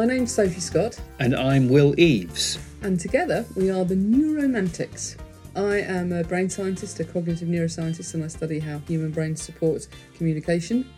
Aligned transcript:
My 0.00 0.06
name's 0.06 0.32
Sophie 0.32 0.60
Scott, 0.60 0.98
And 1.18 1.36
I'm 1.36 1.68
Will 1.68 1.94
Eaves. 2.00 2.58
and 2.80 2.98
together 2.98 3.44
we 3.54 3.70
are 3.70 3.84
the 3.84 3.96
Neuromantics. 3.96 5.18
I 5.54 5.80
am 5.82 6.10
a 6.10 6.24
brain 6.24 6.48
scientist, 6.48 6.98
a 7.00 7.04
cognitive 7.04 7.48
neuroscientist, 7.48 8.14
and 8.14 8.24
I 8.24 8.28
study 8.28 8.60
how 8.60 8.78
human 8.88 9.10
brains 9.10 9.42
support 9.42 9.88
communication. 10.16 10.88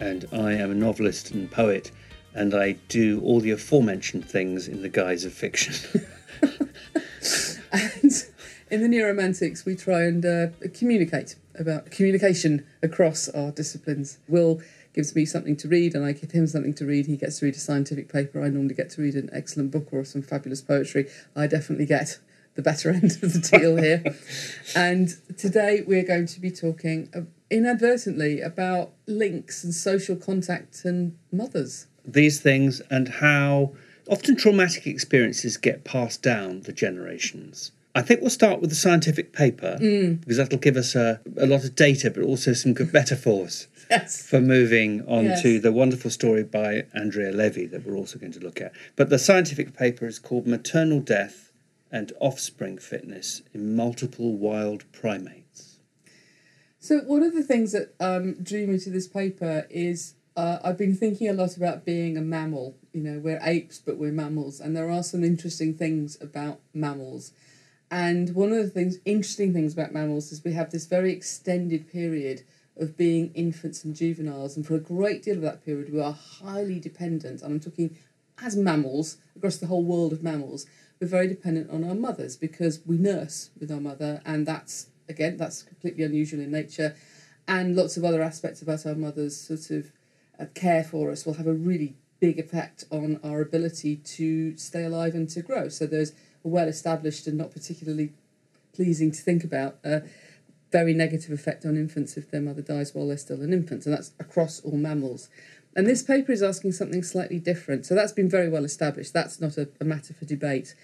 And 0.00 0.26
I 0.32 0.54
am 0.54 0.72
a 0.72 0.74
novelist 0.74 1.30
and 1.30 1.48
poet. 1.48 1.92
And 2.34 2.52
I 2.52 2.72
do 2.88 3.20
all 3.20 3.38
the 3.38 3.52
aforementioned 3.52 4.28
things 4.28 4.66
in 4.66 4.82
the 4.82 4.88
guise 4.88 5.24
of 5.24 5.32
fiction. 5.32 6.08
And 7.72 8.82
in 8.84 8.90
the 8.90 8.96
Neuromantics, 8.96 9.64
we 9.64 9.76
try 9.76 10.02
and 10.02 10.24
uh, 10.26 10.48
communicate 10.74 11.36
about 11.56 11.90
communication 11.92 12.64
across 12.82 13.28
our 13.28 13.52
disciplines. 13.52 14.18
Will 14.28 14.60
gives 14.92 15.14
me 15.14 15.24
something 15.24 15.56
to 15.56 15.68
read, 15.68 15.94
and 15.94 16.04
I 16.04 16.12
give 16.12 16.32
him 16.32 16.46
something 16.46 16.74
to 16.74 16.86
read. 16.86 17.06
He 17.06 17.16
gets 17.16 17.38
to 17.38 17.46
read 17.46 17.54
a 17.54 17.58
scientific 17.58 18.12
paper. 18.12 18.42
I 18.42 18.48
normally 18.48 18.74
get 18.74 18.90
to 18.90 19.02
read 19.02 19.14
an 19.14 19.30
excellent 19.32 19.70
book 19.70 19.88
or 19.92 20.04
some 20.04 20.22
fabulous 20.22 20.60
poetry. 20.60 21.08
I 21.36 21.46
definitely 21.46 21.86
get 21.86 22.18
the 22.54 22.62
better 22.62 22.90
end 22.94 23.18
of 23.22 23.32
the 23.32 23.58
deal 23.58 23.76
here. 23.76 24.02
and 24.76 25.08
today 25.36 25.82
we're 25.86 26.04
going 26.04 26.26
to 26.26 26.40
be 26.40 26.50
talking 26.50 27.28
inadvertently 27.50 28.40
about 28.40 28.92
links 29.06 29.64
and 29.64 29.74
social 29.74 30.16
contact 30.16 30.84
and 30.84 31.16
mothers. 31.32 31.86
These 32.04 32.40
things 32.40 32.80
and 32.90 33.08
how 33.08 33.74
often 34.08 34.36
traumatic 34.36 34.86
experiences 34.86 35.56
get 35.56 35.84
passed 35.84 36.22
down 36.22 36.62
the 36.62 36.72
generations. 36.72 37.72
I 37.94 38.02
think 38.02 38.20
we'll 38.20 38.30
start 38.30 38.60
with 38.60 38.70
the 38.70 38.76
scientific 38.76 39.32
paper 39.32 39.76
mm. 39.80 40.20
because 40.20 40.36
that'll 40.36 40.58
give 40.58 40.76
us 40.76 40.94
a, 40.94 41.20
a 41.36 41.46
lot 41.46 41.64
of 41.64 41.74
data, 41.74 42.10
but 42.10 42.22
also 42.22 42.52
some 42.52 42.72
good 42.72 42.92
metaphors 42.92 43.66
Yes. 43.90 44.22
for 44.22 44.40
moving 44.40 45.02
on 45.08 45.24
Yes. 45.24 45.42
to 45.42 45.58
the 45.58 45.72
wonderful 45.72 46.10
story 46.10 46.44
by 46.44 46.86
Andrea 46.94 47.32
Levy 47.32 47.66
that 47.66 47.84
we're 47.84 47.96
also 47.96 48.18
going 48.18 48.32
to 48.32 48.40
look 48.40 48.60
at. 48.60 48.72
But 48.96 49.10
the 49.10 49.18
scientific 49.18 49.76
paper 49.76 50.06
is 50.06 50.18
called 50.18 50.46
Maternal 50.46 51.00
Death 51.00 51.52
and 51.90 52.12
Offspring 52.20 52.78
Fitness 52.78 53.42
in 53.52 53.74
Multiple 53.74 54.36
Wild 54.36 54.84
Primates. 54.92 55.78
So 56.78 57.00
one 57.00 57.22
of 57.22 57.34
the 57.34 57.42
things 57.42 57.72
that 57.72 57.94
um, 58.00 58.34
drew 58.42 58.66
me 58.66 58.78
to 58.78 58.90
this 58.90 59.08
paper 59.08 59.66
is 59.68 60.14
uh, 60.36 60.58
I've 60.62 60.78
been 60.78 60.94
thinking 60.94 61.28
a 61.28 61.32
lot 61.32 61.56
about 61.56 61.84
being 61.84 62.16
a 62.16 62.20
mammal. 62.22 62.76
You 62.92 63.02
know, 63.02 63.18
we're 63.18 63.40
apes, 63.42 63.78
but 63.78 63.98
we're 63.98 64.12
mammals, 64.12 64.60
and 64.60 64.76
there 64.76 64.88
are 64.88 65.02
some 65.02 65.24
interesting 65.24 65.74
things 65.74 66.16
about 66.20 66.60
mammals. 66.72 67.32
And 67.90 68.34
one 68.36 68.52
of 68.52 68.58
the 68.58 68.70
things, 68.70 68.98
interesting 69.04 69.52
things 69.52 69.72
about 69.72 69.92
mammals 69.92 70.30
is 70.30 70.44
we 70.44 70.52
have 70.52 70.70
this 70.70 70.86
very 70.86 71.12
extended 71.12 71.90
period 71.90 72.42
of 72.80 72.96
being 72.96 73.30
infants 73.34 73.84
and 73.84 73.94
juveniles, 73.94 74.56
and 74.56 74.66
for 74.66 74.74
a 74.74 74.80
great 74.80 75.22
deal 75.22 75.36
of 75.36 75.42
that 75.42 75.64
period, 75.64 75.92
we 75.92 76.00
are 76.00 76.12
highly 76.12 76.80
dependent. 76.80 77.42
And 77.42 77.52
I'm 77.52 77.60
talking 77.60 77.96
as 78.42 78.56
mammals 78.56 79.18
across 79.36 79.58
the 79.58 79.66
whole 79.66 79.84
world 79.84 80.12
of 80.12 80.22
mammals, 80.22 80.66
we're 80.98 81.06
very 81.06 81.28
dependent 81.28 81.70
on 81.70 81.84
our 81.84 81.94
mothers 81.94 82.36
because 82.36 82.80
we 82.86 82.96
nurse 82.96 83.50
with 83.58 83.70
our 83.70 83.80
mother, 83.80 84.20
and 84.24 84.46
that's 84.46 84.88
again 85.08 85.36
that's 85.36 85.62
completely 85.62 86.04
unusual 86.04 86.40
in 86.40 86.50
nature. 86.50 86.96
And 87.46 87.74
lots 87.74 87.96
of 87.96 88.04
other 88.04 88.22
aspects 88.22 88.62
about 88.62 88.86
our 88.86 88.94
mothers 88.94 89.36
sort 89.36 89.70
of 89.70 89.90
uh, 90.38 90.46
care 90.54 90.84
for 90.84 91.10
us 91.10 91.26
will 91.26 91.34
have 91.34 91.46
a 91.46 91.54
really 91.54 91.96
big 92.20 92.38
effect 92.38 92.84
on 92.90 93.18
our 93.24 93.40
ability 93.40 93.96
to 93.96 94.56
stay 94.56 94.84
alive 94.84 95.14
and 95.14 95.28
to 95.30 95.42
grow. 95.42 95.68
So 95.68 95.86
there's 95.86 96.12
a 96.44 96.48
well 96.48 96.68
established 96.68 97.26
and 97.26 97.36
not 97.36 97.50
particularly 97.50 98.12
pleasing 98.74 99.10
to 99.10 99.20
think 99.20 99.42
about 99.42 99.78
a 99.84 100.02
very 100.70 100.94
negative 100.94 101.30
effect 101.32 101.64
on 101.64 101.76
infants 101.76 102.16
if 102.16 102.30
their 102.30 102.40
mother 102.40 102.62
dies 102.62 102.94
while 102.94 103.08
they're 103.08 103.16
still 103.16 103.42
an 103.42 103.52
infant, 103.52 103.86
and 103.86 103.94
that's 103.94 104.12
across 104.18 104.60
all 104.60 104.76
mammals. 104.76 105.28
And 105.74 105.86
this 105.86 106.02
paper 106.02 106.32
is 106.32 106.42
asking 106.42 106.72
something 106.72 107.02
slightly 107.02 107.38
different. 107.38 107.86
So 107.86 107.94
that's 107.94 108.12
been 108.12 108.28
very 108.28 108.48
well 108.48 108.64
established. 108.64 109.12
That's 109.12 109.40
not 109.40 109.56
a, 109.56 109.68
a 109.80 109.84
matter 109.84 110.12
for 110.14 110.24
debate. 110.24 110.74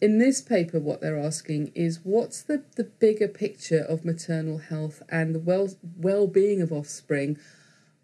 In 0.00 0.18
this 0.18 0.40
paper, 0.40 0.80
what 0.80 1.02
they're 1.02 1.18
asking 1.18 1.72
is 1.74 2.00
what's 2.04 2.40
the, 2.40 2.64
the 2.76 2.84
bigger 2.84 3.28
picture 3.28 3.80
of 3.80 4.04
maternal 4.04 4.56
health 4.58 5.02
and 5.10 5.34
the 5.34 5.38
well 5.38 5.68
well 5.98 6.26
being 6.26 6.62
of 6.62 6.72
offspring 6.72 7.38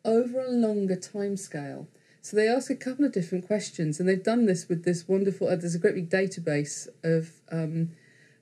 over 0.05 0.41
a 0.41 0.51
longer 0.51 0.97
time 0.97 1.39
scale. 1.39 1.89
So 2.21 2.37
they 2.37 2.49
ask 2.49 2.71
a 2.71 2.77
couple 2.77 3.05
of 3.05 3.13
different 3.13 3.47
questions, 3.47 3.99
and 3.99 4.09
they've 4.09 4.23
done 4.23 4.47
this 4.47 4.69
with 4.69 4.85
this 4.85 5.09
wonderful. 5.09 5.49
Uh, 5.49 5.57
there's 5.57 5.75
a 5.75 5.79
great 5.79 5.95
big 5.95 6.11
database 6.11 6.89
of 7.03 7.31
um, 7.51 7.91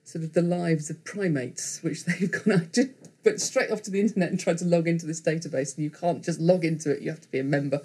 sort 0.05 0.23
of 0.23 0.33
the 0.33 0.41
lives 0.41 0.89
of 0.89 1.03
primates, 1.03 1.83
which 1.83 2.05
they've 2.05 2.31
gone 2.31 2.61
out 2.61 2.73
to, 2.73 2.89
but 3.23 3.41
straight 3.41 3.71
off 3.71 3.81
to 3.83 3.91
the 3.91 3.99
internet 3.99 4.29
and 4.29 4.39
tried 4.39 4.59
to 4.59 4.65
log 4.65 4.87
into 4.87 5.05
this 5.05 5.21
database, 5.21 5.75
and 5.75 5.83
you 5.83 5.89
can't 5.89 6.23
just 6.23 6.39
log 6.39 6.63
into 6.63 6.91
it; 6.91 7.01
you 7.01 7.09
have 7.09 7.21
to 7.21 7.31
be 7.31 7.39
a 7.39 7.43
member. 7.43 7.81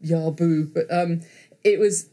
Yahoo! 0.00 0.66
But 0.66 0.86
um, 0.90 1.20
it 1.62 1.78
was 1.78 2.08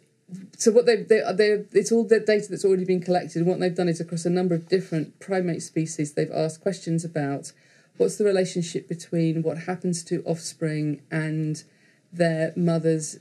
so 0.57 0.71
what 0.71 0.85
they 0.85 0.97
they 0.97 1.21
they 1.33 1.65
it's 1.71 1.91
all 1.91 2.03
the 2.03 2.19
data 2.19 2.47
that's 2.49 2.65
already 2.65 2.85
been 2.85 3.01
collected. 3.01 3.37
And 3.37 3.47
what 3.47 3.59
they've 3.59 3.73
done 3.73 3.89
is 3.89 3.99
across 3.99 4.25
a 4.25 4.29
number 4.29 4.55
of 4.55 4.67
different 4.67 5.19
primate 5.19 5.63
species, 5.63 6.13
they've 6.13 6.31
asked 6.31 6.61
questions 6.61 7.03
about 7.05 7.51
what's 7.97 8.17
the 8.17 8.25
relationship 8.25 8.87
between 8.87 9.43
what 9.43 9.59
happens 9.59 10.03
to 10.05 10.23
offspring 10.23 11.01
and 11.11 11.63
their 12.11 12.53
mother's 12.55 13.19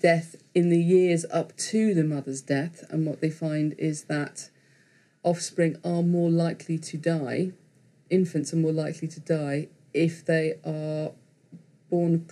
death 0.00 0.36
in 0.54 0.68
the 0.68 0.80
years 0.80 1.24
up 1.32 1.56
to 1.56 1.94
the 1.94 2.04
mother's 2.04 2.40
death. 2.40 2.84
And 2.90 3.06
what 3.06 3.20
they 3.20 3.30
find 3.30 3.74
is 3.78 4.04
that 4.04 4.50
offspring 5.26 5.76
are 5.84 6.02
more 6.02 6.30
likely 6.30 6.78
to 6.78 6.96
die, 6.96 7.52
infants 8.08 8.54
are 8.54 8.56
more 8.56 8.72
likely 8.72 9.08
to 9.08 9.20
die 9.20 9.68
if 9.92 10.24
they 10.24 10.54
are 10.64 11.10
born 11.90 12.26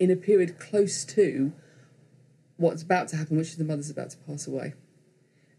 in 0.00 0.10
a 0.10 0.16
period 0.16 0.58
close 0.58 1.04
to 1.04 1.52
what's 2.56 2.82
about 2.82 3.08
to 3.08 3.16
happen, 3.16 3.36
which 3.36 3.48
is 3.48 3.56
the 3.56 3.64
mother's 3.64 3.90
about 3.90 4.10
to 4.10 4.16
pass 4.18 4.46
away. 4.46 4.72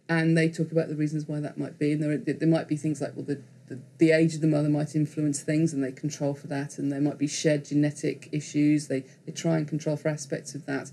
And 0.09 0.37
they 0.37 0.49
talk 0.49 0.71
about 0.71 0.89
the 0.89 0.95
reasons 0.95 1.27
why 1.27 1.39
that 1.39 1.57
might 1.57 1.77
be. 1.77 1.93
And 1.93 2.01
there, 2.01 2.17
there 2.17 2.47
might 2.47 2.67
be 2.67 2.75
things 2.75 2.99
like, 2.99 3.15
well, 3.15 3.25
the, 3.25 3.41
the, 3.67 3.79
the 3.99 4.11
age 4.11 4.35
of 4.35 4.41
the 4.41 4.47
mother 4.47 4.69
might 4.69 4.95
influence 4.95 5.41
things 5.41 5.71
and 5.71 5.83
they 5.83 5.91
control 5.91 6.33
for 6.33 6.47
that. 6.47 6.77
And 6.77 6.91
there 6.91 6.99
might 6.99 7.17
be 7.17 7.27
shared 7.27 7.65
genetic 7.65 8.27
issues. 8.31 8.87
They, 8.87 9.05
they 9.25 9.31
try 9.31 9.57
and 9.57 9.67
control 9.67 9.95
for 9.95 10.09
aspects 10.09 10.55
of 10.55 10.65
that. 10.65 10.91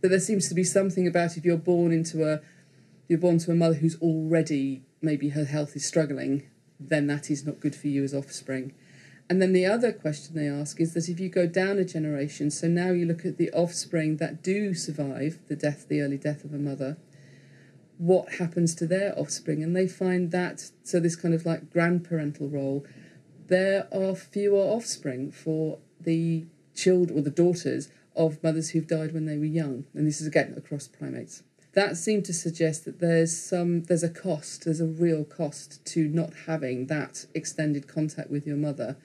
But 0.00 0.10
there 0.10 0.20
seems 0.20 0.48
to 0.48 0.54
be 0.54 0.64
something 0.64 1.06
about 1.06 1.36
if 1.36 1.44
you're 1.44 1.56
born 1.56 1.92
into 1.92 2.28
a, 2.28 2.40
you're 3.08 3.18
born 3.18 3.38
to 3.38 3.50
a 3.50 3.54
mother 3.54 3.74
who's 3.74 4.00
already, 4.00 4.82
maybe 5.00 5.30
her 5.30 5.46
health 5.46 5.74
is 5.74 5.84
struggling, 5.84 6.48
then 6.78 7.06
that 7.08 7.30
is 7.30 7.44
not 7.44 7.60
good 7.60 7.74
for 7.74 7.88
you 7.88 8.04
as 8.04 8.14
offspring. 8.14 8.74
And 9.30 9.42
then 9.42 9.52
the 9.52 9.66
other 9.66 9.92
question 9.92 10.34
they 10.34 10.48
ask 10.48 10.80
is 10.80 10.94
that 10.94 11.08
if 11.08 11.20
you 11.20 11.28
go 11.28 11.46
down 11.46 11.78
a 11.78 11.84
generation, 11.84 12.50
so 12.50 12.66
now 12.66 12.90
you 12.90 13.04
look 13.04 13.26
at 13.26 13.36
the 13.36 13.50
offspring 13.52 14.16
that 14.18 14.42
do 14.42 14.74
survive 14.74 15.38
the 15.48 15.56
death, 15.56 15.88
the 15.88 16.00
early 16.00 16.16
death 16.16 16.44
of 16.44 16.54
a 16.54 16.58
mother, 16.58 16.96
what 17.98 18.34
happens 18.34 18.74
to 18.76 18.86
their 18.86 19.18
offspring? 19.18 19.62
And 19.62 19.74
they 19.74 19.88
find 19.88 20.30
that, 20.30 20.70
so 20.82 21.00
this 21.00 21.16
kind 21.16 21.34
of 21.34 21.44
like 21.44 21.72
grandparental 21.72 22.52
role, 22.52 22.86
there 23.48 23.88
are 23.92 24.14
fewer 24.14 24.60
offspring 24.60 25.32
for 25.32 25.78
the 26.00 26.46
children 26.74 27.18
or 27.18 27.22
the 27.22 27.30
daughters 27.30 27.88
of 28.14 28.42
mothers 28.42 28.70
who've 28.70 28.86
died 28.86 29.12
when 29.12 29.26
they 29.26 29.36
were 29.36 29.44
young. 29.44 29.84
And 29.94 30.06
this 30.06 30.20
is 30.20 30.26
again 30.26 30.54
across 30.56 30.88
primates. 30.88 31.42
That 31.78 31.96
seemed 31.96 32.24
to 32.24 32.32
suggest 32.32 32.86
that 32.86 32.98
there's 32.98 33.38
some 33.38 33.84
there's 33.84 34.02
a 34.02 34.08
cost, 34.08 34.64
there's 34.64 34.80
a 34.80 34.84
real 34.84 35.22
cost 35.22 35.84
to 35.92 36.08
not 36.08 36.32
having 36.48 36.86
that 36.86 37.26
extended 37.34 37.86
contact 37.86 38.30
with 38.30 38.48
your 38.48 38.56
mother 38.56 38.96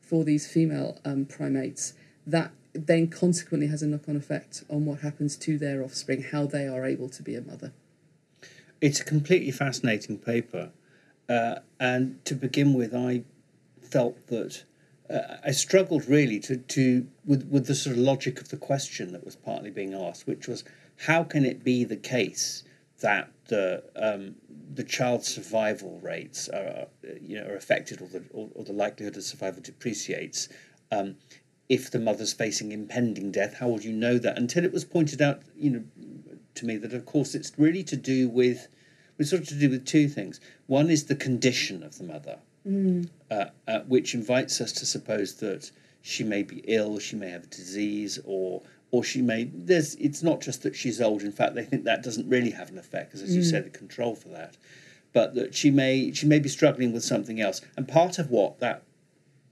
for 0.00 0.24
these 0.24 0.50
female 0.50 0.98
um, 1.04 1.26
primates. 1.26 1.92
That 2.26 2.52
then 2.72 3.08
consequently 3.08 3.66
has 3.66 3.82
a 3.82 3.86
knock-on 3.86 4.16
effect 4.16 4.64
on 4.70 4.86
what 4.86 5.00
happens 5.00 5.36
to 5.36 5.58
their 5.58 5.82
offspring, 5.82 6.22
how 6.22 6.46
they 6.46 6.66
are 6.66 6.86
able 6.86 7.10
to 7.10 7.22
be 7.22 7.36
a 7.36 7.42
mother. 7.42 7.74
It's 8.80 9.00
a 9.00 9.04
completely 9.04 9.50
fascinating 9.50 10.16
paper. 10.16 10.70
Uh, 11.28 11.56
and 11.78 12.24
to 12.24 12.34
begin 12.34 12.72
with, 12.72 12.94
I 12.94 13.24
felt 13.82 14.28
that 14.28 14.64
uh, 15.10 15.36
I 15.44 15.50
struggled 15.50 16.08
really 16.08 16.40
to, 16.40 16.56
to 16.56 17.06
with, 17.26 17.46
with 17.50 17.66
the 17.66 17.74
sort 17.74 17.96
of 17.96 18.02
logic 18.02 18.40
of 18.40 18.48
the 18.48 18.56
question 18.56 19.12
that 19.12 19.26
was 19.26 19.36
partly 19.36 19.68
being 19.68 19.92
asked, 19.92 20.26
which 20.26 20.48
was 20.48 20.64
how 20.96 21.24
can 21.24 21.44
it 21.44 21.64
be 21.64 21.84
the 21.84 21.96
case 21.96 22.62
that 23.00 23.30
the 23.48 23.82
um, 23.96 24.36
the 24.74 24.84
child's 24.84 25.28
survival 25.28 26.00
rates 26.02 26.48
are 26.48 26.86
you 27.20 27.38
know 27.38 27.46
are 27.46 27.56
affected 27.56 28.00
or 28.00 28.08
the 28.08 28.22
or, 28.32 28.48
or 28.54 28.64
the 28.64 28.72
likelihood 28.72 29.16
of 29.16 29.22
survival 29.22 29.62
depreciates 29.62 30.48
um, 30.90 31.16
if 31.68 31.90
the 31.90 31.98
mother's 31.98 32.32
facing 32.32 32.72
impending 32.72 33.30
death? 33.30 33.54
How 33.58 33.68
would 33.68 33.84
you 33.84 33.92
know 33.92 34.18
that? 34.18 34.38
Until 34.38 34.64
it 34.64 34.72
was 34.72 34.84
pointed 34.84 35.20
out, 35.20 35.42
you 35.56 35.70
know, 35.70 35.84
to 36.54 36.66
me 36.66 36.76
that 36.76 36.92
of 36.94 37.04
course 37.06 37.34
it's 37.34 37.52
really 37.58 37.84
to 37.84 37.96
do 37.96 38.28
with 38.28 38.68
it's 39.18 39.30
sort 39.30 39.42
of 39.42 39.48
to 39.48 39.54
do 39.54 39.70
with 39.70 39.84
two 39.84 40.08
things. 40.08 40.40
One 40.66 40.90
is 40.90 41.04
the 41.04 41.14
condition 41.14 41.82
of 41.82 41.98
the 41.98 42.04
mother, 42.04 42.38
uh, 43.30 43.46
uh, 43.68 43.80
which 43.80 44.14
invites 44.14 44.60
us 44.60 44.72
to 44.72 44.86
suppose 44.86 45.34
that 45.36 45.70
she 46.02 46.24
may 46.24 46.42
be 46.42 46.64
ill, 46.66 46.98
she 46.98 47.16
may 47.16 47.30
have 47.30 47.44
a 47.44 47.46
disease, 47.46 48.18
or 48.24 48.62
or 48.94 49.02
she 49.02 49.20
may. 49.20 49.50
There's. 49.52 49.96
It's 49.96 50.22
not 50.22 50.40
just 50.40 50.62
that 50.62 50.76
she's 50.76 51.00
old. 51.00 51.22
In 51.22 51.32
fact, 51.32 51.56
they 51.56 51.64
think 51.64 51.82
that 51.82 52.04
doesn't 52.04 52.28
really 52.28 52.52
have 52.52 52.70
an 52.70 52.78
effect, 52.78 53.10
because 53.10 53.22
as 53.22 53.34
you 53.34 53.42
mm. 53.42 53.50
said, 53.50 53.64
the 53.64 53.70
control 53.70 54.14
for 54.14 54.28
that. 54.28 54.56
But 55.12 55.34
that 55.34 55.52
she 55.52 55.72
may 55.72 56.12
she 56.12 56.26
may 56.26 56.38
be 56.38 56.48
struggling 56.48 56.92
with 56.92 57.02
something 57.02 57.40
else, 57.40 57.60
and 57.76 57.88
part 57.88 58.20
of 58.20 58.30
what 58.30 58.60
that 58.60 58.84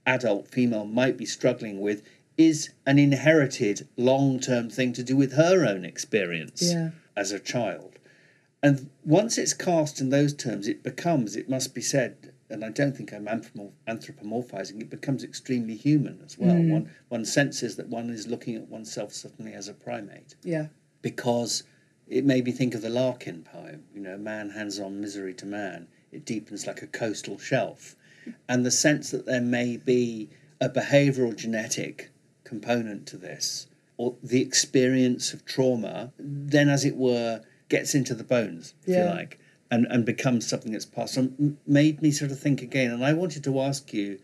adult 0.05 0.47
female 0.47 0.85
might 0.85 1.17
be 1.17 1.25
struggling 1.25 1.81
with 1.81 2.03
is 2.37 2.69
an 2.85 2.97
inherited 2.99 3.85
long 3.97 4.39
term 4.39 4.69
thing 4.69 4.93
to 4.93 5.03
do 5.03 5.17
with 5.17 5.33
her 5.33 5.65
own 5.65 5.83
experience 5.83 6.61
Yeah. 6.63 6.91
as 7.17 7.33
a 7.33 7.39
child. 7.39 7.99
And 8.61 8.89
once 9.03 9.37
it's 9.37 9.53
cast 9.53 9.99
in 9.99 10.09
those 10.09 10.33
terms, 10.33 10.69
it 10.69 10.83
becomes, 10.83 11.35
it 11.35 11.49
must 11.49 11.75
be 11.75 11.81
said, 11.81 12.31
and 12.53 12.63
I 12.63 12.69
don't 12.69 12.95
think 12.95 13.11
I'm 13.11 13.25
anthropomorphizing, 13.25 14.79
it 14.81 14.89
becomes 14.89 15.23
extremely 15.23 15.75
human 15.75 16.21
as 16.23 16.37
well. 16.37 16.53
Mm. 16.55 16.69
One, 16.69 16.91
one 17.09 17.25
senses 17.25 17.75
that 17.77 17.89
one 17.89 18.09
is 18.11 18.27
looking 18.27 18.55
at 18.55 18.69
oneself 18.69 19.11
suddenly 19.13 19.53
as 19.53 19.67
a 19.67 19.73
primate 19.73 20.35
Yeah. 20.43 20.67
because 21.01 21.63
it 22.07 22.23
made 22.25 22.45
me 22.45 22.51
think 22.51 22.75
of 22.75 22.81
the 22.81 22.89
Larkin 22.89 23.43
poem, 23.43 23.83
you 23.93 24.01
know, 24.01 24.17
man 24.17 24.51
hands 24.51 24.79
on 24.79 25.01
misery 25.01 25.33
to 25.35 25.45
man, 25.45 25.87
it 26.11 26.25
deepens 26.25 26.67
like 26.67 26.81
a 26.81 26.87
coastal 26.87 27.37
shelf. 27.39 27.95
And 28.47 28.65
the 28.65 28.71
sense 28.71 29.09
that 29.11 29.25
there 29.25 29.41
may 29.41 29.75
be 29.77 30.29
a 30.61 30.69
behavioural 30.69 31.35
genetic 31.35 32.11
component 32.45 33.05
to 33.07 33.17
this, 33.17 33.67
or 33.97 34.15
the 34.23 34.41
experience 34.41 35.33
of 35.33 35.43
trauma, 35.43 36.13
then 36.19 36.69
as 36.69 36.85
it 36.85 36.95
were, 36.95 37.41
gets 37.69 37.95
into 37.95 38.13
the 38.13 38.23
bones, 38.23 38.75
if 38.83 38.89
Yeah. 38.89 39.05
you 39.05 39.09
like, 39.09 39.39
and, 39.73 39.87
and 39.89 40.05
becomes 40.05 40.45
something 40.47 40.71
that's 40.71 40.85
possible 40.85 41.55
made 41.65 41.99
me 41.99 42.11
sort 42.11 42.29
of 42.29 42.39
think 42.39 42.61
again. 42.61 42.91
And 42.91 43.03
I 43.03 43.13
wanted 43.13 43.43
to 43.45 43.59
ask 43.59 43.91
you 43.91 44.19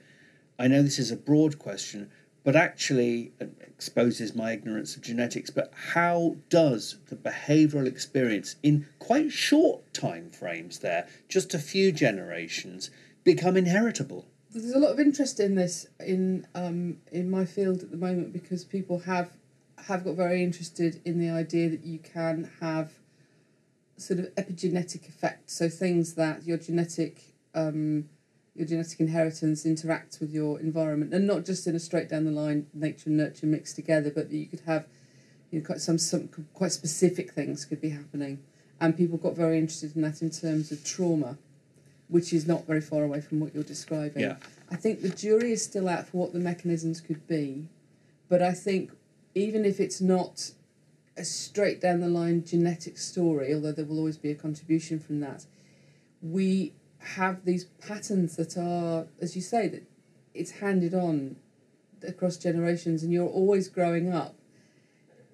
I 0.59 0.67
know 0.67 0.83
this 0.83 0.99
is 0.99 1.09
a 1.09 1.15
broad 1.15 1.57
question, 1.57 2.11
but 2.43 2.55
actually 2.55 3.31
exposes 3.39 4.35
my 4.35 4.51
ignorance 4.51 4.95
of 4.95 5.01
genetics. 5.01 5.49
But 5.49 5.71
how 5.93 6.35
does 6.49 6.97
the 7.07 7.15
behavioural 7.15 7.87
experience 7.87 8.57
in 8.61 8.85
quite 8.99 9.31
short 9.31 9.91
time 9.91 10.29
frames 10.29 10.79
there, 10.79 11.07
just 11.29 11.53
a 11.53 11.59
few 11.59 11.91
generations, 11.93 12.91
become 13.23 13.57
inheritable? 13.57 14.27
There's 14.51 14.73
a 14.73 14.79
lot 14.79 14.91
of 14.91 14.99
interest 14.99 15.39
in 15.39 15.55
this 15.55 15.87
in 15.99 16.45
um, 16.53 16.97
in 17.11 17.31
my 17.31 17.45
field 17.45 17.81
at 17.81 17.89
the 17.89 17.97
moment 17.97 18.33
because 18.33 18.63
people 18.65 18.99
have 18.99 19.31
have 19.87 20.03
got 20.03 20.15
very 20.15 20.43
interested 20.43 21.01
in 21.05 21.17
the 21.17 21.29
idea 21.31 21.69
that 21.69 21.85
you 21.85 21.97
can 21.97 22.51
have 22.59 22.91
sort 23.99 24.19
of 24.19 24.33
epigenetic 24.35 25.07
effects, 25.07 25.53
so 25.53 25.69
things 25.69 26.13
that 26.15 26.45
your 26.45 26.57
genetic 26.57 27.21
um, 27.53 28.09
your 28.55 28.67
genetic 28.67 28.99
inheritance 28.99 29.65
interacts 29.65 30.19
with 30.19 30.31
your 30.31 30.59
environment, 30.59 31.13
and 31.13 31.25
not 31.25 31.45
just 31.45 31.67
in 31.67 31.75
a 31.75 31.79
straight 31.79 32.09
down 32.09 32.25
the 32.25 32.31
line 32.31 32.67
nature 32.73 33.09
and 33.09 33.17
nurture 33.17 33.45
mixed 33.45 33.75
together, 33.75 34.11
but 34.13 34.31
you 34.31 34.47
could 34.47 34.61
have 34.61 34.85
you 35.51 35.59
know, 35.59 35.65
quite 35.65 35.81
some 35.81 35.97
some 35.97 36.29
quite 36.53 36.71
specific 36.71 37.31
things 37.31 37.65
could 37.65 37.81
be 37.81 37.89
happening, 37.89 38.39
and 38.79 38.97
people 38.97 39.17
got 39.17 39.35
very 39.35 39.57
interested 39.57 39.95
in 39.95 40.01
that 40.01 40.21
in 40.21 40.29
terms 40.29 40.71
of 40.71 40.83
trauma, 40.83 41.37
which 42.07 42.33
is 42.33 42.47
not 42.47 42.65
very 42.65 42.81
far 42.81 43.03
away 43.03 43.21
from 43.21 43.39
what 43.39 43.53
you're 43.53 43.63
describing. 43.63 44.23
Yeah. 44.23 44.37
I 44.71 44.75
think 44.75 45.01
the 45.01 45.09
jury 45.09 45.51
is 45.51 45.63
still 45.63 45.89
out 45.89 46.07
for 46.07 46.17
what 46.17 46.33
the 46.33 46.39
mechanisms 46.39 47.01
could 47.01 47.27
be, 47.27 47.67
but 48.27 48.41
I 48.41 48.53
think 48.53 48.91
even 49.35 49.65
if 49.65 49.79
it's 49.79 50.01
not 50.01 50.51
a 51.19 51.25
straight 51.25 51.81
down 51.81 51.99
the 51.99 52.07
line 52.07 52.43
genetic 52.43 52.97
story, 52.97 53.53
although 53.53 53.73
there 53.73 53.85
will 53.85 53.99
always 53.99 54.17
be 54.17 54.31
a 54.31 54.35
contribution 54.35 54.99
from 54.99 55.19
that, 55.19 55.45
we 56.21 56.73
have 56.99 57.45
these 57.45 57.65
patterns 57.65 58.37
that 58.37 58.57
are, 58.57 59.05
as 59.21 59.35
you 59.35 59.41
say, 59.41 59.67
that 59.67 59.83
it's 60.33 60.51
handed 60.51 60.93
on 60.93 61.35
across 62.07 62.37
generations, 62.37 63.03
and 63.03 63.11
you're 63.11 63.27
always 63.27 63.67
growing 63.67 64.13
up 64.13 64.35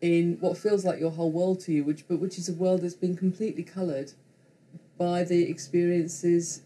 in 0.02 0.38
what 0.40 0.58
feels 0.58 0.84
like 0.84 1.00
your 1.00 1.12
whole 1.12 1.32
world 1.32 1.60
to 1.62 1.72
you, 1.72 1.84
which 1.84 2.08
but 2.08 2.20
which 2.20 2.38
is 2.38 2.50
a 2.50 2.54
world 2.54 2.81
that's 2.81 2.96
been 2.96 3.16
completely 3.16 3.64
coloured 3.64 4.12
by 4.98 5.24
the 5.24 5.50
experiences 5.50 6.62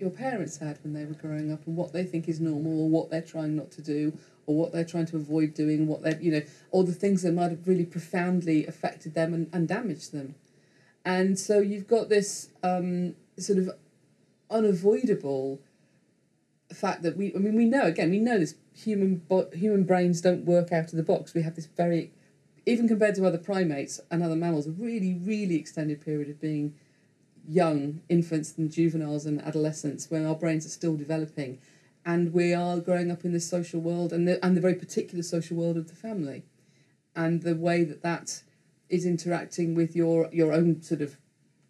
your 0.00 0.10
parents 0.10 0.58
had 0.58 0.78
when 0.82 0.92
they 0.94 1.04
were 1.04 1.14
growing 1.14 1.52
up 1.52 1.66
and 1.66 1.76
what 1.76 1.92
they 1.92 2.04
think 2.04 2.28
is 2.28 2.40
normal 2.40 2.82
or 2.82 2.88
what 2.88 3.10
they're 3.10 3.20
trying 3.20 3.54
not 3.54 3.70
to 3.72 3.82
do 3.82 4.16
or 4.46 4.56
what 4.56 4.72
they're 4.72 4.84
trying 4.84 5.06
to 5.06 5.16
avoid 5.16 5.54
doing 5.54 5.86
what 5.86 6.02
they're 6.02 6.20
you 6.20 6.32
know 6.32 6.42
all 6.70 6.82
the 6.82 6.92
things 6.92 7.22
that 7.22 7.32
might 7.32 7.50
have 7.50 7.66
really 7.66 7.84
profoundly 7.84 8.66
affected 8.66 9.14
them 9.14 9.34
and, 9.34 9.48
and 9.52 9.68
damaged 9.68 10.12
them. 10.12 10.34
And 11.04 11.38
so 11.38 11.60
you've 11.60 11.86
got 11.86 12.08
this 12.08 12.50
um, 12.62 13.14
sort 13.38 13.58
of 13.58 13.70
unavoidable 14.50 15.60
fact 16.72 17.02
that 17.02 17.16
we 17.16 17.34
I 17.34 17.38
mean 17.38 17.56
we 17.56 17.64
know 17.64 17.84
again 17.84 18.10
we 18.10 18.18
know 18.18 18.38
this 18.38 18.54
human 18.72 19.16
bo- 19.16 19.50
human 19.52 19.84
brains 19.84 20.20
don't 20.20 20.44
work 20.44 20.72
out 20.72 20.90
of 20.90 20.96
the 20.96 21.02
box. 21.02 21.34
We 21.34 21.42
have 21.42 21.56
this 21.56 21.66
very 21.66 22.12
even 22.66 22.88
compared 22.88 23.14
to 23.16 23.26
other 23.26 23.38
primates 23.38 24.00
and 24.10 24.22
other 24.22 24.36
mammals 24.36 24.66
a 24.66 24.70
really 24.70 25.14
really 25.14 25.56
extended 25.56 26.00
period 26.00 26.28
of 26.28 26.40
being 26.40 26.74
young 27.48 28.00
infants 28.08 28.56
and 28.56 28.70
juveniles 28.70 29.26
and 29.26 29.40
adolescents 29.42 30.10
when 30.10 30.26
our 30.26 30.34
brains 30.34 30.66
are 30.66 30.70
still 30.70 30.96
developing. 30.96 31.58
And 32.04 32.32
we 32.32 32.54
are 32.54 32.78
growing 32.78 33.10
up 33.10 33.24
in 33.24 33.32
this 33.32 33.48
social 33.48 33.80
world 33.80 34.12
and 34.12 34.26
the, 34.26 34.44
and 34.44 34.56
the 34.56 34.60
very 34.60 34.74
particular 34.74 35.22
social 35.22 35.56
world 35.56 35.76
of 35.76 35.88
the 35.88 35.94
family. 35.94 36.44
And 37.14 37.42
the 37.42 37.56
way 37.56 37.84
that 37.84 38.02
that 38.02 38.42
is 38.88 39.06
interacting 39.06 39.74
with 39.74 39.94
your 39.94 40.28
your 40.32 40.52
own 40.52 40.82
sort 40.82 41.00
of 41.00 41.16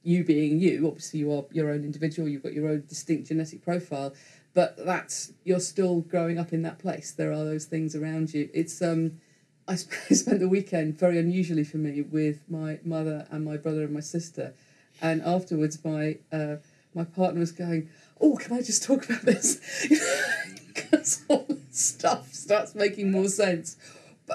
you 0.02 0.24
being 0.24 0.58
you 0.58 0.86
obviously 0.86 1.20
you 1.20 1.30
are 1.30 1.44
your 1.52 1.68
own 1.70 1.84
individual 1.84 2.26
you've 2.26 2.42
got 2.42 2.54
your 2.54 2.66
own 2.66 2.82
distinct 2.88 3.28
genetic 3.28 3.62
profile 3.62 4.14
but 4.54 4.76
that's 4.84 5.32
you're 5.44 5.60
still 5.60 6.00
growing 6.00 6.38
up 6.38 6.52
in 6.52 6.62
that 6.62 6.78
place. 6.78 7.12
There 7.12 7.32
are 7.32 7.44
those 7.44 7.66
things 7.66 7.94
around 7.94 8.34
you. 8.34 8.50
It's 8.52 8.82
um 8.82 9.20
I 9.68 9.76
sp- 9.78 9.92
spent 10.12 10.40
the 10.40 10.48
weekend 10.48 10.98
very 10.98 11.18
unusually 11.18 11.64
for 11.64 11.76
me 11.76 12.02
with 12.02 12.42
my 12.48 12.80
mother 12.84 13.26
and 13.30 13.44
my 13.44 13.56
brother 13.56 13.84
and 13.84 13.92
my 13.92 14.00
sister 14.00 14.54
and 15.00 15.22
afterwards 15.22 15.84
my 15.84 16.16
uh, 16.32 16.56
my 16.94 17.04
partner 17.04 17.40
was 17.40 17.52
going 17.52 17.88
oh 18.20 18.36
can 18.36 18.52
i 18.52 18.60
just 18.60 18.82
talk 18.82 19.08
about 19.08 19.22
this? 19.22 19.86
Because 20.72 21.24
all 21.28 21.46
the 21.48 21.58
stuff 21.72 22.32
starts 22.32 22.76
making 22.76 23.10
more 23.10 23.28
sense 23.28 23.76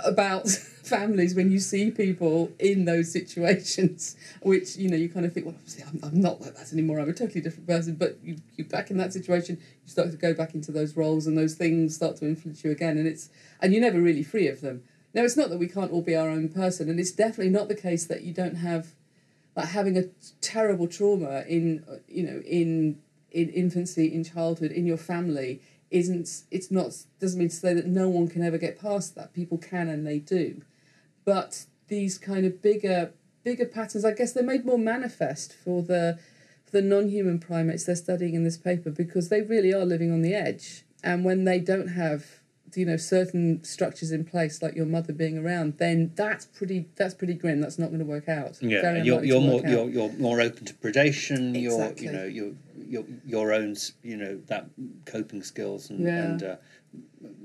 about 0.03 0.49
families 0.85 1.33
when 1.33 1.51
you 1.51 1.59
see 1.59 1.89
people 1.89 2.51
in 2.59 2.85
those 2.85 3.11
situations 3.11 4.15
which 4.41 4.75
you 4.75 4.89
know 4.89 4.97
you 4.97 5.09
kind 5.09 5.25
of 5.25 5.33
think 5.33 5.45
well 5.45 5.55
obviously 5.55 5.83
i'm, 5.83 5.99
I'm 6.03 6.21
not 6.21 6.41
like 6.41 6.55
that 6.55 6.71
anymore. 6.73 6.99
I'm 6.99 7.09
a 7.09 7.13
totally 7.13 7.41
different 7.41 7.67
person. 7.67 7.95
But 7.95 8.17
you, 8.23 8.37
you're 8.55 8.67
back 8.67 8.91
in 8.91 8.97
that 8.97 9.13
situation 9.13 9.57
you 9.83 9.89
start 9.89 10.11
to 10.11 10.17
go 10.17 10.33
back 10.33 10.53
into 10.53 10.71
those 10.71 10.95
roles 10.95 11.27
and 11.27 11.37
those 11.37 11.55
things 11.55 11.95
start 11.95 12.17
to 12.17 12.25
influence 12.25 12.63
you 12.63 12.71
again. 12.71 12.97
And 12.97 13.07
it's 13.07 13.29
and 13.61 13.73
you're 13.73 13.81
never 13.81 13.99
really 13.99 14.23
free 14.23 14.47
of 14.47 14.61
them. 14.61 14.83
Now 15.13 15.23
it's 15.23 15.37
not 15.37 15.49
that 15.49 15.57
we 15.57 15.67
can't 15.67 15.91
all 15.91 16.01
be 16.01 16.15
our 16.15 16.29
own 16.29 16.49
person 16.49 16.89
and 16.89 16.99
it's 16.99 17.11
definitely 17.11 17.49
not 17.49 17.69
the 17.69 17.75
case 17.75 18.05
that 18.05 18.23
you 18.23 18.33
don't 18.33 18.55
have 18.55 18.93
like 19.55 19.69
having 19.69 19.97
a 19.97 20.03
terrible 20.41 20.87
trauma 20.87 21.43
in 21.47 21.83
you 22.07 22.23
know 22.23 22.41
in 22.45 22.99
in 23.31 23.49
infancy 23.49 24.13
in 24.13 24.23
childhood 24.23 24.71
in 24.71 24.85
your 24.85 24.97
family 24.97 25.61
isn't 25.91 26.43
it's 26.51 26.71
not 26.71 26.91
doesn't 27.19 27.39
mean 27.39 27.49
to 27.49 27.55
say 27.55 27.73
that 27.73 27.85
no 27.85 28.09
one 28.09 28.27
can 28.27 28.43
ever 28.43 28.57
get 28.57 28.79
past 28.79 29.15
that. 29.15 29.33
People 29.33 29.57
can 29.57 29.87
and 29.87 30.05
they 30.05 30.19
do. 30.19 30.61
But 31.23 31.65
these 31.87 32.17
kind 32.17 32.45
of 32.45 32.61
bigger 32.61 33.11
bigger 33.43 33.65
patterns 33.65 34.03
i 34.03 34.11
guess 34.11 34.31
they're 34.33 34.43
made 34.43 34.65
more 34.65 34.79
manifest 34.79 35.53
for 35.53 35.83
the 35.83 36.17
for 36.65 36.71
the 36.71 36.81
non-human 36.81 37.39
primates 37.39 37.85
they're 37.85 37.95
studying 37.95 38.33
in 38.33 38.43
this 38.43 38.57
paper 38.57 38.89
because 38.89 39.29
they 39.29 39.41
really 39.41 39.73
are 39.73 39.85
living 39.85 40.11
on 40.11 40.21
the 40.21 40.33
edge. 40.33 40.83
And 41.03 41.23
when 41.23 41.43
they 41.45 41.59
don't 41.59 41.89
have 41.89 42.25
you 42.77 42.85
know 42.85 42.97
certain 42.97 43.63
structures 43.63 44.11
in 44.11 44.25
place 44.25 44.61
like 44.61 44.75
your 44.75 44.85
mother 44.85 45.13
being 45.13 45.37
around 45.37 45.77
then 45.77 46.11
that's 46.15 46.45
pretty 46.45 46.87
that's 46.95 47.13
pretty 47.13 47.33
grim 47.33 47.61
that's 47.61 47.77
not 47.79 47.87
going 47.87 47.99
to 47.99 48.05
work 48.05 48.27
out 48.29 48.57
Yeah, 48.61 49.03
you're, 49.03 49.23
you're 49.23 49.41
more 49.41 49.59
out. 49.59 49.69
you're, 49.69 49.89
you're 49.89 50.11
more 50.13 50.41
open 50.41 50.65
to 50.65 50.73
predation. 50.73 51.55
Exactly. 51.55 51.61
You're 51.63 51.93
you 51.99 52.11
know 52.11 52.25
your 52.25 52.51
your 52.87 53.03
your 53.25 53.53
own 53.53 53.75
you 54.03 54.17
know 54.17 54.39
that 54.47 54.67
coping 55.05 55.41
skills 55.43 55.89
and, 55.89 56.05
Yeah. 56.05 56.23
and 56.23 56.43
uh, 56.43 56.55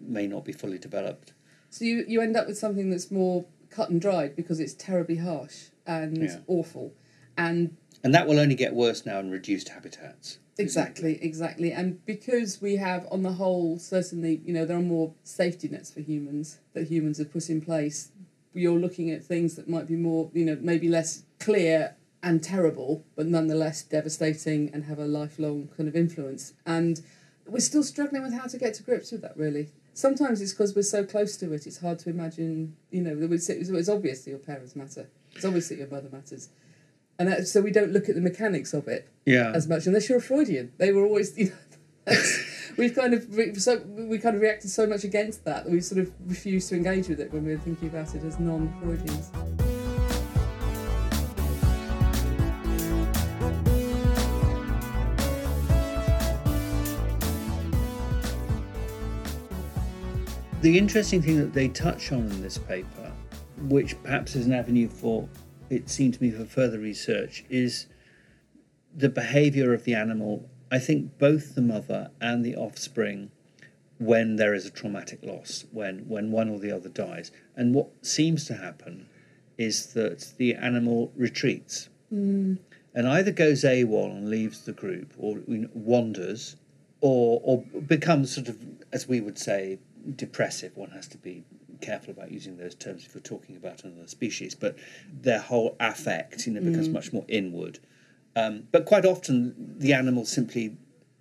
may 0.02 0.26
not 0.26 0.44
be 0.44 0.52
fully 0.52 0.78
developed. 0.78 1.32
So 1.70 1.84
you, 1.84 2.04
you 2.06 2.20
end 2.20 2.36
up 2.36 2.46
with 2.48 2.58
something 2.58 2.90
that's 2.90 3.10
more 3.10 3.44
cut 3.70 3.90
and 3.90 4.00
dried 4.00 4.34
because 4.36 4.58
it's 4.60 4.74
terribly 4.74 5.16
harsh 5.16 5.66
and 5.86 6.16
Yeah. 6.18 6.38
awful. 6.46 6.92
And 7.38 7.76
And 8.02 8.12
that 8.14 8.26
will 8.26 8.38
only 8.38 8.54
get 8.56 8.74
worse 8.74 9.06
now 9.06 9.18
in 9.20 9.30
reduced 9.30 9.68
habitats. 9.70 10.38
Exactly, 10.60 11.18
exactly. 11.22 11.72
And 11.72 12.04
because 12.06 12.60
we 12.60 12.76
have, 12.76 13.06
on 13.10 13.22
the 13.22 13.32
whole, 13.32 13.78
certainly, 13.78 14.40
you 14.44 14.52
know, 14.52 14.64
there 14.64 14.76
are 14.76 14.82
more 14.82 15.12
safety 15.24 15.68
nets 15.68 15.90
for 15.90 16.00
humans 16.00 16.58
that 16.74 16.88
humans 16.88 17.18
have 17.18 17.32
put 17.32 17.48
in 17.50 17.60
place. 17.60 18.12
You're 18.54 18.78
looking 18.78 19.10
at 19.10 19.24
things 19.24 19.56
that 19.56 19.68
might 19.68 19.86
be 19.86 19.96
more, 19.96 20.30
you 20.32 20.44
know, 20.44 20.58
maybe 20.60 20.88
less 20.88 21.24
clear 21.38 21.96
and 22.22 22.42
terrible, 22.42 23.04
but 23.16 23.26
nonetheless 23.26 23.82
devastating 23.82 24.70
and 24.72 24.84
have 24.84 24.98
a 24.98 25.06
lifelong 25.06 25.68
kind 25.76 25.88
of 25.88 25.96
influence. 25.96 26.52
And 26.66 27.00
we're 27.46 27.60
still 27.60 27.82
struggling 27.82 28.22
with 28.22 28.32
how 28.32 28.46
to 28.46 28.58
get 28.58 28.74
to 28.74 28.82
grips 28.82 29.12
with 29.12 29.22
that, 29.22 29.36
really. 29.36 29.70
Sometimes 29.94 30.40
it's 30.40 30.52
because 30.52 30.74
we're 30.74 30.82
so 30.82 31.04
close 31.04 31.36
to 31.38 31.52
it, 31.52 31.66
it's 31.66 31.80
hard 31.80 31.98
to 32.00 32.10
imagine, 32.10 32.76
you 32.90 33.02
know, 33.02 33.16
it's, 33.32 33.48
it's 33.48 33.88
obvious 33.88 34.24
that 34.24 34.30
your 34.30 34.38
parents 34.38 34.76
matter. 34.76 35.08
It's 35.34 35.44
obvious 35.44 35.68
that 35.68 35.78
your 35.78 35.88
mother 35.88 36.08
matters. 36.10 36.48
And 37.20 37.28
that, 37.28 37.46
so 37.46 37.60
we 37.60 37.70
don't 37.70 37.92
look 37.92 38.08
at 38.08 38.14
the 38.14 38.20
mechanics 38.22 38.72
of 38.72 38.88
it 38.88 39.06
Yeah. 39.26 39.52
as 39.54 39.68
much 39.68 39.86
unless 39.86 40.08
you're 40.08 40.16
a 40.16 40.22
Freudian. 40.22 40.72
They 40.78 40.90
were 40.90 41.04
always, 41.04 41.36
you 41.36 41.52
know, 42.06 42.16
we've 42.78 42.94
kind 42.94 43.12
of 43.12 43.36
re- 43.36 43.54
so 43.56 43.82
we 43.86 44.16
kind 44.18 44.36
of 44.36 44.40
reacted 44.40 44.70
so 44.70 44.86
much 44.86 45.04
against 45.04 45.44
that 45.44 45.64
that 45.64 45.70
we 45.70 45.82
sort 45.82 46.00
of 46.00 46.10
refused 46.26 46.70
to 46.70 46.76
engage 46.76 47.08
with 47.08 47.20
it 47.20 47.30
when 47.30 47.44
we 47.44 47.52
were 47.52 47.58
thinking 47.60 47.88
about 47.88 48.14
it 48.14 48.24
as 48.24 48.40
non-Freudians. 48.40 49.28
The 60.62 60.76
interesting 60.76 61.22
thing 61.22 61.38
that 61.38 61.52
they 61.54 61.68
touch 61.68 62.12
on 62.12 62.20
in 62.20 62.42
this 62.42 62.58
paper, 62.58 63.12
which 63.68 64.00
perhaps 64.02 64.36
is 64.36 64.46
an 64.46 64.52
avenue 64.52 64.88
for 64.88 65.26
it 65.70 65.88
seemed 65.88 66.14
to 66.14 66.22
me 66.22 66.30
for 66.30 66.44
further 66.44 66.78
research, 66.78 67.44
is 67.48 67.86
the 68.94 69.08
behavior 69.08 69.72
of 69.72 69.84
the 69.84 69.94
animal. 69.94 70.48
I 70.70 70.78
think 70.78 71.18
both 71.18 71.54
the 71.54 71.62
mother 71.62 72.10
and 72.20 72.44
the 72.44 72.56
offspring 72.56 73.30
when 73.98 74.36
there 74.36 74.54
is 74.54 74.66
a 74.66 74.70
traumatic 74.70 75.20
loss, 75.22 75.64
when, 75.72 76.08
when 76.08 76.30
one 76.30 76.48
or 76.48 76.58
the 76.58 76.72
other 76.72 76.88
dies. 76.88 77.30
And 77.54 77.74
what 77.74 77.88
seems 78.02 78.46
to 78.46 78.54
happen 78.54 79.06
is 79.58 79.92
that 79.92 80.32
the 80.38 80.54
animal 80.54 81.12
retreats 81.16 81.88
Mm. 82.12 82.58
and 82.92 83.06
either 83.06 83.30
goes 83.30 83.62
AWOL 83.62 84.10
and 84.10 84.28
leaves 84.28 84.62
the 84.64 84.72
group 84.72 85.14
or 85.16 85.38
you 85.46 85.58
know, 85.58 85.68
wanders 85.74 86.56
or, 87.00 87.40
or 87.44 87.62
becomes 87.82 88.34
sort 88.34 88.48
of, 88.48 88.58
as 88.92 89.06
we 89.06 89.20
would 89.20 89.38
say, 89.38 89.78
depressive. 90.16 90.76
One 90.76 90.90
has 90.90 91.06
to 91.08 91.18
be 91.18 91.44
careful 91.80 92.10
about 92.12 92.30
using 92.30 92.56
those 92.56 92.74
terms 92.74 93.04
if 93.06 93.14
you're 93.14 93.22
talking 93.22 93.56
about 93.56 93.84
another 93.84 94.06
species, 94.06 94.54
but 94.54 94.76
their 95.12 95.38
whole 95.40 95.76
affect 95.80 96.46
you 96.46 96.52
know, 96.52 96.60
becomes 96.60 96.88
much 96.88 97.12
more 97.12 97.24
inward. 97.28 97.78
Um, 98.36 98.68
but 98.70 98.84
quite 98.86 99.04
often, 99.04 99.74
the 99.78 99.92
animal 99.92 100.24
simply 100.24 100.76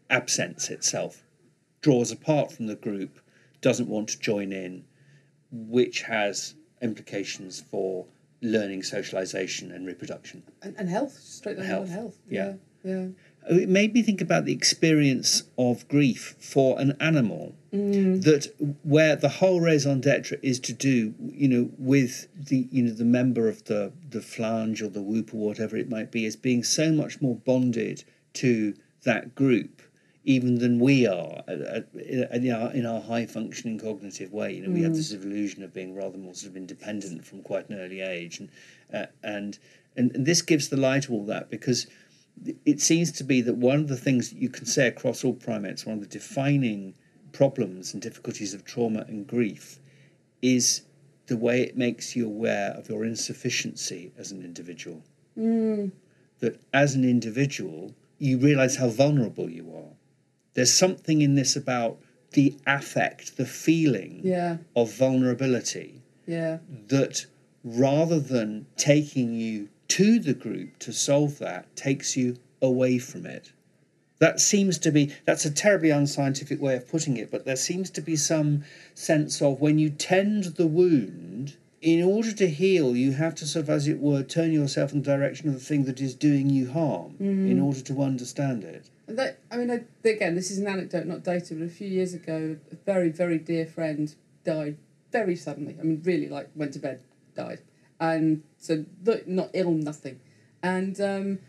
absents 0.10 0.70
itself, 0.70 1.24
draws 1.82 2.12
apart 2.12 2.52
from 2.52 2.68
the 2.68 2.76
group, 2.76 3.20
doesn't 3.62 3.88
want 3.88 4.10
to 4.10 4.20
join 4.20 4.52
in, 4.52 4.86
which 5.52 6.04
has 6.04 6.56
implications 6.82 7.60
for 7.62 8.06
learning, 8.42 8.84
socialization, 8.84 9.72
and 9.72 9.86
reproduction. 9.86 10.44
And, 10.62 10.76
and 10.78 10.90
health, 10.90 11.14
straight 11.14 11.58
down 11.58 11.66
Health, 11.66 11.90
health. 11.90 12.02
health. 12.02 12.18
yeah. 12.30 12.54
Yeah. 12.84 13.08
It 13.50 13.70
made 13.70 13.94
me 13.94 14.02
think 14.02 14.22
about 14.22 14.46
the 14.46 14.54
experience 14.54 15.44
of 15.58 15.88
grief 15.88 16.36
for 16.40 16.80
an 16.80 16.96
animal 17.00 17.56
that 17.72 18.52
where 18.84 19.16
the 19.16 19.30
whole 19.30 19.62
raison 19.62 20.02
d'etre 20.02 20.38
is 20.42 20.60
to 20.62 20.74
do, 20.74 21.14
you 21.20 21.48
know, 21.48 21.70
with 21.78 22.28
the 22.36 22.68
you 22.72 22.84
know 22.84 22.92
the 22.92 23.06
member 23.06 23.48
of 23.48 23.66
the 23.66 23.92
the 24.10 24.22
flange 24.22 24.82
or 24.82 24.90
the 24.90 25.02
whoop 25.02 25.34
or 25.34 25.48
whatever 25.48 25.78
it 25.78 25.90
might 25.90 26.12
be, 26.12 26.26
as 26.26 26.36
being 26.36 26.64
so 26.64 26.92
much 26.92 27.22
more 27.22 27.36
bonded 27.36 28.04
to 28.34 28.74
that 29.04 29.36
group 29.36 29.82
even 30.26 30.60
than 30.60 30.80
we 30.80 31.08
are 31.08 31.44
in, 31.48 32.52
our, 32.52 32.72
in 32.74 32.86
our 32.86 33.02
high 33.02 33.26
functioning 33.26 33.80
cognitive 33.80 34.32
way. 34.34 34.54
You 34.54 34.68
know, 34.68 34.74
we 34.74 34.82
have 34.84 34.94
this 34.94 35.12
illusion 35.12 35.64
of 35.64 35.74
being 35.74 35.96
rather 35.96 36.18
more 36.18 36.36
sort 36.36 36.52
of 36.52 36.58
independent 36.58 37.26
from 37.26 37.42
quite 37.42 37.70
an 37.70 37.80
early 37.80 38.02
age, 38.02 38.40
and 38.40 38.50
uh, 38.94 39.06
and, 39.24 39.58
and 39.96 40.16
and 40.16 40.26
this 40.26 40.42
gives 40.42 40.70
the 40.70 40.78
lie 40.78 41.00
to 41.00 41.14
all 41.14 41.26
that 41.26 41.50
because 41.50 41.88
it 42.66 42.80
seems 42.80 43.12
to 43.14 43.24
be 43.24 43.42
that 43.42 43.56
one 43.56 43.80
of 43.80 43.88
the 43.88 43.98
things 43.98 44.30
that 44.30 44.38
you 44.42 44.50
can 44.50 44.66
say 44.66 44.88
across 44.88 45.24
all 45.24 45.34
primates, 45.34 45.86
one 45.86 45.96
of 45.96 46.02
the 46.02 46.08
defining 46.08 46.94
problems 47.32 47.94
and 47.94 48.02
difficulties 48.02 48.54
of 48.54 48.64
trauma 48.66 49.06
and 49.08 49.28
grief, 49.28 49.80
is 50.42 50.82
the 51.28 51.38
way 51.38 51.62
it 51.62 51.78
makes 51.78 52.16
you 52.16 52.26
aware 52.26 52.72
of 52.72 52.90
your 52.90 53.04
insufficiency 53.06 54.12
as 54.18 54.32
an 54.32 54.42
individual. 54.44 55.04
Mm. 55.38 55.92
That 56.40 56.60
as 56.74 56.96
an 56.96 57.04
individual, 57.04 57.94
you 58.18 58.38
realize 58.38 58.78
how 58.78 58.88
vulnerable 58.90 59.50
you 59.50 59.72
are. 59.76 59.94
There's 60.54 60.74
something 60.74 61.22
in 61.22 61.36
this 61.36 61.56
about 61.56 62.00
the 62.32 62.56
affect, 62.66 63.38
the 63.38 63.46
feeling 63.46 64.22
Yeah. 64.24 64.58
of 64.76 64.94
vulnerability 64.94 66.02
Yeah. 66.26 66.60
that 66.88 67.26
rather 67.64 68.20
than 68.20 68.66
taking 68.78 69.34
you 69.34 69.70
to 69.90 70.20
the 70.20 70.34
group 70.34 70.80
to 70.80 70.94
solve 70.94 71.40
that, 71.40 71.76
takes 71.76 72.16
you 72.16 72.38
away 72.62 72.98
from 72.98 73.26
it. 73.26 73.52
That 74.20 74.40
seems 74.40 74.78
to 74.80 74.92
be, 74.92 75.14
that's 75.26 75.46
a 75.46 75.52
terribly 75.52 75.92
unscientific 75.92 76.62
way 76.62 76.76
of 76.76 76.88
putting 76.88 77.18
it, 77.18 77.32
but 77.32 77.46
there 77.46 77.56
seems 77.56 77.90
to 77.92 78.02
be 78.02 78.16
some 78.16 78.64
sense 78.94 79.42
of 79.42 79.62
when 79.62 79.80
you 79.80 79.90
tend 79.90 80.44
the 80.56 80.68
wound, 80.68 81.56
in 81.82 82.04
order 82.04 82.34
to 82.34 82.50
heal, 82.50 82.96
you 82.96 83.14
have 83.14 83.34
to 83.36 83.48
sort 83.48 83.64
of, 83.64 83.70
as 83.70 83.88
it 83.88 84.00
were, 84.00 84.22
turn 84.22 84.52
yourself 84.52 84.92
in 84.92 85.02
the 85.02 85.06
direction 85.06 85.48
of 85.48 85.54
the 85.54 85.62
thing 85.62 85.86
that 85.86 86.02
is 86.02 86.14
doing 86.14 86.50
you 86.50 86.70
harm 86.70 87.16
in 87.20 87.48
mm-hmm. 87.48 87.64
order 87.64 87.80
to 87.80 88.02
understand 88.02 88.66
it. 88.66 88.90
And 89.08 89.18
That, 89.18 89.40
I 89.50 89.56
mean, 89.56 89.72
I, 89.72 89.86
again, 90.08 90.36
this 90.36 90.52
is 90.52 90.60
an 90.60 90.68
anecdote, 90.68 91.06
not 91.06 91.24
data, 91.24 91.56
but 91.56 91.64
a 91.64 91.70
few 91.70 91.88
years 91.88 92.14
ago, 92.14 92.58
a 92.72 92.76
very, 92.86 93.10
very 93.10 93.38
dear 93.38 93.66
friend 93.66 94.14
died 94.44 94.78
very 95.12 95.38
suddenly. 95.38 95.78
I 95.80 95.84
mean, 95.84 96.02
really, 96.04 96.28
like, 96.28 96.50
went 96.54 96.74
to 96.74 96.80
bed, 96.80 97.00
died. 97.36 97.62
And 98.00 98.44
so, 98.58 98.86
not, 99.26 99.50
ill, 99.54 99.72
nothing. 99.72 100.20
And, 100.64 101.00
um, 101.02 101.40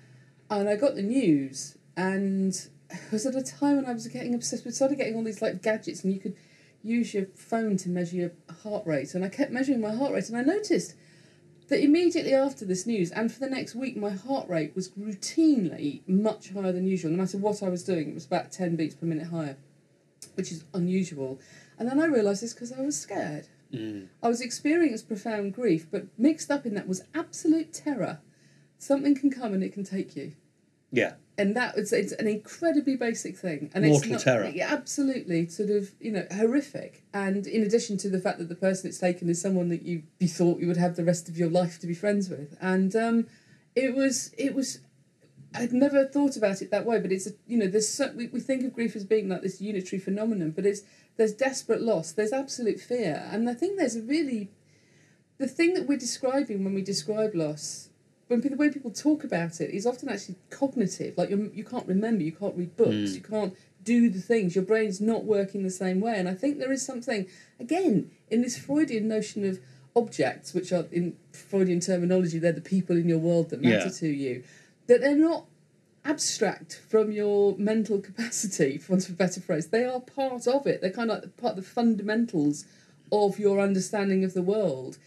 and 0.50 0.68
I 0.68 0.76
got 0.76 0.96
the 0.96 1.02
news, 1.02 1.76
and 1.96 2.52
it 2.90 3.12
was 3.12 3.24
at 3.26 3.36
a 3.36 3.42
time 3.42 3.76
when 3.76 3.86
I 3.86 3.92
was 3.92 4.06
getting 4.08 4.34
obsessed 4.34 4.64
with, 4.64 4.74
started 4.74 4.98
getting 4.98 5.14
all 5.14 5.24
these, 5.24 5.42
like, 5.42 5.62
gadgets, 5.62 6.02
and 6.02 6.12
you 6.12 6.18
could 6.18 6.36
use 6.82 7.14
your 7.14 7.26
phone 7.34 7.76
to 7.78 7.88
measure 7.88 8.16
your 8.16 8.32
heart 8.62 8.86
rate. 8.86 9.14
And 9.14 9.24
I 9.24 9.28
kept 9.28 9.52
measuring 9.52 9.80
my 9.80 9.94
heart 9.94 10.12
rate, 10.12 10.28
and 10.28 10.36
I 10.36 10.42
noticed 10.42 10.94
that 11.70 11.82
immediately 11.82 12.34
after 12.34 12.64
this 12.64 12.84
news 12.84 13.12
and 13.12 13.32
for 13.32 13.38
the 13.38 13.48
next 13.48 13.76
week 13.76 13.96
my 13.96 14.10
heart 14.10 14.48
rate 14.48 14.74
was 14.74 14.90
routinely 14.90 16.02
much 16.06 16.50
higher 16.50 16.72
than 16.72 16.86
usual 16.86 17.12
no 17.12 17.16
matter 17.16 17.38
what 17.38 17.62
i 17.62 17.68
was 17.68 17.84
doing 17.84 18.10
it 18.10 18.14
was 18.14 18.26
about 18.26 18.50
10 18.50 18.74
beats 18.74 18.96
per 18.96 19.06
minute 19.06 19.28
higher 19.28 19.56
which 20.34 20.50
is 20.50 20.64
unusual 20.74 21.40
and 21.78 21.88
then 21.88 22.00
i 22.00 22.06
realised 22.06 22.42
it's 22.42 22.52
because 22.52 22.72
i 22.72 22.80
was 22.80 22.98
scared 22.98 23.46
i 23.72 24.28
was 24.28 24.40
experiencing 24.40 25.06
profound 25.06 25.54
grief 25.54 25.86
but 25.90 26.06
mixed 26.18 26.50
up 26.50 26.66
in 26.66 26.74
that 26.74 26.88
was 26.88 27.02
absolute 27.14 27.72
terror. 27.72 28.18
Something 28.78 29.14
can 29.14 29.30
come 29.30 29.52
and 29.52 29.62
it 29.62 29.72
can 29.72 29.84
take 29.84 30.16
you. 30.16 30.32
Yeah. 30.92 31.14
and 31.38 31.54
that 31.54 31.76
it's, 31.76 31.92
it's 31.92 32.12
an 32.12 32.26
incredibly 32.26 32.96
basic 32.96 33.36
thing 33.36 33.70
and 33.74 33.86
Mortal 33.86 34.14
it's 34.14 34.26
not, 34.26 34.34
terror. 34.34 34.50
yeah, 34.52 34.72
absolutely 34.72 35.46
sort 35.46 35.70
of 35.70 35.92
you 36.00 36.10
know 36.10 36.26
horrific. 36.32 37.04
And 37.14 37.46
in 37.46 37.62
addition 37.62 37.96
to 37.98 38.08
the 38.08 38.18
fact 38.18 38.38
that 38.38 38.48
the 38.48 38.56
person 38.56 38.88
it's 38.88 38.98
taken 38.98 39.28
is 39.28 39.40
someone 39.40 39.68
that 39.68 39.82
you, 39.82 40.02
you 40.18 40.28
thought 40.28 40.58
you 40.58 40.66
would 40.66 40.76
have 40.76 40.96
the 40.96 41.04
rest 41.04 41.28
of 41.28 41.38
your 41.38 41.48
life 41.48 41.78
to 41.80 41.86
be 41.86 41.94
friends 41.94 42.28
with. 42.28 42.56
And 42.60 42.94
um, 42.96 43.26
it 43.76 43.94
was 43.94 44.34
it 44.36 44.54
was 44.54 44.80
I'd 45.54 45.72
never 45.72 46.04
thought 46.06 46.36
about 46.36 46.60
it 46.62 46.70
that 46.70 46.84
way 46.86 46.98
but 47.00 47.12
it's 47.12 47.26
a, 47.26 47.32
you 47.46 47.58
know 47.58 47.66
there's 47.66 47.88
so, 47.88 48.12
we, 48.16 48.26
we 48.28 48.40
think 48.40 48.64
of 48.64 48.72
grief 48.72 48.96
as 48.96 49.04
being 49.04 49.28
like 49.28 49.42
this 49.42 49.60
unitary 49.60 50.00
phenomenon 50.00 50.50
but 50.50 50.66
it's 50.66 50.82
there's 51.20 51.32
desperate 51.32 51.82
loss 51.82 52.12
there's 52.12 52.32
absolute 52.32 52.80
fear 52.80 53.28
and 53.30 53.48
I 53.48 53.54
think 53.54 53.78
there's 53.78 53.96
a 53.96 54.02
really 54.02 54.50
the 55.38 55.46
thing 55.46 55.74
that 55.74 55.86
we're 55.86 55.98
describing 55.98 56.64
when 56.64 56.74
we 56.74 56.82
describe 56.82 57.34
loss 57.34 57.90
when 58.30 58.40
the 58.40 58.56
way 58.56 58.70
people 58.70 58.92
talk 58.92 59.24
about 59.24 59.60
it 59.60 59.70
is 59.70 59.84
often 59.84 60.08
actually 60.08 60.36
cognitive. 60.50 61.18
Like 61.18 61.30
you're, 61.30 61.46
you 61.46 61.64
can't 61.64 61.86
remember, 61.88 62.22
you 62.22 62.30
can't 62.30 62.56
read 62.56 62.76
books, 62.76 62.92
mm. 62.92 63.14
you 63.14 63.20
can't 63.20 63.56
do 63.82 64.08
the 64.08 64.20
things. 64.20 64.54
Your 64.54 64.64
brain's 64.64 65.00
not 65.00 65.24
working 65.24 65.64
the 65.64 65.70
same 65.70 66.00
way. 66.00 66.14
And 66.16 66.28
I 66.28 66.34
think 66.34 66.58
there 66.58 66.70
is 66.70 66.86
something 66.86 67.26
again 67.58 68.12
in 68.30 68.42
this 68.42 68.56
Freudian 68.56 69.08
notion 69.08 69.44
of 69.44 69.58
objects, 69.96 70.54
which 70.54 70.72
are 70.72 70.86
in 70.92 71.16
Freudian 71.32 71.80
terminology, 71.80 72.38
they're 72.38 72.52
the 72.52 72.60
people 72.60 72.96
in 72.96 73.08
your 73.08 73.18
world 73.18 73.50
that 73.50 73.60
matter 73.60 73.86
Yeah. 73.86 73.98
to 73.98 74.08
you, 74.08 74.44
that 74.86 75.00
they're 75.00 75.16
not 75.16 75.46
abstract 76.04 76.80
from 76.88 77.12
your 77.12 77.56
mental 77.58 78.00
capacity, 78.00 78.78
for 78.82 78.92
want 78.92 79.04
of 79.08 79.14
a 79.14 79.16
better 79.16 79.40
phrase. 79.40 79.68
They 79.68 79.84
are 79.84 80.00
part 80.00 80.46
of 80.46 80.66
it. 80.66 80.80
They're 80.80 80.90
kind 80.90 81.10
of 81.10 81.22
like 81.22 81.36
part 81.36 81.52
of 81.58 81.64
the 81.64 81.70
fundamentals 81.70 82.64
of 83.12 83.38
your 83.38 83.60
understanding 83.60 84.24
of 84.24 84.34
the 84.34 84.42
world. 84.42 84.98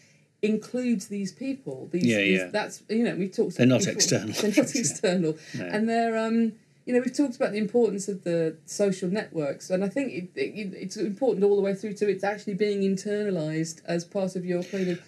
Includes 0.41 1.07
these 1.07 1.31
people. 1.31 1.87
These, 1.91 2.05
Yeah, 2.05 2.17
these- 2.17 2.39
yeah. 2.39 2.47
That's 2.51 2.83
you 2.89 3.03
know 3.03 3.15
we've 3.15 3.31
talked. 3.33 3.55
They're 3.57 3.65
not 3.65 3.79
before- 3.79 3.93
external. 3.93 4.33
They're 4.33 4.51
not 4.51 4.75
external, 4.75 5.37
No. 5.57 5.65
and 5.65 5.87
they're 5.87 6.17
um 6.17 6.51
you 6.85 6.93
know 6.93 6.99
we've 6.99 7.15
talked 7.15 7.37
about 7.37 7.53
the 7.53 7.59
importance 7.59 8.09
of 8.09 8.25
the 8.25 8.57
social 8.65 9.07
networks, 9.07 9.69
and 9.69 9.85
I 9.85 9.87
think 9.87 10.11
it, 10.11 10.29
it, 10.35 10.73
it's 10.73 10.97
important 10.97 11.45
all 11.45 11.55
the 11.55 11.61
way 11.61 11.73
through 11.73 11.93
to 11.93 12.09
it's 12.09 12.25
actually 12.25 12.55
being 12.55 12.81
internalized 12.81 13.81
as 13.85 14.03
part 14.03 14.35
of 14.35 14.45
your 14.45 14.63
kind 14.63 14.89
of. 14.89 15.01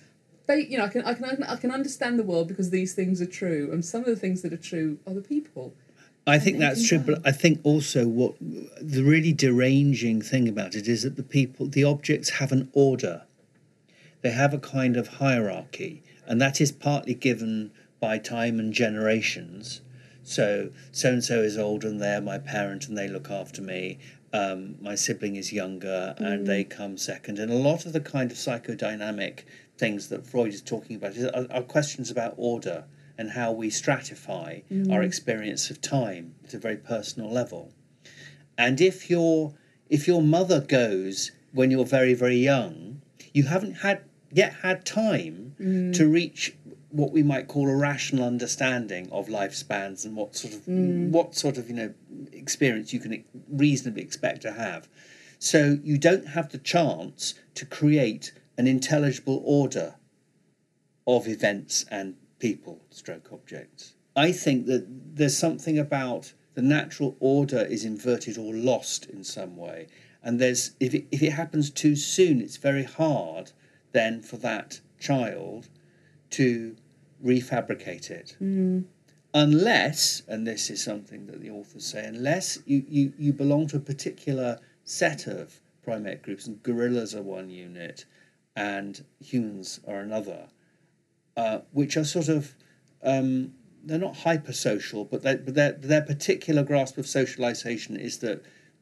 They, 0.47 0.61
you 0.61 0.77
know, 0.77 0.85
I 0.85 0.89
can, 0.89 1.03
I 1.03 1.13
can, 1.13 1.43
I 1.43 1.55
can 1.55 1.71
understand 1.71 2.19
the 2.19 2.23
world 2.23 2.47
because 2.47 2.69
these 2.69 2.93
things 2.93 3.21
are 3.21 3.25
true, 3.25 3.69
and 3.71 3.83
some 3.83 4.01
of 4.01 4.07
the 4.07 4.15
things 4.15 4.41
that 4.43 4.53
are 4.53 4.57
true 4.57 4.99
are 5.07 5.13
the 5.13 5.21
people. 5.21 5.73
I 6.27 6.39
think 6.39 6.57
that's 6.57 6.87
true, 6.87 6.99
but 6.99 7.21
I 7.23 7.31
think 7.31 7.59
also 7.63 8.07
what 8.07 8.33
the 8.39 9.03
really 9.03 9.31
deranging 9.31 10.21
thing 10.21 10.47
about 10.47 10.73
it 10.73 10.87
is 10.87 11.03
that 11.03 11.17
the 11.17 11.23
people, 11.23 11.67
the 11.67 11.83
objects 11.83 12.29
have 12.31 12.51
an 12.51 12.69
order. 12.73 13.23
They 14.21 14.31
have 14.31 14.53
a 14.53 14.57
kind 14.57 14.97
of 14.97 15.07
hierarchy, 15.07 16.01
and 16.25 16.41
that 16.41 16.59
is 16.59 16.71
partly 16.71 17.13
given 17.13 17.71
by 17.99 18.17
time 18.17 18.59
and 18.59 18.73
generations. 18.73 19.81
So, 20.23 20.71
so 20.91 21.09
and 21.09 21.23
so 21.23 21.41
is 21.41 21.57
older 21.57 21.87
and 21.87 22.01
they're 22.01 22.19
my 22.19 22.39
parent 22.39 22.87
and 22.87 22.97
they 22.97 23.07
look 23.07 23.29
after 23.29 23.61
me. 23.61 23.99
Um, 24.33 24.75
my 24.81 24.95
sibling 24.95 25.35
is 25.35 25.53
younger 25.53 26.15
and 26.17 26.47
they 26.47 26.63
come 26.63 26.97
second. 26.97 27.37
And 27.37 27.51
a 27.51 27.55
lot 27.55 27.85
of 27.85 27.93
the 27.93 27.99
kind 27.99 28.31
of 28.31 28.37
psychodynamic 28.37 29.43
things 29.77 30.09
that 30.09 30.25
Freud 30.25 30.53
is 30.53 30.61
talking 30.61 30.95
about 30.95 31.15
is, 31.15 31.25
are, 31.25 31.47
are 31.51 31.61
questions 31.61 32.09
about 32.09 32.33
order 32.37 32.85
and 33.17 33.31
how 33.31 33.51
we 33.51 33.69
stratify 33.69 34.63
mm. 34.71 34.91
our 34.91 35.01
experience 35.01 35.69
of 35.69 35.81
time 35.81 36.35
at 36.43 36.53
a 36.53 36.57
very 36.57 36.77
personal 36.77 37.31
level. 37.31 37.71
And 38.57 38.79
if 38.81 39.09
your 39.09 39.53
if 39.89 40.07
your 40.07 40.21
mother 40.21 40.61
goes 40.61 41.31
when 41.51 41.71
you're 41.71 41.85
very 41.85 42.13
very 42.13 42.37
young, 42.37 43.01
you 43.33 43.43
haven't 43.43 43.75
had 43.75 44.01
yet 44.31 44.53
had 44.61 44.85
time 44.85 45.55
mm. 45.59 45.93
to 45.95 46.07
reach 46.07 46.55
what 46.89 47.11
we 47.11 47.23
might 47.23 47.47
call 47.47 47.69
a 47.69 47.75
rational 47.75 48.25
understanding 48.25 49.09
of 49.11 49.27
lifespans 49.27 50.05
and 50.05 50.15
what 50.15 50.35
sort 50.35 50.53
of 50.53 50.61
mm. 50.61 51.09
what 51.09 51.35
sort 51.35 51.57
of 51.57 51.69
you 51.69 51.75
know 51.75 51.93
experience 52.31 52.93
you 52.93 52.99
can 52.99 53.23
reasonably 53.49 54.01
expect 54.01 54.41
to 54.41 54.51
have. 54.51 54.87
So 55.39 55.77
you 55.83 55.97
don't 55.97 56.29
have 56.29 56.51
the 56.51 56.57
chance 56.57 57.35
to 57.55 57.65
create 57.65 58.31
an 58.57 58.67
intelligible 58.67 59.41
order 59.45 59.95
of 61.07 61.27
events 61.27 61.85
and 61.89 62.15
people, 62.39 62.81
stroke 62.89 63.29
objects. 63.31 63.93
I 64.15 64.31
think 64.31 64.65
that 64.67 64.85
there's 65.15 65.37
something 65.37 65.77
about 65.77 66.33
the 66.53 66.61
natural 66.61 67.17
order 67.19 67.59
is 67.59 67.83
inverted 67.83 68.37
or 68.37 68.53
lost 68.53 69.05
in 69.07 69.23
some 69.23 69.57
way. 69.57 69.87
And 70.23 70.39
there's 70.39 70.71
if 70.79 70.93
it, 70.95 71.05
if 71.11 71.21
it 71.21 71.31
happens 71.31 71.69
too 71.69 71.95
soon, 71.95 72.41
it's 72.41 72.57
very 72.57 72.83
hard 72.83 73.51
then 73.91 74.21
for 74.21 74.37
that 74.37 74.81
child 74.99 75.69
to 76.31 76.75
refabricate 77.23 78.09
it. 78.09 78.35
Mm. 78.41 78.85
Unless, 79.33 80.23
and 80.27 80.47
this 80.47 80.69
is 80.69 80.81
something 80.83 81.27
that 81.27 81.41
the 81.41 81.49
authors 81.49 81.85
say, 81.85 82.05
unless 82.05 82.57
you, 82.65 82.85
you, 82.87 83.13
you 83.17 83.33
belong 83.33 83.67
to 83.67 83.77
a 83.77 83.81
particular 83.81 84.59
set 84.85 85.27
of 85.27 85.59
primate 85.83 86.23
groups, 86.23 86.47
and 86.47 86.63
gorillas 86.63 87.13
are 87.13 87.21
one 87.21 87.49
unit 87.49 88.05
and 88.55 89.03
humans 89.19 89.79
are 89.87 89.99
another, 89.99 90.47
uh, 91.35 91.59
which 91.71 91.97
are 91.97 92.03
sort 92.05 92.29
of 92.29 92.55
um, 93.03 93.53
they're 93.83 93.99
not 93.99 94.15
hypersocial, 94.15 95.07
but, 95.09 95.21
they, 95.21 95.35
but 95.35 95.53
their 95.53 95.73
their 95.73 96.01
particular 96.01 96.63
grasp 96.63 96.97
of 96.97 97.05
socialization 97.07 97.95
is 97.97 98.19
that 98.19 98.41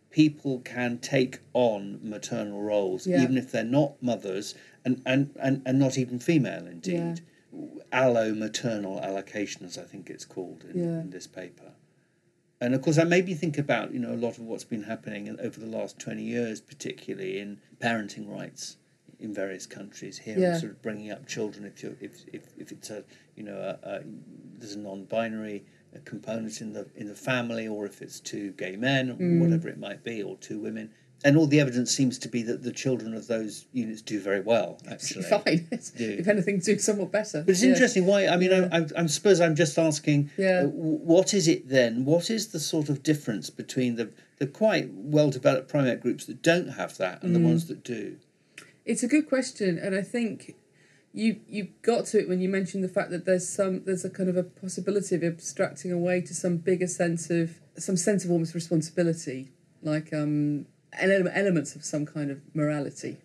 people 0.10 0.60
can 0.60 1.00
take 1.00 1.40
on 1.54 2.00
maternal 2.04 2.62
roles, 2.62 3.08
Yeah. 3.08 3.24
even 3.24 3.38
if 3.38 3.52
they're 3.52 3.64
not 3.64 4.02
mothers, 4.02 4.54
and, 4.86 5.02
and, 5.06 5.36
and, 5.42 5.62
and 5.66 5.80
not 5.80 5.98
even 5.98 6.20
female 6.20 6.68
indeed. 6.68 7.22
Allo 7.92 8.34
maternal 8.34 9.00
allocation, 9.02 9.66
as 9.66 9.78
I 9.78 9.84
think 9.84 10.10
it's 10.10 10.26
called 10.26 10.64
in, 10.70 10.78
Yeah. 10.80 11.02
in 11.02 11.10
this 11.10 11.28
paper. 11.28 11.74
And 12.62 12.74
of 12.74 12.82
course, 12.82 12.96
that 12.96 13.08
made 13.08 13.26
me 13.26 13.34
think 13.34 13.58
about 13.58 13.94
you 13.94 14.00
know 14.00 14.14
a 14.14 14.16
lot 14.16 14.38
of 14.38 14.42
what's 14.46 14.64
been 14.64 14.84
happening 14.84 15.28
over 15.40 15.60
the 15.60 15.66
last 15.66 16.00
twenty 16.00 16.24
years, 16.24 16.62
particularly 16.62 17.40
in 17.40 17.60
parenting 17.80 18.30
rights 18.30 18.78
in 19.20 19.34
various 19.34 19.66
countries. 19.66 20.18
Here, 20.18 20.38
Yeah. 20.38 20.58
sort 20.60 20.72
of 20.74 20.82
bringing 20.82 21.12
up 21.12 21.28
children 21.28 21.66
if 21.66 21.82
you 21.84 21.96
if, 22.02 22.12
if 22.34 22.44
if 22.58 22.72
it's 22.72 22.90
a 22.90 23.04
you 23.36 23.44
know 23.44 23.58
a, 23.58 23.88
a, 23.88 24.02
there's 24.58 24.74
a 24.74 24.80
non-binary 24.80 25.64
component 26.06 26.60
in 26.62 26.74
the 26.74 26.88
in 26.96 27.08
the 27.08 27.16
family, 27.16 27.68
or 27.68 27.86
if 27.86 28.02
it's 28.02 28.20
two 28.20 28.52
gay 28.52 28.76
men, 28.76 29.10
or 29.12 29.16
Mm. 29.16 29.40
whatever 29.42 29.68
it 29.70 29.78
might 29.78 30.04
be, 30.04 30.22
or 30.24 30.38
two 30.38 30.60
women. 30.60 30.90
And 31.26 31.38
all 31.38 31.48
the 31.48 31.62
evidence 31.62 31.90
seems 31.90 32.20
to 32.20 32.28
be 32.28 32.44
that 32.44 32.64
the 32.64 32.72
children 32.74 33.14
of 33.14 33.28
those 33.28 33.66
units 33.72 34.02
do 34.02 34.20
very 34.20 34.42
well. 34.42 34.78
Actually, 34.90 35.24
Fine. 35.24 35.68
If 35.96 36.28
anything, 36.28 36.60
do 36.60 36.78
somewhat 36.78 37.14
better. 37.14 37.44
but 37.46 37.52
it's 37.52 37.64
Yeah. 37.64 37.70
interesting 37.70 38.06
why. 38.06 38.28
I 38.28 38.36
mean, 38.36 38.52
Yeah. 38.52 38.68
I, 38.74 38.80
I, 38.80 39.04
I 39.04 39.06
suppose 39.06 39.40
I'm 39.40 39.56
just 39.56 39.78
asking. 39.80 40.32
Yeah. 40.38 40.64
uh, 40.64 40.68
what 40.68 41.34
is 41.34 41.48
it 41.48 41.70
then? 41.70 42.04
What 42.04 42.30
is 42.30 42.48
the 42.48 42.60
sort 42.60 42.90
of 42.90 43.04
difference 43.04 43.50
between 43.50 43.96
the 43.96 44.10
the 44.40 44.48
quite 44.48 44.90
well 44.94 45.30
developed 45.30 45.70
primate 45.70 46.02
groups 46.02 46.26
that 46.26 46.42
don't 46.42 46.70
have 46.70 46.98
that 46.98 47.24
and 47.24 47.34
the 47.36 47.40
Mm. 47.40 47.46
ones 47.52 47.68
that 47.68 47.84
do? 47.86 48.18
It's 48.86 49.04
a 49.04 49.08
good 49.08 49.30
question, 49.30 49.78
and 49.78 49.96
I 49.96 50.02
think 50.02 50.56
you 51.14 51.40
you 51.48 51.70
got 51.84 52.06
to 52.08 52.20
it 52.20 52.28
when 52.28 52.42
you 52.42 52.50
mentioned 52.50 52.84
the 52.84 52.90
fact 52.90 53.12
that 53.12 53.26
there's 53.26 53.48
some 53.48 53.84
there's 53.86 54.04
a 54.04 54.10
kind 54.10 54.30
of 54.30 54.36
a 54.36 54.44
possibility 54.44 55.16
of 55.16 55.24
abstracting 55.24 55.92
away 55.92 56.22
to 56.22 56.34
some 56.34 56.58
bigger 56.58 56.88
sense 56.88 57.30
of 57.30 57.60
some 57.78 57.96
sense 57.96 58.26
of 58.26 58.32
almost 58.32 58.54
responsibility, 58.54 59.52
like 59.82 60.12
um 60.14 60.66
ele- 60.94 61.28
elements 61.30 61.76
of 61.76 61.86
some 61.86 62.06
kind 62.06 62.32
of 62.32 62.42
morality. 62.54 63.18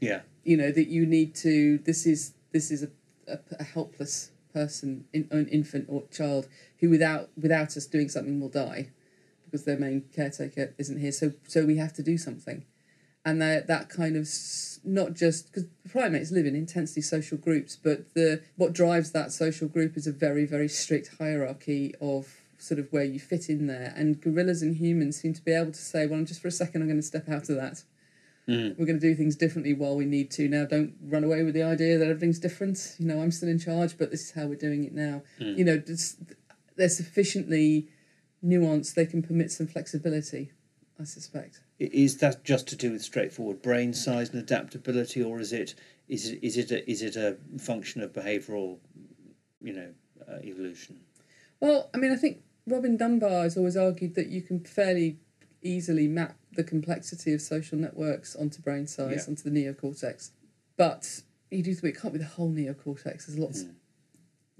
Yeah. 0.00 0.22
You 0.44 0.56
know 0.56 0.70
that 0.72 0.88
you 0.88 1.04
need 1.04 1.34
to. 1.36 1.78
This 1.78 2.06
is 2.06 2.32
this 2.52 2.70
is 2.70 2.82
a, 2.84 2.88
a, 3.28 3.38
a 3.58 3.64
helpless 3.64 4.30
person, 4.52 5.04
in, 5.12 5.28
an 5.30 5.48
infant 5.48 5.86
or 5.88 6.04
child 6.10 6.48
who 6.80 6.88
without 6.88 7.30
without 7.40 7.76
us 7.76 7.86
doing 7.86 8.08
something 8.08 8.40
will 8.40 8.48
die 8.48 8.90
because 9.44 9.64
their 9.64 9.78
main 9.78 10.04
caretaker 10.14 10.74
isn't 10.78 11.00
here. 11.00 11.12
So 11.12 11.32
so 11.46 11.66
we 11.66 11.76
have 11.76 11.92
to 11.94 12.02
do 12.02 12.16
something 12.16 12.64
and 13.24 13.40
that 13.40 13.66
that 13.66 13.88
kind 13.88 14.16
of 14.16 14.28
not 14.84 15.14
just 15.14 15.46
because 15.46 15.68
primates 15.88 16.30
live 16.32 16.46
in 16.46 16.56
intensely 16.56 17.02
social 17.02 17.38
groups, 17.38 17.76
but 17.76 18.14
the 18.14 18.42
what 18.56 18.72
drives 18.72 19.12
that 19.12 19.32
social 19.32 19.68
group 19.68 19.96
is 19.96 20.06
a 20.06 20.12
very 20.12 20.44
very 20.44 20.68
strict 20.68 21.10
hierarchy 21.18 21.94
of 22.00 22.34
sort 22.58 22.78
of 22.78 22.92
where 22.92 23.04
you 23.04 23.18
fit 23.18 23.48
in 23.48 23.66
there. 23.66 23.92
And 23.96 24.20
gorillas 24.20 24.62
and 24.62 24.76
humans 24.76 25.20
seem 25.20 25.34
to 25.34 25.42
be 25.42 25.52
able 25.52 25.72
to 25.72 25.80
say, 25.80 26.06
"Well, 26.06 26.24
just 26.24 26.42
for 26.42 26.48
a 26.48 26.52
second, 26.52 26.82
I'm 26.82 26.88
going 26.88 27.00
to 27.00 27.06
step 27.06 27.28
out 27.28 27.48
of 27.48 27.56
that. 27.56 27.82
Mm. 28.48 28.76
We're 28.76 28.86
going 28.86 28.98
to 28.98 29.06
do 29.06 29.14
things 29.14 29.36
differently 29.36 29.72
while 29.72 29.96
we 29.96 30.04
need 30.04 30.30
to. 30.32 30.48
Now, 30.48 30.64
don't 30.64 30.94
run 31.04 31.22
away 31.22 31.44
with 31.44 31.54
the 31.54 31.62
idea 31.62 31.96
that 31.98 32.08
everything's 32.08 32.40
different. 32.40 32.96
You 32.98 33.06
know, 33.06 33.22
I'm 33.22 33.30
still 33.30 33.48
in 33.48 33.58
charge, 33.58 33.96
but 33.96 34.10
this 34.10 34.22
is 34.22 34.30
how 34.32 34.46
we're 34.46 34.56
doing 34.56 34.84
it 34.84 34.92
now. 34.92 35.22
Mm. 35.40 35.58
You 35.58 35.64
know, 35.64 35.78
just, 35.78 36.18
they're 36.76 36.88
sufficiently 36.88 37.88
nuanced; 38.44 38.94
they 38.94 39.06
can 39.06 39.22
permit 39.22 39.52
some 39.52 39.68
flexibility. 39.68 40.50
I 41.00 41.04
suspect. 41.04 41.60
Is 41.78 42.18
that 42.18 42.44
just 42.44 42.68
to 42.68 42.76
do 42.76 42.92
with 42.92 43.02
straightforward 43.02 43.62
brain 43.62 43.92
size 43.92 44.30
and 44.30 44.38
adaptability, 44.38 45.22
or 45.22 45.40
is 45.40 45.52
it 45.52 45.74
is 46.08 46.30
it 46.30 46.38
is 46.42 46.56
it 46.56 46.70
a, 46.70 46.90
is 46.90 47.02
it 47.02 47.16
a 47.16 47.36
function 47.58 48.02
of 48.02 48.12
behavioural, 48.12 48.78
you 49.60 49.72
know, 49.72 49.88
uh, 50.28 50.38
evolution? 50.42 51.00
Well, 51.60 51.90
I 51.94 51.98
mean, 51.98 52.12
I 52.12 52.16
think 52.16 52.42
Robin 52.66 52.96
Dunbar 52.96 53.42
has 53.44 53.56
always 53.56 53.76
argued 53.76 54.14
that 54.14 54.28
you 54.28 54.42
can 54.42 54.60
fairly 54.60 55.18
easily 55.62 56.08
map 56.08 56.36
the 56.54 56.64
complexity 56.64 57.32
of 57.32 57.40
social 57.40 57.78
networks 57.78 58.36
onto 58.36 58.60
brain 58.60 58.86
size, 58.86 59.24
Yeah. 59.24 59.30
onto 59.30 59.48
the 59.48 59.50
neocortex. 59.50 60.30
But 60.76 61.22
you 61.50 61.62
do 61.62 61.74
it 61.82 62.00
can't 62.00 62.12
be 62.12 62.18
the 62.18 62.24
whole 62.24 62.50
neocortex. 62.50 63.26
There's 63.26 63.38
lots 63.38 63.64
Mm. 63.64 63.74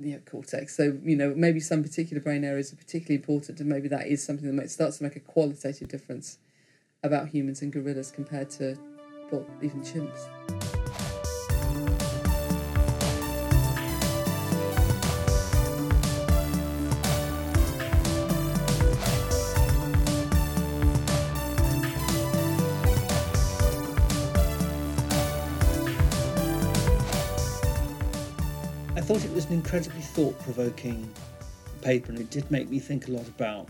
Of 0.04 0.24
neocortex. 0.24 0.70
So, 0.70 0.98
you 1.02 1.16
know, 1.16 1.32
maybe 1.36 1.60
some 1.60 1.82
particular 1.82 2.22
brain 2.22 2.44
areas 2.44 2.72
are 2.72 2.76
particularly 2.76 3.16
important, 3.16 3.60
and 3.60 3.68
maybe 3.68 3.88
that 3.88 4.06
is 4.06 4.22
something 4.22 4.46
that 4.46 4.54
might 4.54 4.70
starts 4.70 4.98
to 4.98 5.04
make 5.04 5.16
a 5.16 5.20
qualitative 5.20 5.88
difference 5.88 6.38
about 7.02 7.28
humans 7.28 7.62
and 7.62 7.72
gorillas 7.72 8.10
compared 8.10 8.50
to, 8.50 8.76
well, 9.30 9.46
even 9.62 9.80
chimps. 9.82 10.51
An 29.52 29.58
incredibly 29.58 30.00
thought 30.00 30.38
provoking 30.40 31.12
paper, 31.82 32.10
and 32.10 32.18
it 32.18 32.30
did 32.30 32.50
make 32.50 32.70
me 32.70 32.78
think 32.78 33.08
a 33.08 33.10
lot 33.10 33.28
about 33.28 33.68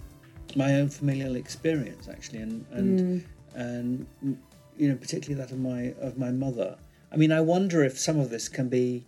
my 0.55 0.75
own 0.75 0.89
familial 0.89 1.35
experience, 1.35 2.09
actually, 2.09 2.39
and 2.39 2.65
and 2.73 2.99
Mm. 3.01 3.23
and 3.55 4.07
you 4.77 4.89
know, 4.89 4.97
particularly 4.97 5.41
that 5.43 5.51
of 5.53 5.59
my 5.59 5.93
of 6.01 6.17
my 6.19 6.31
mother. 6.31 6.79
I 7.11 7.17
mean, 7.17 7.33
I 7.33 7.41
wonder 7.41 7.83
if 7.83 7.99
some 7.99 8.21
of 8.21 8.31
this 8.31 8.49
can 8.49 8.69
be 8.69 9.07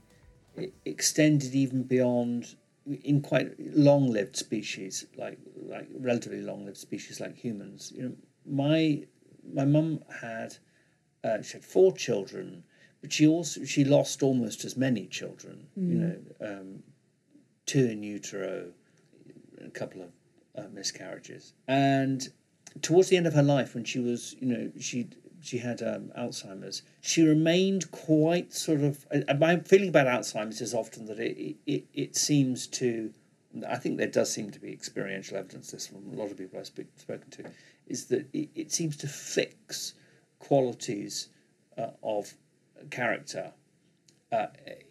extended 0.84 1.54
even 1.54 1.84
beyond 1.84 2.56
in 3.02 3.20
quite 3.20 3.54
long-lived 3.58 4.36
species, 4.36 5.06
like 5.16 5.38
like 5.56 5.88
relatively 6.00 6.42
long-lived 6.42 6.76
species 6.76 7.20
like 7.20 7.36
humans. 7.36 7.92
You 7.94 8.02
know, 8.02 8.14
my 8.44 9.04
my 9.58 9.64
mum 9.64 10.02
had 10.20 10.56
uh, 11.22 11.40
she 11.42 11.52
had 11.54 11.64
four 11.64 11.92
children, 11.92 12.64
but 13.04 13.12
she 13.12 13.26
also 13.26 13.64
she 13.64 13.84
lost 13.84 14.22
almost 14.22 14.64
as 14.64 14.78
many 14.78 15.04
children. 15.04 15.66
You 15.76 15.98
know, 15.98 16.16
um, 16.40 16.82
two 17.66 17.84
in 17.84 18.02
utero, 18.02 18.68
a 19.62 19.68
couple 19.68 20.00
of 20.00 20.08
uh, 20.56 20.68
miscarriages, 20.72 21.52
and 21.68 22.26
towards 22.80 23.10
the 23.10 23.18
end 23.18 23.26
of 23.26 23.34
her 23.34 23.42
life, 23.42 23.74
when 23.74 23.84
she 23.84 23.98
was, 23.98 24.36
you 24.40 24.46
know, 24.46 24.72
she 24.80 25.10
she 25.42 25.58
had 25.58 25.82
um, 25.82 26.12
Alzheimer's, 26.18 26.80
she 27.02 27.22
remained 27.22 27.90
quite 27.90 28.54
sort 28.54 28.80
of. 28.80 29.04
My 29.38 29.58
feeling 29.58 29.90
about 29.90 30.06
Alzheimer's 30.06 30.62
is 30.62 30.72
often 30.72 31.04
that 31.04 31.20
it 31.20 31.56
it, 31.66 31.84
it 31.92 32.16
seems 32.16 32.66
to. 32.68 33.12
I 33.68 33.76
think 33.76 33.98
there 33.98 34.06
does 34.06 34.32
seem 34.32 34.50
to 34.50 34.58
be 34.58 34.72
experiential 34.72 35.36
evidence. 35.36 35.72
This 35.72 35.88
from 35.88 36.10
a 36.10 36.16
lot 36.16 36.30
of 36.30 36.38
people 36.38 36.58
I've 36.58 36.64
speak, 36.68 36.86
spoken 36.96 37.30
to, 37.32 37.44
is 37.86 38.06
that 38.06 38.26
it, 38.32 38.48
it 38.54 38.72
seems 38.72 38.96
to 38.96 39.08
fix 39.08 39.92
qualities 40.38 41.28
uh, 41.76 41.90
of 42.02 42.32
character. 42.90 43.52
Uh, 44.32 44.46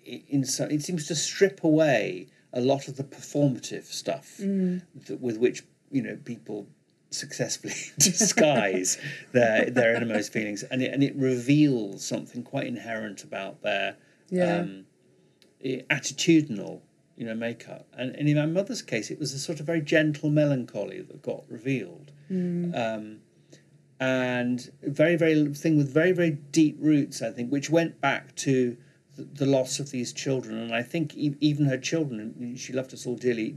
in 0.06 0.46
so, 0.46 0.66
it 0.66 0.82
seems 0.82 1.08
to 1.08 1.16
strip 1.16 1.64
away 1.64 2.28
a 2.54 2.62
lot 2.62 2.88
of 2.88 2.96
the 2.98 3.04
performative 3.04 3.86
stuff 3.86 4.38
that, 4.38 5.18
with 5.20 5.38
which 5.38 5.64
you 5.92 6.02
know 6.02 6.18
people 6.24 6.68
successfully 7.10 7.74
disguise 8.00 8.98
their 9.32 9.70
their 9.70 9.96
innermost 9.96 10.32
feelings, 10.34 10.64
and 10.64 10.82
it 10.82 10.94
and 10.94 11.04
it 11.04 11.16
reveals 11.16 12.06
something 12.06 12.44
quite 12.44 12.68
inherent 12.68 13.24
about 13.24 13.62
their 13.62 13.98
Yeah. 14.30 14.60
um, 14.60 14.86
attitudinal 15.90 16.82
you 17.16 17.26
know 17.26 17.36
makeup. 17.36 17.88
And, 17.98 18.16
and 18.16 18.28
in 18.28 18.38
my 18.38 18.46
mother's 18.46 18.82
case, 18.82 19.12
it 19.12 19.20
was 19.20 19.34
a 19.34 19.40
sort 19.40 19.60
of 19.60 19.66
very 19.66 19.82
gentle 19.82 20.30
melancholy 20.30 21.02
that 21.02 21.22
got 21.22 21.44
revealed. 21.50 22.12
Um, 22.30 23.20
and 24.00 24.72
very 24.82 25.16
very 25.16 25.46
thing 25.54 25.78
with 25.78 25.94
very 25.94 26.12
very 26.12 26.32
deep 26.52 26.76
roots 26.80 27.22
i 27.22 27.30
think 27.32 27.50
which 27.52 27.70
went 27.70 28.00
back 28.02 28.34
to 28.36 28.76
the, 29.16 29.24
the 29.24 29.46
loss 29.46 29.80
of 29.80 29.92
these 29.92 30.12
children 30.12 30.58
and 30.58 30.74
i 30.76 30.82
think 30.82 31.16
e- 31.16 31.36
even 31.40 31.66
her 31.66 31.78
children 31.78 32.56
she 32.58 32.74
loved 32.74 32.94
us 32.94 33.06
all 33.06 33.16
dearly 33.16 33.56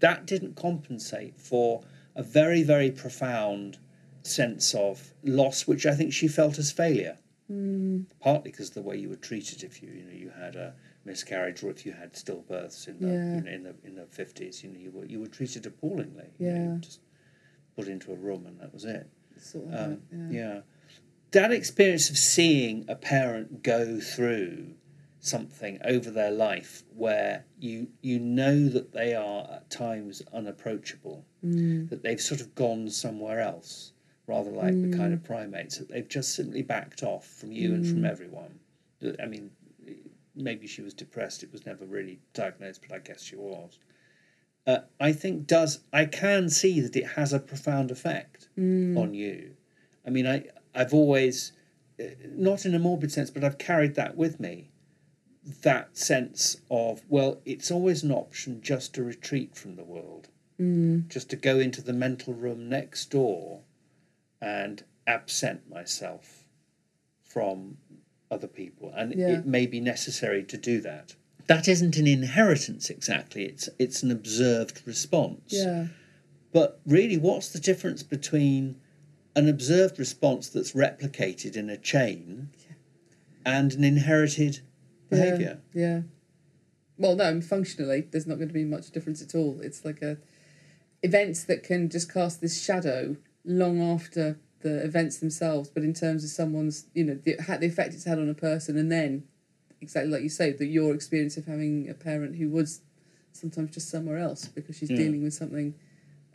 that 0.00 0.26
didn't 0.26 0.56
compensate 0.56 1.38
for 1.40 1.82
a 2.16 2.22
very 2.22 2.62
very 2.62 2.90
profound 2.90 3.78
sense 4.24 4.72
of 4.74 5.12
loss, 5.24 5.66
which 5.66 5.84
I 5.86 5.94
think 5.96 6.12
she 6.12 6.28
felt 6.28 6.56
as 6.58 6.70
failure. 6.70 7.18
Mm. 7.50 8.04
Partly 8.20 8.50
because 8.52 8.68
of 8.68 8.74
the 8.74 8.82
way 8.82 8.96
you 8.96 9.08
were 9.08 9.16
treated 9.16 9.62
if 9.64 9.82
you 9.82 9.88
you 9.90 10.04
know 10.04 10.12
you 10.12 10.30
had 10.30 10.54
a 10.56 10.74
miscarriage 11.04 11.62
or 11.62 11.70
if 11.70 11.84
you 11.84 11.92
had 11.92 12.12
stillbirths 12.14 12.86
in 12.88 12.98
the 13.00 13.08
Yeah. 13.08 13.34
you 13.36 13.40
know, 13.42 13.50
in 13.50 13.62
the 13.64 13.74
in 13.84 13.94
the 13.96 14.06
fifties. 14.06 14.62
You 14.62 14.70
know 14.70 14.78
you 14.78 14.90
were 14.90 15.04
you 15.04 15.20
were 15.20 15.26
treated 15.28 15.66
appallingly. 15.66 16.30
You 16.38 16.46
Yeah. 16.46 16.58
know, 16.66 16.76
just 16.78 17.00
put 17.76 17.88
into 17.88 18.12
a 18.12 18.16
room 18.16 18.46
and 18.46 18.60
that 18.60 18.72
was 18.72 18.84
it. 18.84 19.08
Sort 19.38 19.66
of, 19.72 19.74
Um, 19.74 20.02
yeah. 20.30 20.30
yeah. 20.30 20.60
That 21.32 21.52
experience 21.52 22.10
of 22.10 22.18
seeing 22.18 22.84
a 22.88 22.94
parent 22.94 23.62
go 23.62 23.98
through 24.00 24.74
something 25.20 25.78
over 25.84 26.10
their 26.10 26.30
life 26.32 26.82
where 26.94 27.44
you 27.58 27.88
you 28.02 28.18
know 28.18 28.68
that 28.68 28.92
they 28.92 29.14
are 29.14 29.48
at 29.50 29.70
times 29.70 30.20
unapproachable, 30.32 31.24
Mm. 31.44 31.88
that 31.90 32.02
they've 32.02 32.20
sort 32.20 32.40
of 32.40 32.54
gone 32.54 32.90
somewhere 32.90 33.40
else, 33.40 33.92
rather 34.26 34.50
like 34.50 34.74
the 34.74 34.88
Mm. 34.88 34.96
kind 34.96 35.14
of 35.14 35.22
primates 35.22 35.78
that 35.78 35.88
they've 35.88 36.08
just 36.08 36.34
simply 36.34 36.62
backed 36.62 37.02
off 37.02 37.26
from 37.26 37.52
you 37.52 37.72
and 37.72 37.84
Mm. 37.84 37.90
from 37.90 38.04
everyone. 38.04 38.58
I 39.20 39.26
mean, 39.26 39.50
maybe 40.34 40.66
she 40.66 40.82
was 40.82 40.92
depressed. 40.94 41.42
It 41.42 41.52
was 41.52 41.64
never 41.66 41.84
really 41.86 42.18
diagnosed, 42.34 42.82
but 42.86 42.94
I 42.94 42.98
guess 42.98 43.22
she 43.22 43.36
was. 43.36 43.78
Uh, 44.66 44.78
I 45.00 45.12
think 45.12 45.46
does 45.46 45.80
I 45.92 46.04
can 46.04 46.48
see 46.48 46.80
that 46.80 46.94
it 46.96 47.06
has 47.16 47.32
a 47.32 47.40
profound 47.40 47.90
effect 47.90 48.48
Mm. 48.56 48.96
on 48.98 49.14
you. 49.14 49.56
I 50.06 50.10
mean, 50.10 50.26
I 50.26 50.44
I've 50.74 50.94
always, 50.94 51.52
uh, 52.00 52.04
not 52.30 52.64
in 52.64 52.74
a 52.74 52.78
morbid 52.78 53.10
sense, 53.12 53.30
but 53.30 53.44
I've 53.44 53.58
carried 53.58 53.94
that 53.96 54.16
with 54.16 54.38
me. 54.40 54.70
That 55.62 55.96
sense 55.96 56.58
of 56.70 57.02
well, 57.08 57.40
it's 57.44 57.70
always 57.70 58.02
an 58.04 58.12
option 58.12 58.60
just 58.62 58.94
to 58.94 59.02
retreat 59.02 59.56
from 59.56 59.74
the 59.76 59.84
world, 59.84 60.28
Mm. 60.60 61.08
just 61.08 61.28
to 61.30 61.36
go 61.36 61.58
into 61.58 61.82
the 61.82 61.92
mental 61.92 62.32
room 62.34 62.68
next 62.68 63.10
door, 63.10 63.62
and 64.40 64.84
absent 65.06 65.68
myself 65.68 66.46
from 67.24 67.78
other 68.30 68.46
people, 68.48 68.92
and 68.94 69.12
Yeah. 69.14 69.38
it 69.40 69.46
may 69.46 69.66
be 69.66 69.80
necessary 69.80 70.44
to 70.44 70.56
do 70.56 70.80
that. 70.82 71.16
That 71.52 71.68
isn't 71.68 71.96
an 71.96 72.06
inheritance 72.06 72.88
exactly. 72.88 73.44
It's 73.44 73.68
it's 73.78 74.02
an 74.02 74.10
observed 74.10 74.82
response. 74.86 75.48
Yeah. 75.48 75.86
But 76.52 76.80
really, 76.86 77.18
what's 77.18 77.48
the 77.48 77.58
difference 77.58 78.02
between 78.02 78.80
an 79.34 79.48
observed 79.48 79.98
response 79.98 80.48
that's 80.48 80.72
replicated 80.72 81.56
in 81.56 81.70
a 81.70 81.76
chain 81.76 82.50
and 83.44 83.72
an 83.72 83.84
inherited 83.84 84.60
behaviour? 85.08 85.60
Yeah. 85.72 85.82
yeah. 85.82 86.00
Well, 86.98 87.16
no, 87.16 87.40
functionally, 87.40 88.02
there's 88.10 88.26
not 88.26 88.36
going 88.36 88.48
to 88.48 88.54
be 88.54 88.64
much 88.64 88.90
difference 88.90 89.22
at 89.22 89.34
all. 89.34 89.60
It's 89.62 89.84
like 89.84 90.02
a 90.02 90.18
events 91.02 91.44
that 91.44 91.62
can 91.62 91.88
just 91.88 92.12
cast 92.12 92.40
this 92.40 92.62
shadow 92.62 93.16
long 93.44 93.80
after 93.80 94.38
the 94.60 94.84
events 94.84 95.18
themselves, 95.18 95.68
but 95.68 95.82
in 95.82 95.92
terms 95.92 96.22
of 96.22 96.30
someone's, 96.30 96.86
you 96.94 97.04
know, 97.04 97.14
the, 97.14 97.34
the 97.60 97.66
effect 97.66 97.94
it's 97.94 98.04
had 98.04 98.18
on 98.18 98.28
a 98.28 98.34
person, 98.34 98.78
and 98.78 98.90
then 98.90 99.24
exactly 99.82 100.10
like 100.10 100.22
you 100.22 100.28
say, 100.28 100.52
that 100.52 100.66
your 100.66 100.94
experience 100.94 101.36
of 101.36 101.46
having 101.46 101.88
a 101.90 101.94
parent 101.94 102.36
who 102.36 102.48
was 102.48 102.80
sometimes 103.32 103.72
just 103.72 103.90
somewhere 103.90 104.18
else 104.18 104.46
because 104.46 104.76
she's 104.78 104.90
Yeah. 104.90 104.96
dealing 104.96 105.22
with 105.22 105.34
something 105.34 105.74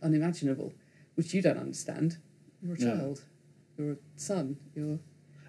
unimaginable, 0.02 0.74
which 1.16 1.34
you 1.34 1.42
don't 1.42 1.58
understand. 1.58 2.18
You're 2.62 2.76
a 2.76 2.80
No. 2.80 2.86
child. 2.86 3.24
You're 3.78 3.92
a 3.94 3.98
son. 4.16 4.58
You're 4.76 5.00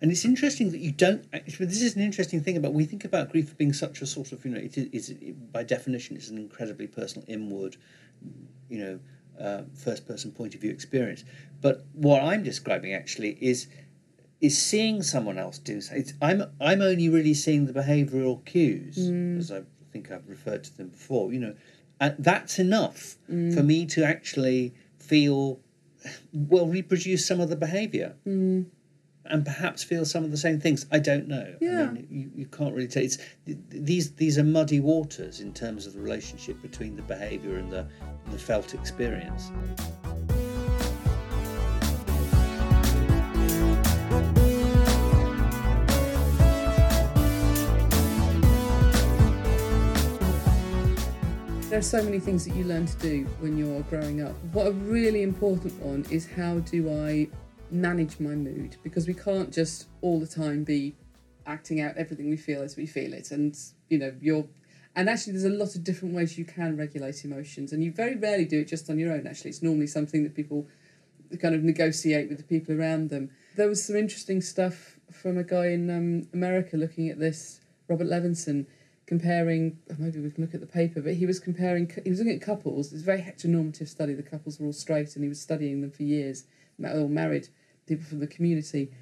And 0.00 0.12
it's 0.12 0.24
interesting 0.24 0.70
that 0.70 0.78
you 0.78 0.92
don't. 0.92 1.24
Actually, 1.32 1.66
this 1.66 1.82
is 1.82 1.96
an 1.96 2.02
interesting 2.02 2.40
thing 2.40 2.56
about 2.56 2.72
we 2.72 2.84
think 2.84 3.04
about 3.04 3.30
grief 3.32 3.56
being 3.58 3.72
such 3.72 4.00
a 4.00 4.06
sort 4.06 4.30
of 4.30 4.44
you 4.44 4.52
know 4.52 4.58
it 4.60 4.78
is 4.78 5.10
it, 5.10 5.52
by 5.52 5.64
definition 5.64 6.14
it's 6.14 6.28
an 6.28 6.38
incredibly 6.38 6.86
personal, 6.86 7.24
inward, 7.28 7.76
you 8.68 8.78
know, 8.78 9.00
uh, 9.40 9.62
first 9.74 10.06
person 10.06 10.30
point 10.30 10.54
of 10.54 10.60
view 10.60 10.70
experience. 10.70 11.24
But 11.60 11.84
what 11.94 12.22
I'm 12.22 12.44
describing 12.44 12.94
actually 12.94 13.36
is 13.40 13.66
is 14.40 14.60
seeing 14.60 15.02
someone 15.02 15.38
else 15.38 15.58
do 15.58 15.80
something. 15.80 16.02
It's, 16.02 16.14
I'm 16.22 16.44
I'm 16.60 16.80
only 16.80 17.08
really 17.08 17.34
seeing 17.34 17.66
the 17.66 17.72
behavioural 17.72 18.44
cues 18.44 18.96
mm. 18.96 19.38
as 19.38 19.50
I 19.50 19.62
think 19.92 20.10
I've 20.10 20.28
referred 20.28 20.64
to 20.64 20.76
them 20.76 20.88
before. 20.88 21.32
You 21.32 21.40
know, 21.40 21.54
and 22.00 22.14
that's 22.18 22.58
enough 22.58 23.16
mm. 23.30 23.54
for 23.54 23.62
me 23.62 23.86
to 23.86 24.04
actually 24.04 24.74
feel 24.98 25.60
well 26.32 26.66
reproduce 26.66 27.26
some 27.26 27.40
of 27.40 27.48
the 27.48 27.56
behaviour 27.56 28.14
mm. 28.26 28.64
and 29.24 29.44
perhaps 29.44 29.82
feel 29.82 30.04
some 30.04 30.22
of 30.24 30.30
the 30.30 30.36
same 30.36 30.60
things. 30.60 30.86
I 30.92 31.00
don't 31.00 31.26
know. 31.26 31.56
Yeah. 31.60 31.88
I 31.88 31.90
mean, 31.90 32.06
you, 32.08 32.30
you 32.34 32.46
can't 32.46 32.74
really 32.74 32.88
tell. 32.88 33.02
It's 33.02 33.18
these 33.44 34.12
these 34.12 34.38
are 34.38 34.44
muddy 34.44 34.78
waters 34.78 35.40
in 35.40 35.52
terms 35.52 35.86
of 35.86 35.94
the 35.94 36.00
relationship 36.00 36.62
between 36.62 36.94
the 36.94 37.02
behaviour 37.02 37.56
and 37.56 37.72
the 37.72 37.86
the 38.30 38.38
felt 38.38 38.74
experience. 38.74 39.50
There 51.78 51.84
are 51.84 52.02
so 52.02 52.02
many 52.02 52.18
things 52.18 52.44
that 52.44 52.56
you 52.56 52.64
learn 52.64 52.86
to 52.86 52.96
do 52.96 53.24
when 53.38 53.56
you're 53.56 53.82
growing 53.82 54.20
up. 54.20 54.34
What 54.52 54.66
a 54.66 54.72
really 54.72 55.22
important 55.22 55.80
one 55.80 56.04
is 56.10 56.26
how 56.26 56.58
do 56.58 56.90
I 56.90 57.28
manage 57.70 58.18
my 58.18 58.34
mood? 58.34 58.74
Because 58.82 59.06
we 59.06 59.14
can't 59.14 59.52
just 59.52 59.86
all 60.00 60.18
the 60.18 60.26
time 60.26 60.64
be 60.64 60.96
acting 61.46 61.80
out 61.80 61.96
everything 61.96 62.30
we 62.30 62.36
feel 62.36 62.62
as 62.62 62.76
we 62.76 62.84
feel 62.84 63.12
it. 63.12 63.30
And, 63.30 63.56
you 63.90 63.96
know, 63.96 64.12
you're. 64.20 64.44
And 64.96 65.08
actually, 65.08 65.34
there's 65.34 65.44
a 65.44 65.50
lot 65.50 65.76
of 65.76 65.84
different 65.84 66.16
ways 66.16 66.36
you 66.36 66.44
can 66.44 66.76
regulate 66.76 67.24
emotions. 67.24 67.72
And 67.72 67.84
you 67.84 67.92
very 67.92 68.16
rarely 68.16 68.44
do 68.44 68.58
it 68.58 68.66
just 68.66 68.90
on 68.90 68.98
your 68.98 69.12
own, 69.12 69.28
actually. 69.28 69.50
It's 69.50 69.62
normally 69.62 69.86
something 69.86 70.24
that 70.24 70.34
people 70.34 70.66
kind 71.40 71.54
of 71.54 71.62
negotiate 71.62 72.28
with 72.28 72.38
the 72.38 72.44
people 72.44 72.74
around 72.74 73.10
them. 73.10 73.30
There 73.54 73.68
was 73.68 73.86
some 73.86 73.94
interesting 73.94 74.40
stuff 74.40 74.98
from 75.12 75.38
a 75.38 75.44
guy 75.44 75.66
in 75.66 75.88
um, 75.90 76.28
America 76.34 76.76
looking 76.76 77.08
at 77.08 77.20
this, 77.20 77.60
Robert 77.86 78.08
Levenson, 78.08 78.66
comparing. 79.08 79.78
oh, 79.90 79.94
Maybe 79.98 80.20
we 80.20 80.30
can 80.30 80.44
look 80.44 80.54
at 80.54 80.60
the 80.60 80.66
paper, 80.66 81.00
but 81.00 81.14
he 81.14 81.26
was 81.26 81.40
comparing. 81.40 81.90
He 82.04 82.10
was 82.10 82.20
looking 82.20 82.34
at 82.34 82.42
couples. 82.42 82.92
It's 82.92 83.02
a 83.02 83.04
very 83.04 83.22
heteronormative 83.22 83.88
study. 83.88 84.12
The 84.12 84.22
couples 84.22 84.60
were 84.60 84.66
all 84.66 84.72
straight, 84.72 85.16
and 85.16 85.24
he 85.24 85.28
was 85.28 85.40
studying 85.40 85.80
them 85.80 85.90
for 85.90 86.02
years. 86.02 86.44
ma- 86.78 86.92
All 86.92 87.08
married 87.08 87.48
people 87.86 88.04
from 88.04 88.20
the 88.20 88.26
community, 88.26 88.92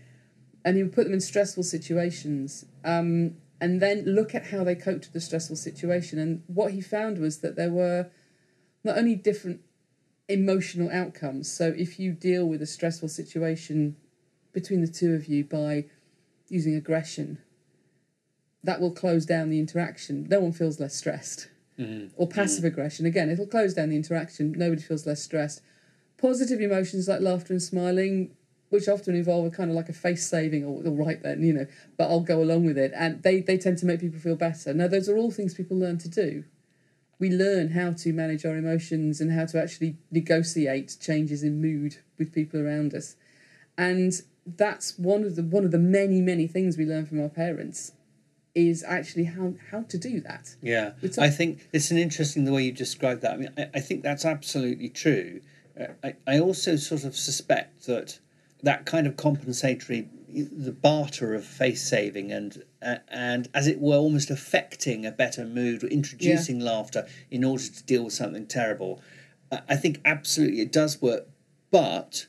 and 0.64 0.76
he 0.76 0.82
would 0.84 0.92
put 0.92 1.04
them 1.04 1.12
in 1.12 1.20
stressful 1.20 1.64
situations. 1.64 2.64
Um, 2.84 3.36
and 3.60 3.82
then 3.82 4.04
look 4.04 4.34
at 4.34 4.46
how 4.46 4.62
they 4.64 4.74
coped 4.74 5.06
with 5.06 5.12
the 5.12 5.20
stressful 5.20 5.56
situation. 5.56 6.18
And 6.18 6.42
what 6.46 6.72
he 6.72 6.80
found 6.80 7.18
was 7.18 7.38
that 7.38 7.56
there 7.56 7.70
were 7.70 8.06
not 8.84 8.96
only 8.98 9.16
different 9.16 9.60
emotional 10.28 10.90
outcomes. 10.90 11.50
So 11.50 11.74
if 11.76 11.98
you 11.98 12.12
deal 12.12 12.46
with 12.46 12.62
a 12.62 12.66
stressful 12.66 13.08
situation 13.08 13.96
between 14.52 14.82
the 14.82 14.88
two 14.88 15.14
of 15.14 15.26
you 15.26 15.42
by 15.44 15.86
using 16.48 16.74
aggression, 16.76 17.38
that 18.66 18.80
will 18.80 18.90
close 18.90 19.24
down 19.24 19.50
the 19.50 19.58
interaction. 19.58 20.26
No 20.28 20.40
one 20.40 20.52
feels 20.52 20.78
less 20.78 20.94
stressed. 20.94 21.48
Mm-hmm. 21.78 22.08
Or 22.16 22.26
passive 22.26 22.58
mm-hmm. 22.58 22.66
aggression, 22.68 23.06
again, 23.06 23.30
it'll 23.30 23.46
close 23.46 23.74
down 23.74 23.90
the 23.90 23.96
interaction. 23.96 24.52
Nobody 24.56 24.80
feels 24.82 25.06
less 25.06 25.22
stressed. 25.22 25.62
Positive 26.16 26.60
emotions 26.60 27.08
like 27.08 27.20
laughter 27.20 27.52
and 27.52 27.62
smiling, 27.62 28.34
which 28.70 28.88
often 28.88 29.14
involve 29.14 29.46
a 29.46 29.50
kind 29.50 29.70
of 29.70 29.76
like 29.76 29.88
a 29.88 29.92
face 29.92 30.26
saving, 30.26 30.64
or 30.64 30.82
all 30.84 30.96
right 30.96 31.22
then, 31.22 31.42
you 31.42 31.52
know, 31.52 31.66
but 31.98 32.10
I'll 32.10 32.20
go 32.20 32.42
along 32.42 32.64
with 32.64 32.78
it. 32.78 32.92
And 32.94 33.22
they, 33.22 33.40
they 33.40 33.58
tend 33.58 33.78
to 33.78 33.86
make 33.86 34.00
people 34.00 34.18
feel 34.18 34.36
better. 34.36 34.72
Now, 34.72 34.88
those 34.88 35.08
are 35.08 35.16
all 35.16 35.30
things 35.30 35.54
people 35.54 35.78
learn 35.78 35.98
to 35.98 36.08
do 36.08 36.44
we 37.18 37.30
learn 37.30 37.70
how 37.70 37.92
to 37.92 38.12
manage 38.12 38.44
our 38.44 38.56
emotions 38.56 39.20
and 39.20 39.32
how 39.32 39.46
to 39.46 39.58
actually 39.60 39.96
negotiate 40.10 40.96
changes 41.00 41.42
in 41.42 41.60
mood 41.60 41.96
with 42.18 42.32
people 42.32 42.60
around 42.60 42.94
us 42.94 43.16
and 43.78 44.22
that's 44.46 44.98
one 44.98 45.24
of 45.24 45.36
the 45.36 45.42
one 45.42 45.64
of 45.64 45.70
the 45.70 45.78
many 45.78 46.20
many 46.20 46.46
things 46.46 46.76
we 46.76 46.84
learn 46.84 47.06
from 47.06 47.20
our 47.20 47.28
parents 47.28 47.92
is 48.56 48.82
actually 48.82 49.24
how 49.24 49.52
how 49.70 49.82
to 49.82 49.98
do 49.98 50.18
that 50.20 50.56
Yeah, 50.62 50.92
It's 51.02 51.18
I 51.18 51.28
think 51.28 51.68
it's 51.72 51.90
an 51.90 51.98
interesting 51.98 52.46
the 52.46 52.52
way 52.52 52.64
you 52.64 52.72
described 52.72 53.20
that. 53.20 53.34
I 53.34 53.36
mean, 53.36 53.52
I, 53.56 53.66
I 53.74 53.80
think 53.80 54.02
that's 54.02 54.24
absolutely 54.24 54.88
true. 54.88 55.42
Uh, 55.78 55.88
I, 56.02 56.14
I 56.26 56.40
also 56.40 56.76
sort 56.76 57.04
of 57.04 57.14
suspect 57.14 57.86
that 57.86 58.18
that 58.62 58.86
kind 58.86 59.06
of 59.06 59.16
compensatory, 59.18 60.08
the 60.32 60.72
barter 60.72 61.34
of 61.34 61.44
face 61.44 61.86
saving 61.86 62.32
and 62.32 62.64
uh, 62.80 62.96
and 63.08 63.48
as 63.52 63.66
it 63.66 63.78
were, 63.78 63.96
almost 63.96 64.30
affecting 64.30 65.04
a 65.04 65.12
better 65.12 65.44
mood, 65.44 65.84
introducing 65.84 66.58
laughter 66.58 67.06
in 67.30 67.44
order 67.44 67.62
to 67.62 67.82
deal 67.84 68.04
with 68.04 68.14
something 68.14 68.46
terrible. 68.46 69.02
Uh, 69.52 69.58
I 69.68 69.76
think 69.76 70.00
absolutely 70.06 70.62
it 70.62 70.72
does 70.72 71.02
work, 71.02 71.28
but 71.70 72.26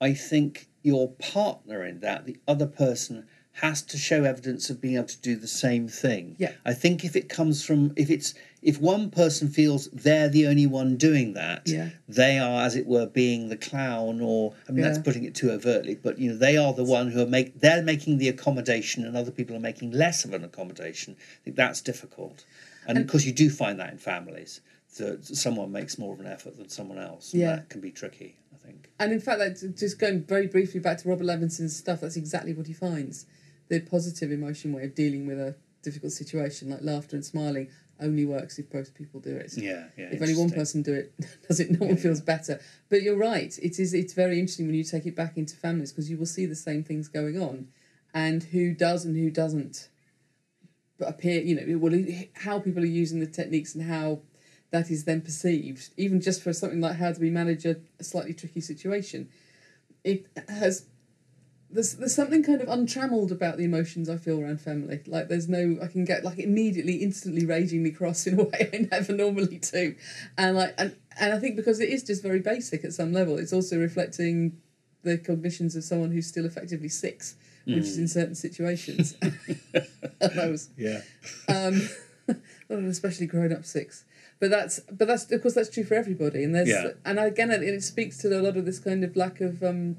I 0.00 0.14
think 0.14 0.66
your 0.82 1.12
partner 1.12 1.84
in 1.84 2.00
that, 2.00 2.26
the 2.26 2.38
other 2.48 2.66
person, 2.66 3.28
has 3.54 3.82
to 3.82 3.98
show 3.98 4.24
evidence 4.24 4.70
of 4.70 4.80
being 4.80 4.96
able 4.96 5.06
to 5.06 5.20
do 5.20 5.36
the 5.36 5.46
same 5.48 5.88
thing. 5.88 6.36
Yeah. 6.38 6.52
I 6.64 6.72
think 6.72 7.04
if 7.04 7.16
it 7.16 7.28
comes 7.28 7.64
from 7.64 7.92
if 7.96 8.08
it's 8.10 8.32
if 8.62 8.78
one 8.80 9.10
person 9.10 9.48
feels 9.48 9.88
they're 9.88 10.28
the 10.28 10.46
only 10.46 10.66
one 10.66 10.96
doing 10.96 11.32
that, 11.34 11.62
Yeah. 11.66 11.90
they 12.08 12.38
are, 12.38 12.62
as 12.64 12.76
it 12.76 12.86
were, 12.86 13.06
being 13.06 13.48
the 13.48 13.56
clown, 13.56 14.20
or 14.20 14.54
I 14.68 14.72
mean 14.72 14.82
that's 14.82 14.98
putting 14.98 15.24
it 15.24 15.34
too 15.34 15.50
overtly, 15.50 15.94
but 15.94 16.18
you 16.18 16.30
know 16.30 16.36
they 16.38 16.56
are 16.56 16.72
the 16.72 16.84
one 16.84 17.10
who 17.10 17.20
are 17.22 17.26
make 17.26 17.60
they're 17.60 17.82
making 17.82 18.18
the 18.18 18.28
accommodation, 18.28 19.04
and 19.04 19.16
other 19.16 19.30
people 19.30 19.56
are 19.56 19.60
making 19.60 19.90
less 19.90 20.24
of 20.24 20.32
an 20.32 20.44
accommodation. 20.44 21.16
I 21.18 21.44
think 21.44 21.56
that's 21.56 21.80
difficult, 21.80 22.44
and, 22.86 22.96
of 22.98 23.06
course 23.08 23.24
you 23.24 23.32
do 23.32 23.50
find 23.50 23.78
that 23.80 23.90
in 23.92 23.98
families 23.98 24.60
that 24.98 25.24
someone 25.24 25.70
makes 25.70 25.98
more 25.98 26.12
of 26.14 26.20
an 26.20 26.26
effort 26.26 26.56
than 26.56 26.68
someone 26.68 26.98
else. 26.98 27.32
Yeah. 27.32 27.56
that 27.56 27.68
can 27.68 27.80
be 27.80 27.90
tricky. 27.92 28.36
I 28.52 28.56
think. 28.56 28.82
think. 28.82 28.88
And 28.98 29.12
in 29.12 29.20
fact, 29.20 29.38
that 29.38 29.76
just 29.76 29.98
going 30.00 30.24
very 30.24 30.46
briefly 30.48 30.80
back 30.80 30.98
to 30.98 31.08
Robert 31.08 31.24
Levenson's 31.24 31.76
stuff, 31.76 32.00
that's 32.00 32.16
exactly 32.16 32.52
what 32.52 32.66
he 32.66 32.72
finds. 32.72 33.26
The 33.70 33.80
positive 33.80 34.30
emotion 34.30 34.72
way 34.72 34.84
of 34.84 34.94
dealing 34.94 35.26
with 35.26 35.38
a 35.38 35.54
difficult 35.82 36.12
situation, 36.12 36.68
like 36.70 36.82
laughter 36.82 37.16
and 37.16 37.24
smiling, 37.24 37.68
only 38.00 38.24
works 38.24 38.58
if 38.58 38.70
both 38.70 38.94
people 38.94 39.20
do 39.20 39.36
it. 39.36 39.56
Yeah, 39.56 39.84
yeah. 39.96 40.08
If 40.10 40.20
only 40.20 40.34
one 40.34 40.50
person 40.50 40.82
do 40.82 40.92
it, 40.92 41.14
does 41.48 41.60
it? 41.60 41.70
No 41.70 41.86
one 41.86 41.96
Yeah, 41.96 42.02
feels 42.02 42.20
better. 42.20 42.60
But 42.88 43.02
you're 43.02 43.16
right. 43.16 43.56
It 43.62 43.78
is. 43.78 43.94
It's 43.94 44.12
very 44.12 44.38
interesting 44.38 44.66
when 44.66 44.74
you 44.74 44.84
take 44.84 45.06
it 45.06 45.14
back 45.16 45.36
into 45.36 45.56
families 45.56 45.92
because 45.92 46.10
you 46.10 46.16
will 46.18 46.26
see 46.26 46.46
the 46.46 46.54
same 46.54 46.82
things 46.84 47.08
going 47.08 47.40
on, 47.40 47.68
and 48.12 48.42
who 48.42 48.74
does 48.74 49.04
and 49.04 49.16
who 49.16 49.30
doesn't 49.30 49.88
but 50.98 51.08
appear. 51.08 51.40
You 51.40 51.54
know, 51.56 51.78
well, 51.78 52.04
how 52.34 52.58
people 52.58 52.82
are 52.82 52.86
using 52.86 53.20
the 53.20 53.26
techniques 53.26 53.74
and 53.74 53.84
how 53.84 54.20
that 54.70 54.90
is 54.90 55.04
then 55.04 55.20
perceived. 55.20 55.90
Even 55.96 56.20
just 56.20 56.42
for 56.42 56.52
something 56.52 56.80
like 56.80 56.96
how 56.96 57.12
do 57.12 57.20
we 57.20 57.30
manage 57.30 57.64
a, 57.64 57.76
a 57.98 58.04
slightly 58.04 58.34
tricky 58.34 58.60
situation, 58.60 59.28
it 60.04 60.26
has. 60.48 60.86
There's, 61.72 61.94
there's 61.94 62.14
something 62.14 62.42
kind 62.42 62.60
of 62.60 62.68
untrammeled 62.68 63.30
about 63.30 63.56
the 63.56 63.64
emotions 63.64 64.08
I 64.08 64.16
feel 64.16 64.40
around 64.40 64.60
family. 64.60 65.02
Like 65.06 65.28
there's 65.28 65.48
no, 65.48 65.78
I 65.80 65.86
can 65.86 66.04
get 66.04 66.24
like 66.24 66.38
immediately, 66.38 66.96
instantly 66.96 67.46
ragingly 67.46 67.92
cross 67.92 68.26
in 68.26 68.40
a 68.40 68.42
way 68.50 68.70
I 68.72 68.88
never 68.90 69.12
normally 69.12 69.58
do, 69.58 69.94
and 70.36 70.56
like 70.56 70.74
and 70.78 70.96
and 71.20 71.32
I 71.32 71.38
think 71.38 71.54
because 71.56 71.78
it 71.78 71.88
is 71.90 72.02
just 72.02 72.22
very 72.22 72.40
basic 72.40 72.84
at 72.84 72.92
some 72.92 73.12
level, 73.12 73.38
it's 73.38 73.52
also 73.52 73.78
reflecting 73.78 74.58
the 75.02 75.16
cognitions 75.16 75.76
of 75.76 75.84
someone 75.84 76.10
who's 76.10 76.26
still 76.26 76.44
effectively 76.44 76.88
six, 76.88 77.36
which 77.64 77.84
is 77.84 77.98
in 77.98 78.08
certain 78.08 78.34
situations. 78.34 79.14
Those 80.34 80.70
Yeah. 80.76 81.00
um, 81.48 81.88
well, 82.68 82.84
especially 82.86 83.26
grown 83.26 83.52
up 83.52 83.64
six. 83.64 84.04
But 84.40 84.50
that's 84.50 84.80
but 84.80 85.06
that's 85.06 85.30
of 85.30 85.40
course 85.42 85.54
that's 85.54 85.70
true 85.70 85.84
for 85.84 85.94
everybody, 85.94 86.42
and 86.42 86.54
there's 86.54 86.68
Yeah. 86.68 86.90
and 87.04 87.18
again 87.18 87.50
it, 87.50 87.62
it 87.62 87.82
speaks 87.82 88.18
to 88.18 88.28
a 88.38 88.42
lot 88.42 88.56
of 88.56 88.64
this 88.66 88.78
kind 88.78 89.04
of 89.04 89.14
lack 89.16 89.40
of 89.40 89.62
um, 89.62 89.96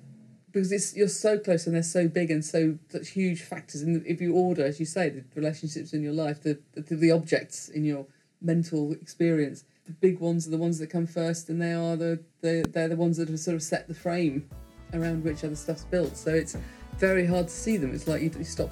because 0.51 0.71
it's 0.71 0.95
you're 0.95 1.07
so 1.07 1.37
close 1.39 1.65
and 1.65 1.75
they're 1.75 1.83
so 1.83 2.07
big 2.07 2.29
and 2.29 2.43
so 2.43 2.77
such 2.89 3.09
huge 3.09 3.41
factors. 3.41 3.81
And 3.81 4.05
if 4.05 4.21
you 4.21 4.33
order, 4.33 4.65
as 4.65 4.79
you 4.79 4.85
say, 4.85 5.09
the 5.09 5.23
relationships 5.35 5.93
in 5.93 6.03
your 6.03 6.13
life, 6.13 6.41
the 6.41 6.59
the, 6.73 6.95
the 6.95 7.11
objects 7.11 7.69
in 7.69 7.85
your 7.85 8.05
mental 8.41 8.91
experience, 8.93 9.63
the 9.85 9.93
big 9.93 10.19
ones 10.19 10.47
are 10.47 10.51
the 10.51 10.57
ones 10.57 10.79
that 10.79 10.87
come 10.89 11.07
first, 11.07 11.49
and 11.49 11.61
they 11.61 11.73
are 11.73 11.95
the, 11.95 12.19
the 12.41 12.65
they're 12.69 12.89
the 12.89 12.95
ones 12.95 13.17
that 13.17 13.29
have 13.29 13.39
sort 13.39 13.55
of 13.55 13.63
set 13.63 13.87
the 13.87 13.93
frame 13.93 14.49
around 14.93 15.23
which 15.23 15.43
other 15.43 15.55
stuff's 15.55 15.85
built. 15.85 16.17
So 16.17 16.33
it's 16.33 16.57
very 16.97 17.25
hard 17.25 17.47
to 17.47 17.53
see 17.53 17.77
them. 17.77 17.93
It's 17.95 18.07
like 18.07 18.21
you, 18.21 18.31
you 18.37 18.43
stop 18.43 18.71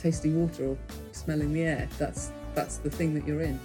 tasting 0.00 0.40
water 0.40 0.66
or 0.66 0.78
smelling 1.12 1.52
the 1.52 1.62
air. 1.62 1.88
That's 1.98 2.32
that's 2.54 2.78
the 2.78 2.90
thing 2.90 3.14
that 3.14 3.26
you're 3.26 3.42
in. 3.42 3.58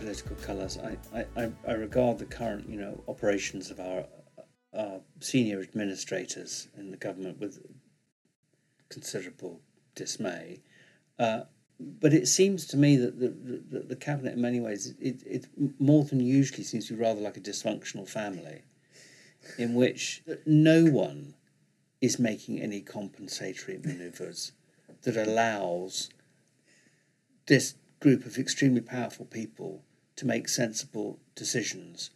Political 0.00 0.36
colours, 0.36 0.78
I, 0.78 0.96
I, 1.36 1.50
I- 1.68 1.72
regard 1.74 2.18
the 2.18 2.24
current, 2.24 2.68
you 2.68 2.80
know, 2.80 3.04
operations 3.06 3.70
of 3.70 3.78
our, 3.78 4.04
our 4.74 5.00
senior 5.20 5.60
administrators 5.60 6.68
in 6.76 6.90
the 6.90 6.96
government 6.96 7.38
with 7.38 7.60
considerable 8.88 9.60
dismay. 9.94 10.62
Uh, 11.18 11.42
but 11.78 12.12
it 12.12 12.26
seems 12.28 12.66
to 12.66 12.76
me 12.76 12.96
that 12.96 13.20
the, 13.20 13.28
the, 13.28 13.80
the 13.80 13.96
cabinet, 13.96 14.34
in 14.34 14.40
many 14.40 14.58
ways, 14.60 14.94
it, 15.00 15.22
it 15.26 15.46
more 15.78 16.04
than 16.04 16.20
usually 16.20 16.64
seems 16.64 16.88
to 16.88 16.94
be 16.94 17.00
rather 17.00 17.20
like 17.20 17.36
a 17.36 17.40
dysfunctional 17.40 18.08
family, 18.08 18.62
in 19.58 19.74
which 19.74 20.22
no 20.46 20.84
one 20.86 21.34
is 22.00 22.18
making 22.18 22.60
any 22.60 22.80
compensatory 22.80 23.78
manoeuvres 23.84 24.52
that 25.02 25.16
allows 25.16 26.10
this 27.46 27.74
group 28.00 28.24
of 28.24 28.38
extremely 28.38 28.80
powerful 28.80 29.26
people 29.26 29.82
to 30.20 30.26
make 30.26 30.50
sensible 30.50 31.18
decisions 31.34 32.10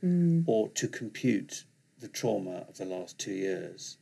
or 0.47 0.69
to 0.69 0.87
compute 0.87 1.65
the 2.01 2.09
trauma 2.09 2.67
of 2.69 2.77
the 2.77 2.85
last 2.85 3.19
two 3.19 3.33
years. 3.33 3.97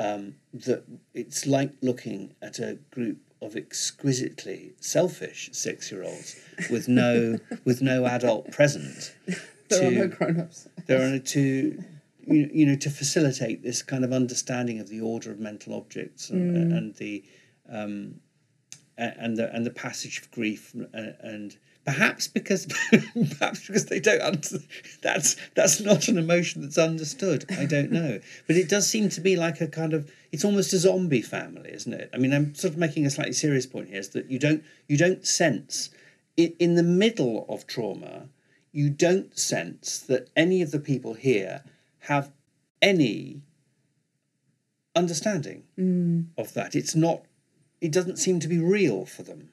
Um, 0.00 0.36
that 0.54 0.84
it's 1.12 1.46
like 1.46 1.72
looking 1.82 2.34
at 2.40 2.58
a 2.58 2.78
group 2.90 3.18
of 3.42 3.54
exquisitely 3.54 4.72
selfish 4.80 5.50
six-year-olds 5.52 6.36
with 6.70 6.88
no 6.88 7.38
with 7.66 7.82
no 7.82 8.06
adult 8.06 8.50
present. 8.50 9.14
There 9.68 9.88
are 9.88 9.90
no 9.90 10.06
grown-ups. 10.06 10.68
there 10.86 11.12
are 11.12 11.18
to 11.18 11.82
you, 12.24 12.50
you 12.52 12.66
know 12.66 12.76
to 12.76 12.88
facilitate 12.88 13.64
this 13.64 13.82
kind 13.82 14.04
of 14.04 14.12
understanding 14.12 14.78
of 14.78 14.88
the 14.88 15.00
order 15.00 15.32
of 15.32 15.40
mental 15.40 15.74
objects 15.74 16.30
and, 16.30 16.72
and 16.72 16.94
the 16.94 17.24
um, 17.68 18.20
and 18.96 19.36
the 19.36 19.52
and 19.54 19.66
the 19.66 19.72
passage 19.72 20.20
of 20.20 20.30
grief 20.30 20.72
and, 20.72 21.16
and 21.20 21.56
perhaps 21.86 22.28
because 22.28 22.66
perhaps 23.38 23.66
because 23.66 23.86
they 23.86 24.00
don't 24.00 24.20
under, 24.20 24.58
that's 25.02 25.36
that's 25.54 25.80
not 25.80 26.08
an 26.08 26.18
emotion 26.18 26.60
that's 26.60 26.76
understood. 26.76 27.46
I 27.50 27.64
don't 27.64 27.92
know. 27.92 28.20
But 28.46 28.56
it 28.56 28.68
does 28.68 28.86
seem 28.86 29.08
to 29.10 29.20
be 29.20 29.36
like 29.36 29.60
a 29.60 29.68
kind 29.68 29.94
of 29.94 30.10
it's 30.32 30.44
almost 30.44 30.72
a 30.72 30.78
zombie 30.78 31.22
family 31.22 31.70
isn't 31.72 31.94
it? 31.94 32.10
I 32.12 32.18
mean 32.18 32.32
i'm 32.34 32.54
sort 32.54 32.72
of 32.74 32.78
making 32.78 33.06
a 33.06 33.10
slightly 33.10 33.32
serious 33.32 33.66
point 33.66 33.88
here 33.88 34.00
is 34.00 34.10
that 34.10 34.30
you 34.30 34.38
don't 34.38 34.62
you 34.88 34.98
don't 34.98 35.26
sense 35.26 35.90
in, 36.36 36.54
in 36.58 36.74
the 36.74 36.82
middle 36.82 37.46
of 37.48 37.66
trauma 37.66 38.28
you 38.72 38.90
don't 38.90 39.38
sense 39.38 39.98
that 40.00 40.28
any 40.36 40.60
of 40.60 40.70
the 40.70 40.80
people 40.80 41.14
here 41.14 41.62
have 42.00 42.30
any 42.82 43.42
understanding 44.94 45.62
mm. 45.78 46.26
of 46.36 46.52
that. 46.54 46.74
It's 46.74 46.94
not 46.94 47.22
it 47.80 47.92
doesn't 47.92 48.16
seem 48.16 48.40
to 48.40 48.48
be 48.48 48.58
real 48.58 49.04
for 49.04 49.22
them 49.22 49.50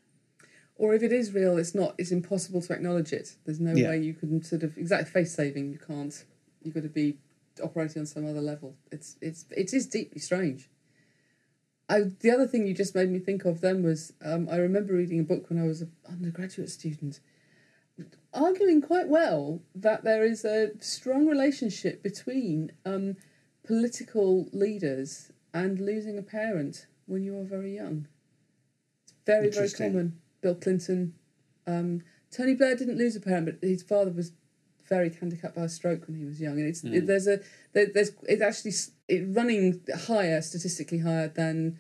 Or 0.84 0.94
if 0.94 1.02
it 1.02 1.14
is 1.14 1.34
real, 1.34 1.58
it's 1.58 1.74
not. 1.74 1.96
It's 1.98 2.12
impossible 2.12 2.62
to 2.62 2.74
acknowledge 2.74 3.14
it. 3.14 3.38
There's 3.46 3.62
no 3.62 3.74
Yeah. 3.74 3.88
way 3.88 4.02
you 4.02 4.14
can 4.14 4.44
sort 4.44 4.64
of 4.64 4.78
exactly 4.78 5.10
face 5.10 5.34
saving. 5.34 5.72
You 5.72 5.80
can't. 5.80 6.26
You've 6.62 6.74
got 6.74 6.84
to 6.84 6.90
be 6.90 7.20
operating 7.64 8.02
on 8.02 8.06
some 8.06 8.28
other 8.28 8.42
level. 8.42 8.76
It's 8.92 9.16
it's 9.22 9.46
it 9.56 9.74
is 9.74 9.88
deeply 9.88 10.20
strange. 10.20 10.70
I, 11.88 12.02
the 12.20 12.32
other 12.32 12.46
thing 12.46 12.68
you 12.68 12.74
just 12.74 12.96
made 12.96 13.10
me 13.10 13.20
think 13.20 13.46
of 13.46 13.62
then 13.62 13.82
was 13.82 14.12
um, 14.22 14.50
I 14.52 14.58
remember 14.58 14.94
reading 14.94 15.22
a 15.22 15.24
book 15.24 15.50
when 15.50 15.58
I 15.58 15.66
was 15.66 15.80
an 15.84 15.94
undergraduate 16.06 16.70
student, 16.70 17.22
arguing 18.34 18.82
quite 18.82 19.08
well 19.08 19.62
that 19.74 20.04
there 20.04 20.26
is 20.26 20.44
a 20.44 20.72
strong 20.82 21.28
relationship 21.28 22.04
between 22.04 22.74
um, 22.86 23.16
political 23.64 24.50
leaders 24.52 25.32
and 25.54 25.80
losing 25.80 26.18
a 26.18 26.24
parent 26.24 26.88
when 27.06 27.24
you 27.24 27.40
are 27.40 27.46
very 27.46 27.74
young. 27.74 28.08
It's 29.06 29.14
very 29.26 29.50
very 29.50 29.70
common. 29.70 30.20
Bill 30.44 30.54
Clinton, 30.56 31.16
um, 31.66 32.04
Tony 32.30 32.54
Blair 32.54 32.76
didn't 32.76 32.98
lose 32.98 33.16
a 33.16 33.20
parent, 33.22 33.46
but 33.46 33.68
his 33.68 33.82
father 33.82 34.12
was 34.12 34.34
very 34.88 35.10
handicapped 35.10 35.56
by 35.56 35.64
a 35.64 35.70
stroke 35.70 36.06
when 36.08 36.18
he 36.18 36.26
was 36.26 36.40
young, 36.40 36.60
and 36.60 36.68
it's 36.68 36.84
it, 36.84 37.08
there's 37.08 37.26
a 37.26 37.40
there, 37.72 37.88
there's 37.92 38.12
it's 38.24 38.42
actually 38.42 38.74
it 39.08 39.26
running 39.36 39.82
higher 40.08 40.42
statistically 40.42 41.00
higher 41.00 41.30
than 41.30 41.80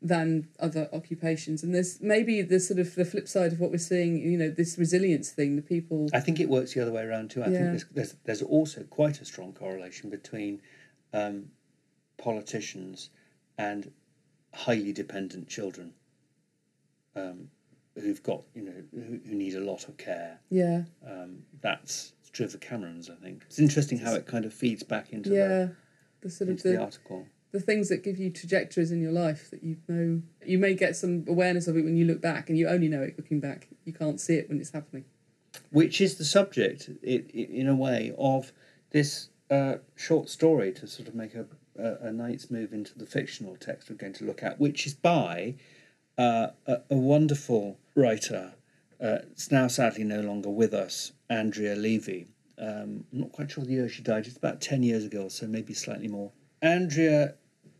than 0.00 0.48
other 0.58 0.88
occupations, 0.92 1.62
and 1.62 1.74
there's 1.74 2.00
maybe 2.00 2.40
the 2.40 2.58
sort 2.58 2.80
of 2.80 2.94
the 2.94 3.04
flip 3.04 3.28
side 3.28 3.52
of 3.52 3.60
what 3.60 3.70
we're 3.70 3.78
seeing. 3.78 4.16
You 4.18 4.38
know, 4.38 4.50
this 4.50 4.78
resilience 4.78 5.30
thing. 5.30 5.56
The 5.56 5.62
people. 5.62 6.08
I 6.14 6.20
think 6.20 6.40
it 6.40 6.48
works 6.48 6.72
the 6.74 6.80
other 6.80 6.92
way 6.92 7.02
around 7.02 7.30
too. 7.30 7.42
I 7.42 7.48
Yeah. 7.50 7.58
think 7.58 7.70
there's, 7.70 7.84
there's 7.92 8.14
there's 8.24 8.42
also 8.42 8.82
quite 8.84 9.20
a 9.20 9.24
strong 9.26 9.52
correlation 9.52 10.08
between 10.08 10.62
um, 11.12 11.50
politicians 12.16 13.10
and 13.58 13.92
highly 14.54 14.92
dependent 14.92 15.48
children 15.48 15.92
um, 17.14 17.50
who've 18.00 18.22
got 18.22 18.42
you 18.54 18.62
know 18.62 18.82
who, 18.92 19.20
who 19.28 19.34
need 19.34 19.54
a 19.54 19.60
lot 19.60 19.88
of 19.88 19.96
care. 19.96 20.40
Yeah, 20.50 20.82
Um, 21.06 21.42
that's 21.60 22.12
true 22.32 22.46
of 22.46 22.52
the 22.52 22.58
Camerons. 22.58 23.10
I 23.10 23.14
think 23.22 23.42
it's 23.46 23.58
interesting 23.58 23.98
how 23.98 24.14
it 24.14 24.26
kind 24.26 24.44
of 24.44 24.52
feeds 24.52 24.82
back 24.82 25.12
into 25.12 25.30
yeah. 25.30 25.48
the 25.48 25.74
The 26.22 26.30
sort 26.30 26.50
of 26.50 26.62
the 26.62 26.70
the, 26.70 26.80
article. 26.80 27.26
the 27.52 27.60
things 27.60 27.88
that 27.88 28.02
give 28.04 28.18
you 28.18 28.30
trajectories 28.30 28.92
in 28.92 29.00
your 29.00 29.12
life 29.12 29.50
that 29.50 29.62
you 29.62 29.76
know 29.88 30.22
you 30.44 30.58
may 30.58 30.74
get 30.74 30.96
some 30.96 31.24
awareness 31.28 31.66
of 31.68 31.76
it 31.76 31.84
when 31.84 31.96
you 31.96 32.04
look 32.04 32.20
back, 32.20 32.48
and 32.48 32.58
you 32.58 32.68
only 32.68 32.88
know 32.88 33.02
it 33.02 33.14
looking 33.16 33.40
back. 33.40 33.68
You 33.84 33.92
can't 33.92 34.20
see 34.20 34.34
it 34.34 34.48
when 34.48 34.60
it's 34.60 34.70
happening. 34.70 35.04
which 35.70 36.00
is 36.00 36.16
the 36.16 36.24
subject, 36.24 36.90
i 37.06 37.10
i 37.34 37.38
in 37.62 37.66
a 37.68 37.74
way, 37.74 38.12
of 38.18 38.52
this 38.90 39.28
uh, 39.50 39.76
short 39.96 40.28
story 40.28 40.72
to 40.72 40.86
sort 40.86 41.08
of 41.08 41.14
make 41.14 41.34
a, 41.34 41.46
a, 41.78 42.08
a 42.08 42.12
knight's 42.12 42.50
move 42.50 42.72
into 42.72 42.96
the 42.98 43.06
fictional 43.06 43.56
text 43.56 43.88
we're 43.88 43.96
going 43.96 44.12
to 44.12 44.24
look 44.24 44.42
at, 44.42 44.60
which 44.60 44.86
is 44.86 44.94
by 44.94 45.54
uh, 46.18 46.48
a, 46.66 46.80
a 46.90 46.96
wonderful 46.96 47.78
writer, 47.94 48.52
uh, 49.00 49.18
it's 49.30 49.50
now 49.50 49.68
sadly 49.68 50.04
no 50.04 50.20
longer 50.20 50.50
with 50.50 50.74
us, 50.74 51.12
Andrea 51.30 51.76
Levy. 51.76 52.26
Um, 52.58 53.04
I'm 53.12 53.20
not 53.20 53.32
quite 53.32 53.50
sure 53.52 53.64
the 53.64 53.70
year 53.70 53.88
she 53.88 54.02
died, 54.02 54.26
it's 54.26 54.36
about 54.36 54.60
10 54.60 54.82
years 54.82 55.04
ago, 55.04 55.28
so 55.28 55.46
maybe 55.46 55.72
slightly 55.74 56.08
more. 56.08 56.32
Andrea 56.60 57.34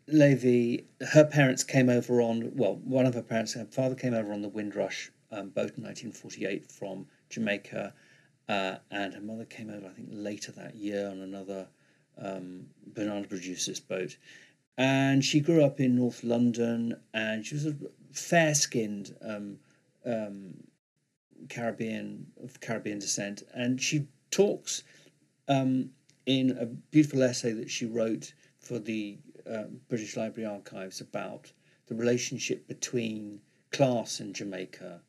Levy, 0.07 0.87
her 1.13 1.25
parents 1.25 1.65
came 1.65 1.89
over 1.91 2.21
on, 2.21 2.53
well, 2.55 2.77
one 2.77 3.07
of 3.07 3.15
her 3.15 3.23
parents, 3.23 3.55
her 3.55 3.65
father 3.65 3.97
came 3.97 4.15
over 4.15 4.33
on 4.33 4.41
the 4.43 4.49
Windrush 4.49 5.11
um, 5.33 5.49
boat 5.49 5.77
in 5.77 5.85
1948 5.85 6.71
from 6.71 7.07
Jamaica, 7.29 7.93
uh, 8.49 8.77
and 8.91 9.15
her 9.15 9.21
mother 9.21 9.45
came 9.45 9.69
over, 9.69 9.87
I 9.87 9.91
think, 9.91 10.09
later 10.13 10.53
that 10.53 10.77
year 10.77 11.09
on 11.09 11.21
another 11.21 11.67
um, 12.17 12.67
banana 12.87 13.27
producers 13.27 13.81
boat. 13.81 14.17
And 14.79 15.25
she 15.25 15.41
grew 15.41 15.65
up 15.65 15.81
in 15.81 15.97
North 15.97 16.23
London, 16.23 16.95
and 17.13 17.45
she 17.45 17.57
was 17.57 17.67
a 17.67 17.77
fair-skinned 18.13 19.15
um, 19.21 19.59
um, 20.07 20.55
Caribbean 21.49 22.29
of 22.43 22.61
Caribbean 22.61 23.01
descent, 23.01 23.43
and 23.53 23.83
she 23.83 24.07
talks 24.31 24.85
um, 25.49 25.91
in 26.27 26.57
a 26.59 26.67
beautiful 26.67 27.23
essay 27.25 27.53
that 27.53 27.71
she 27.71 27.87
wrote 27.87 28.33
for 28.61 28.79
the 28.79 29.19
uh, 29.51 29.65
British 29.89 30.17
Library 30.17 30.49
Archives 30.49 31.01
about 31.01 31.53
the 31.89 31.95
relationship 31.97 32.69
between 32.69 33.41
class 33.73 34.21
in 34.21 34.33
Jamaica 34.33 35.01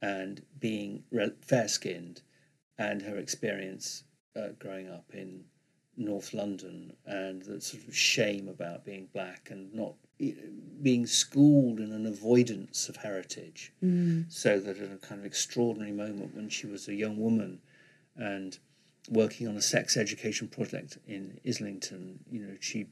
and 0.00 0.42
being 0.58 1.04
fair-skinned, 1.42 2.22
and 2.78 3.02
her 3.02 3.18
experience 3.18 4.04
uh, 4.34 4.48
growing 4.58 4.88
up 4.88 5.04
in 5.12 5.44
North 5.96 6.32
London 6.32 6.94
and 7.06 7.42
the 7.42 7.60
sort 7.60 7.86
of 7.86 7.96
shame 7.96 8.48
about 8.48 8.84
being 8.84 9.08
black 9.12 9.48
and 9.50 9.72
not 9.74 9.94
being 10.82 11.06
schooled 11.06 11.80
in 11.80 11.92
an 11.92 12.06
avoidance 12.06 12.88
of 12.88 12.96
heritage. 12.96 13.72
Mm. 13.82 14.30
So 14.32 14.58
that 14.60 14.78
at 14.78 14.92
a 14.92 14.96
kind 14.96 15.20
of 15.20 15.26
extraordinary 15.26 15.92
moment 15.92 16.34
when 16.34 16.48
she 16.48 16.66
was 16.66 16.88
a 16.88 16.94
young 16.94 17.18
woman 17.18 17.60
and 18.16 18.58
working 19.10 19.48
on 19.48 19.56
a 19.56 19.62
sex 19.62 19.96
education 19.96 20.48
project 20.48 20.98
in 21.06 21.40
Islington, 21.46 22.20
you 22.30 22.40
know, 22.40 22.56
she 22.60 22.86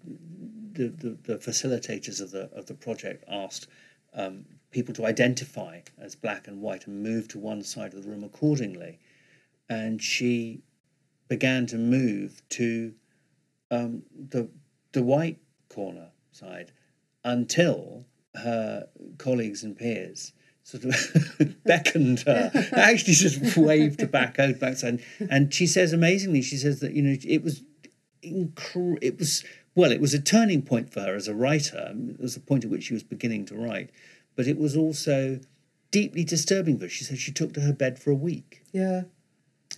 the, 0.73 0.89
the, 0.89 1.17
the 1.23 1.39
facilitators 1.39 2.21
of 2.21 2.31
the 2.31 2.51
of 2.53 2.67
the 2.67 2.75
project 2.75 3.25
asked 3.29 3.69
um, 4.15 4.45
people 4.71 4.95
to 4.95 5.07
identify 5.07 5.81
as 5.99 6.15
black 6.15 6.49
and 6.49 6.61
white 6.61 6.87
and 6.87 7.03
move 7.03 7.29
to 7.29 7.39
one 7.39 7.63
side 7.63 7.95
of 7.95 8.03
the 8.03 8.09
room 8.09 8.25
accordingly. 8.25 8.99
And 9.69 10.03
she 10.03 10.63
began 11.31 11.64
to 11.64 11.79
move 11.79 12.43
to 12.51 12.93
um, 13.71 14.03
the 14.12 14.51
the 14.93 15.03
white 15.03 15.38
corner 15.71 16.09
side 16.33 16.73
until 17.25 18.05
her 18.35 18.88
colleagues 19.16 19.62
and 19.62 19.79
peers 19.79 20.33
sort 20.64 20.85
of 20.85 21.57
beckoned 21.64 22.21
her, 22.21 22.51
actually 22.73 23.14
just 23.14 23.57
waved 23.57 24.01
her 24.01 24.07
back 24.07 24.38
out 24.38 24.59
backside. 24.59 25.03
And 25.31 25.55
she 25.55 25.66
says 25.66 25.93
amazingly, 25.93 26.43
she 26.43 26.57
says 26.57 26.81
that 26.81 26.93
you 26.93 27.03
know 27.03 27.16
it 27.25 27.43
was 27.43 27.62
incre- 28.23 28.99
it 29.01 29.19
was 29.19 29.45
well, 29.77 29.93
it 29.93 30.01
was 30.01 30.12
a 30.12 30.21
turning 30.21 30.62
point 30.62 30.93
for 30.93 31.01
her 31.01 31.14
as 31.14 31.29
a 31.29 31.35
writer. 31.35 31.93
It 31.95 32.21
was 32.21 32.35
the 32.35 32.40
point 32.40 32.64
at 32.64 32.71
which 32.71 32.85
she 32.85 32.95
was 32.95 33.05
beginning 33.05 33.47
to 33.47 33.55
write, 33.55 33.90
but 34.35 34.49
it 34.49 34.59
was 34.59 34.77
also 34.77 35.38
deeply 35.93 36.25
disturbing 36.25 36.77
for 36.77 36.87
her. 36.87 36.88
She 36.88 37.05
said 37.05 37.19
she 37.19 37.33
took 37.33 37.55
to 37.55 37.61
her 37.61 37.73
bed 37.73 38.01
for 38.01 38.11
a 38.11 38.16
week. 38.16 38.62
Yeah. 38.73 39.03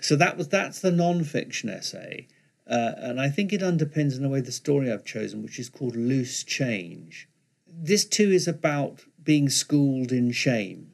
So 0.00 0.16
that 0.16 0.37
was 0.37 0.48
that's 0.48 0.81
the 0.81 0.90
non-fiction 0.90 1.68
essay, 1.68 2.26
uh, 2.66 2.92
and 2.96 3.20
I 3.20 3.28
think 3.28 3.52
it 3.52 3.61
underpins 3.61 4.16
in 4.16 4.24
a 4.24 4.28
way 4.28 4.40
the 4.40 4.52
story 4.52 4.90
I've 4.90 5.05
chosen, 5.05 5.42
which 5.42 5.59
is 5.59 5.68
called 5.68 5.96
Loose 5.96 6.42
Change. 6.42 7.28
This 7.66 8.05
too 8.05 8.31
is 8.31 8.48
about 8.48 9.05
being 9.22 9.48
schooled 9.48 10.12
in 10.12 10.33
shame 10.33 10.88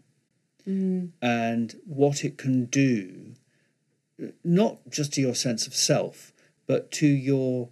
Mm. 0.69 1.13
and 1.23 1.81
what 1.87 2.25
it 2.27 2.37
can 2.37 2.67
do, 2.67 3.33
not 4.45 4.91
just 4.91 5.15
to 5.15 5.21
your 5.23 5.35
sense 5.35 5.67
of 5.67 5.75
self, 5.75 6.33
but 6.67 6.91
to 6.91 7.07
your 7.07 7.71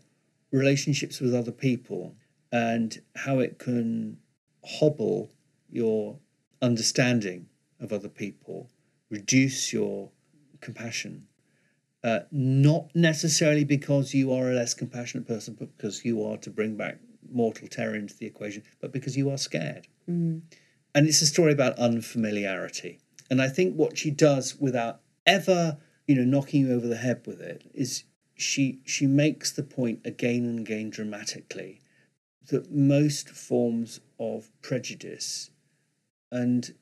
relationships 0.51 1.21
with 1.21 1.35
other 1.35 1.53
people 1.53 2.17
and 2.51 3.03
how 3.17 3.39
it 3.41 3.59
can 3.59 4.17
hobble 4.65 5.31
your 5.69 6.19
understanding 6.63 7.49
of 7.81 7.93
other 7.93 8.09
people, 8.09 8.71
reduce 9.11 9.75
your 9.75 10.11
compassion. 10.67 11.27
Uh, 12.05 12.21
not 12.31 12.91
necessarily 12.95 13.65
because 13.65 14.13
you 14.13 14.33
are 14.33 14.51
a 14.51 14.55
less 14.55 14.75
compassionate 14.75 15.27
person, 15.27 15.57
but 15.59 15.77
because 15.77 16.05
you 16.05 16.23
are 16.25 16.37
to 16.37 16.51
bring 16.51 16.77
back 16.77 16.99
mortal 17.33 17.67
terror 17.69 17.97
into 17.97 18.17
the 18.17 18.27
equation, 18.27 18.63
but 18.81 18.93
because 18.93 19.17
you 19.17 19.31
are 19.31 19.39
scared. 19.39 19.89
Mm. 20.09 20.43
And 20.95 21.09
it's 21.09 21.23
a 21.23 21.27
story 21.27 21.53
about 21.53 21.79
unfamiliarity. 21.79 23.01
And 23.31 23.41
I 23.43 23.49
think 23.49 23.75
what 23.75 23.99
she 23.99 24.11
does 24.11 24.57
without 24.57 25.01
ever, 25.25 25.79
you 26.07 26.15
know, 26.15 26.25
knocking 26.25 26.67
you 26.67 26.75
over 26.75 26.87
the 26.87 26.97
head 26.97 27.23
with 27.27 27.41
it 27.41 27.63
is 27.75 28.05
she 28.35 28.81
she 28.85 29.07
makes 29.07 29.51
the 29.51 29.63
point 29.63 30.01
again 30.05 30.45
and 30.45 30.61
again 30.61 30.91
dramatically 30.91 31.81
that 32.49 32.71
most 32.71 33.31
forms 33.31 34.01
of 34.21 34.51
prejudice 34.63 35.51
and 36.31 36.75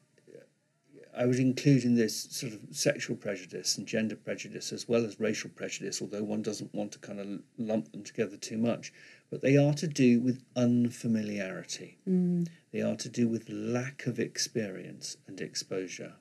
I 1.16 1.26
would 1.26 1.38
include 1.38 1.84
in 1.84 1.94
this 1.94 2.28
sort 2.30 2.52
of 2.52 2.60
sexual 2.70 3.16
prejudice 3.16 3.78
and 3.78 3.86
gender 3.86 4.16
prejudice 4.16 4.72
as 4.72 4.88
well 4.88 5.04
as 5.04 5.20
racial 5.20 5.50
prejudice, 5.50 6.02
although 6.02 6.22
one 6.22 6.42
doesn't 6.42 6.74
want 6.74 6.92
to 6.92 6.98
kind 6.98 7.20
of 7.20 7.40
lump 7.58 7.92
them 7.92 8.02
together 8.02 8.36
too 8.36 8.58
much. 8.58 8.92
But 9.30 9.40
they 9.40 9.56
are 9.56 9.74
to 9.74 9.86
do 9.86 10.20
with 10.20 10.42
unfamiliarity. 10.56 11.98
Mm. 12.08 12.48
They 12.72 12.82
are 12.82 12.96
to 12.96 13.08
do 13.08 13.28
with 13.28 13.48
lack 13.48 14.06
of 14.06 14.18
experience 14.18 15.16
and 15.26 15.40
exposure, 15.40 16.14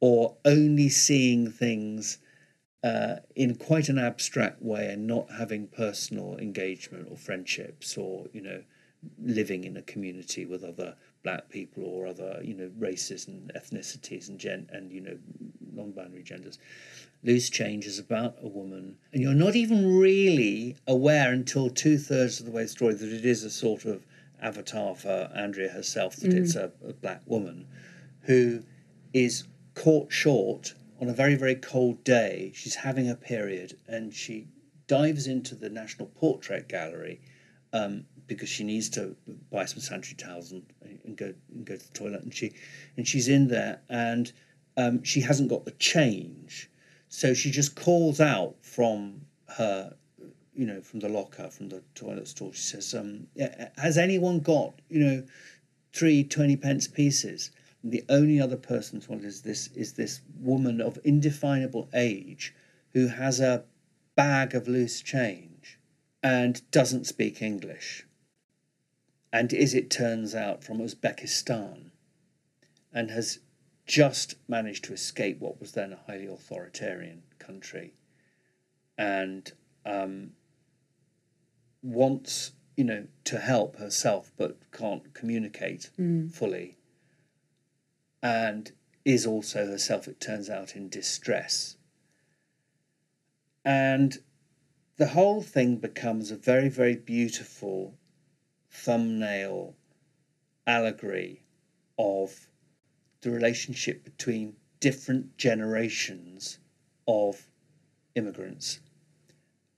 or 0.00 0.36
only 0.44 0.88
seeing 0.88 1.50
things 1.50 2.18
uh, 2.82 3.16
in 3.36 3.56
quite 3.56 3.88
an 3.88 3.98
abstract 3.98 4.62
way 4.62 4.92
and 4.92 5.06
not 5.06 5.30
having 5.38 5.68
personal 5.68 6.36
engagement 6.38 7.08
or 7.10 7.16
friendships, 7.16 7.96
or 7.96 8.26
you 8.32 8.40
know, 8.40 8.62
living 9.22 9.64
in 9.64 9.76
a 9.76 9.82
community 9.82 10.44
with 10.44 10.64
other 10.64 10.96
black 11.22 11.48
people 11.48 11.84
or 11.84 12.06
other 12.06 12.40
you 12.42 12.54
know 12.54 12.70
races 12.78 13.28
and 13.28 13.52
ethnicities 13.54 14.28
and 14.28 14.38
gen 14.38 14.68
and 14.72 14.90
you 14.92 15.00
know 15.00 15.18
non-binary 15.72 16.22
genders. 16.22 16.58
Loose 17.22 17.50
change 17.50 17.86
is 17.86 17.98
about 17.98 18.36
a 18.42 18.48
woman, 18.48 18.96
and 19.12 19.22
you're 19.22 19.34
not 19.34 19.54
even 19.54 19.98
really 19.98 20.76
aware 20.86 21.32
until 21.32 21.68
two 21.68 21.98
thirds 21.98 22.40
of 22.40 22.46
the 22.46 22.52
way 22.52 22.62
the 22.62 22.68
story 22.68 22.94
that 22.94 23.12
it 23.12 23.26
is 23.26 23.44
a 23.44 23.50
sort 23.50 23.84
of 23.84 24.06
avatar 24.40 24.94
for 24.94 25.30
Andrea 25.34 25.68
herself, 25.68 26.16
that 26.16 26.32
it's 26.32 26.54
a, 26.54 26.72
a 26.86 26.94
black 26.94 27.20
woman 27.26 27.66
who 28.22 28.62
is 29.12 29.44
caught 29.74 30.10
short 30.12 30.74
on 31.00 31.08
a 31.08 31.12
very, 31.12 31.34
very 31.34 31.54
cold 31.54 32.02
day. 32.04 32.52
She's 32.54 32.74
having 32.74 33.08
a 33.08 33.14
period 33.14 33.76
and 33.88 34.14
she 34.14 34.46
dives 34.86 35.26
into 35.26 35.54
the 35.54 35.70
National 35.70 36.08
Portrait 36.08 36.68
Gallery 36.68 37.20
um, 37.72 38.04
because 38.30 38.48
she 38.48 38.62
needs 38.62 38.88
to 38.88 39.16
buy 39.50 39.64
some 39.64 39.80
sanitary 39.80 40.14
towels 40.14 40.52
and, 40.52 40.62
and 41.04 41.16
go 41.16 41.34
and 41.52 41.64
go 41.64 41.76
to 41.76 41.84
the 41.84 41.92
toilet. 41.98 42.22
And 42.22 42.32
she 42.32 42.52
and 42.96 43.06
she's 43.06 43.26
in 43.26 43.48
there 43.48 43.80
and 43.88 44.32
um, 44.76 45.02
she 45.02 45.20
hasn't 45.20 45.50
got 45.50 45.64
the 45.64 45.72
change, 45.72 46.70
so 47.08 47.34
she 47.34 47.50
just 47.50 47.74
calls 47.74 48.20
out 48.20 48.54
from 48.62 49.22
her 49.56 49.94
you 50.54 50.66
know, 50.66 50.80
from 50.80 51.00
the 51.00 51.08
locker, 51.08 51.48
from 51.48 51.70
the 51.70 51.82
toilet 51.94 52.28
stall. 52.28 52.52
She 52.52 52.60
says, 52.60 52.94
um, 52.94 53.26
"Has 53.76 53.98
anyone 53.98 54.40
got, 54.40 54.74
you 54.88 55.00
know, 55.00 55.24
three 55.92 56.22
20 56.22 56.56
pence 56.56 56.86
pieces?" 56.86 57.50
And 57.82 57.90
the 57.90 58.04
only 58.08 58.40
other 58.40 58.56
person 58.56 59.02
is 59.24 59.42
this 59.42 59.68
is 59.74 59.94
this 59.94 60.20
woman 60.38 60.80
of 60.80 60.98
indefinable 61.02 61.88
age 61.92 62.54
who 62.92 63.08
has 63.08 63.40
a 63.40 63.64
bag 64.14 64.54
of 64.54 64.68
loose 64.68 65.00
change 65.00 65.78
and 66.22 66.70
doesn't 66.70 67.06
speak 67.06 67.40
English, 67.40 68.06
and 69.32 69.52
is 69.52 69.74
it 69.74 69.90
turns 69.90 70.34
out 70.34 70.64
from 70.64 70.78
Uzbekistan, 70.78 71.90
and 72.92 73.10
has 73.10 73.38
just 73.86 74.34
managed 74.48 74.84
to 74.84 74.92
escape 74.92 75.40
what 75.40 75.60
was 75.60 75.72
then 75.72 75.92
a 75.92 76.00
highly 76.06 76.26
authoritarian 76.26 77.22
country, 77.38 77.94
and 78.98 79.52
um, 79.86 80.32
wants 81.82 82.52
you 82.76 82.84
know 82.84 83.06
to 83.24 83.38
help 83.38 83.76
herself 83.76 84.32
but 84.36 84.56
can't 84.72 85.12
communicate 85.14 85.90
Mm. 85.98 86.30
fully 86.30 86.76
and 88.22 88.72
is 89.04 89.26
also 89.26 89.66
herself 89.66 90.06
it 90.08 90.20
turns 90.20 90.50
out 90.50 90.76
in 90.76 90.88
distress 90.88 91.76
and 93.64 94.18
the 94.96 95.08
whole 95.08 95.42
thing 95.42 95.76
becomes 95.76 96.30
a 96.30 96.36
very 96.36 96.68
very 96.68 96.96
beautiful 96.96 97.98
thumbnail 98.70 99.74
allegory 100.66 101.42
of 101.98 102.48
the 103.22 103.30
relationship 103.30 104.04
between 104.04 104.54
different 104.80 105.36
generations 105.36 106.58
of 107.06 107.48
immigrants 108.14 108.80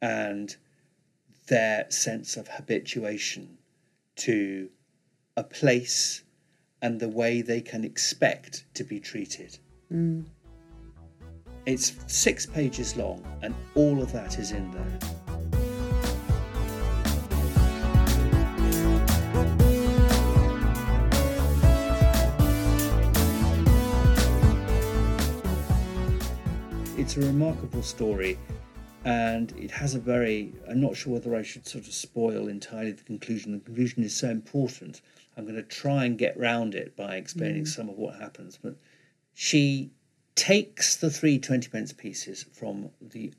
and 0.01 0.57
their 1.49 1.91
sense 1.91 2.37
of 2.37 2.49
habituation 2.49 3.59
to 4.17 4.69
a 5.37 5.43
place 5.43 6.23
and 6.83 7.01
the 7.01 7.09
way 7.09 7.43
they 7.43 7.61
can 7.61 7.85
expect 7.85 8.65
to 8.75 8.85
be 8.85 9.01
treated. 9.01 9.59
Mm. 9.93 10.25
It's 11.65 11.95
six 12.07 12.45
pages 12.45 12.97
long, 12.97 13.25
and 13.43 13.55
all 13.75 14.03
of 14.03 14.13
that 14.13 14.39
is 14.39 14.51
in 14.51 14.71
there. 14.73 15.22
It's 27.13 27.23
a 27.23 27.27
remarkable 27.27 27.83
story 27.83 28.39
and 29.05 29.53
it 29.59 29.71
has 29.71 29.95
a 29.95 29.99
very. 29.99 30.55
I'm 30.67 30.81
not 30.81 30.97
sure 30.97 31.13
whether 31.13 31.37
I 31.37 31.43
should 31.43 31.69
sort 31.69 31.87
of 31.87 31.93
spoil 31.93 32.49
entirely 32.49 32.93
the 32.93 33.03
conclusion. 33.03 33.53
The 33.53 33.59
conclusion 33.59 34.03
is 34.03 34.17
so 34.17 34.31
important. 34.31 35.03
I'm 35.37 35.45
going 35.45 35.57
to 35.57 35.63
try 35.63 36.07
and 36.07 36.17
get 36.17 36.41
round 36.41 36.75
it 36.75 36.97
by 36.97 37.17
explaining 37.17 37.67
some 37.67 37.91
of 37.91 37.99
what 37.99 38.15
happens. 38.15 38.59
But 38.63 38.77
she 39.35 39.91
takes 40.37 40.97
the 40.97 41.11
three 41.11 41.39
20 41.39 41.69
pence 41.69 41.93
pieces 41.93 42.47
from 42.51 42.89
the 43.03 43.35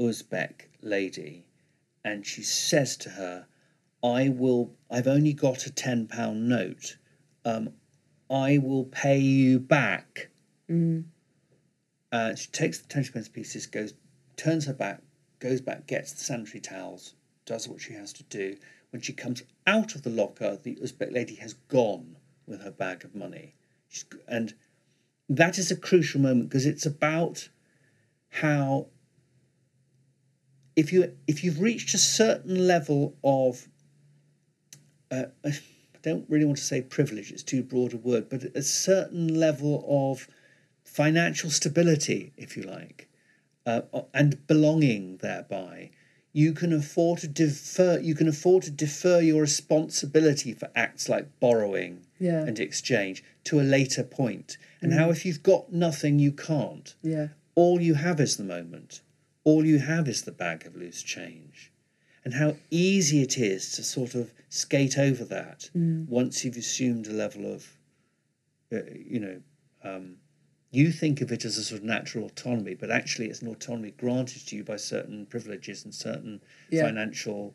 Uzbek 0.00 0.62
lady 0.80 1.46
and 2.04 2.26
she 2.26 2.42
says 2.42 2.96
to 2.96 3.10
her, 3.10 3.46
I 4.02 4.30
will, 4.30 4.72
I've 4.90 5.06
only 5.06 5.32
got 5.32 5.68
a 5.68 5.70
£10 5.70 6.34
note. 6.34 6.96
Um, 7.44 7.70
I 8.28 8.58
will 8.58 8.86
pay 8.86 9.20
you 9.20 9.60
back. 9.60 10.30
Uh, 12.12 12.34
she 12.34 12.48
takes 12.48 12.78
the 12.78 12.88
20 12.88 13.10
pence 13.10 13.28
pieces, 13.28 13.66
goes, 13.66 13.94
turns 14.36 14.66
her 14.66 14.74
back, 14.74 15.00
goes 15.40 15.62
back, 15.62 15.86
gets 15.86 16.12
the 16.12 16.22
sanitary 16.22 16.60
towels, 16.60 17.14
does 17.46 17.66
what 17.66 17.80
she 17.80 17.94
has 17.94 18.12
to 18.12 18.22
do. 18.24 18.54
When 18.90 19.00
she 19.00 19.14
comes 19.14 19.42
out 19.66 19.94
of 19.94 20.02
the 20.02 20.10
locker, 20.10 20.58
the 20.62 20.76
Uzbek 20.76 21.12
lady 21.12 21.36
has 21.36 21.54
gone 21.54 22.16
with 22.46 22.60
her 22.62 22.70
bag 22.70 23.04
of 23.04 23.14
money. 23.14 23.54
She's, 23.88 24.04
and 24.28 24.52
that 25.30 25.58
is 25.58 25.70
a 25.70 25.76
crucial 25.76 26.20
moment 26.20 26.50
because 26.50 26.66
it's 26.66 26.84
about 26.84 27.48
how 28.28 28.88
if 30.76 30.92
you 30.92 31.16
if 31.26 31.44
you've 31.44 31.60
reached 31.60 31.94
a 31.94 31.98
certain 31.98 32.66
level 32.66 33.16
of 33.24 33.68
uh, 35.10 35.24
I 35.44 35.52
don't 36.02 36.28
really 36.28 36.44
want 36.44 36.58
to 36.58 36.64
say 36.64 36.82
privilege; 36.82 37.30
it's 37.30 37.42
too 37.42 37.62
broad 37.62 37.94
a 37.94 37.96
word, 37.96 38.28
but 38.28 38.44
a 38.54 38.62
certain 38.62 39.38
level 39.38 39.84
of 39.88 40.28
financial 40.92 41.48
stability, 41.50 42.32
if 42.36 42.56
you 42.56 42.62
like, 42.62 43.08
uh, 43.64 43.80
and 44.12 44.46
belonging 44.46 45.16
thereby, 45.18 45.90
you 46.34 46.52
can 46.52 46.72
afford 46.72 47.20
to 47.20 47.28
defer. 47.28 47.98
You 47.98 48.14
can 48.14 48.28
afford 48.28 48.64
to 48.64 48.70
defer 48.70 49.20
your 49.20 49.40
responsibility 49.40 50.52
for 50.54 50.70
acts 50.74 51.08
like 51.08 51.26
borrowing 51.40 52.06
Yeah. 52.18 52.42
and 52.44 52.58
exchange 52.58 53.22
to 53.44 53.60
a 53.60 53.62
later 53.62 54.02
point. 54.04 54.56
And 54.82 54.92
how 54.92 55.10
if 55.10 55.24
you've 55.24 55.42
got 55.42 55.72
nothing, 55.72 56.18
you 56.18 56.32
can't. 56.32 56.94
Yeah. 57.02 57.28
All 57.54 57.80
you 57.80 57.94
have 57.94 58.20
is 58.20 58.36
the 58.36 58.44
moment. 58.44 59.00
All 59.44 59.64
you 59.64 59.78
have 59.78 60.08
is 60.08 60.22
the 60.22 60.32
bag 60.32 60.66
of 60.66 60.76
loose 60.76 61.02
change. 61.02 61.70
And 62.24 62.34
how 62.34 62.56
easy 62.70 63.22
it 63.22 63.36
is 63.38 63.72
to 63.72 63.82
sort 63.82 64.14
of 64.14 64.32
skate 64.48 64.96
over 64.98 65.24
that 65.24 65.70
once 65.74 66.44
you've 66.44 66.56
assumed 66.56 67.06
a 67.06 67.12
level 67.12 67.52
of, 67.52 67.76
uh, 68.72 68.80
you 68.94 69.20
know, 69.20 69.42
um, 69.82 70.16
you 70.72 70.90
think 70.90 71.20
of 71.20 71.30
it 71.30 71.44
as 71.44 71.58
a 71.58 71.62
sort 71.62 71.80
of 71.80 71.84
natural 71.86 72.24
autonomy, 72.24 72.74
but 72.74 72.90
actually 72.90 73.26
it's 73.26 73.42
an 73.42 73.48
autonomy 73.48 73.92
granted 73.98 74.46
to 74.48 74.56
you 74.56 74.64
by 74.64 74.76
certain 74.76 75.26
privileges 75.26 75.84
and 75.84 75.94
certain 75.94 76.40
Yeah. 76.70 76.82
financial, 76.84 77.54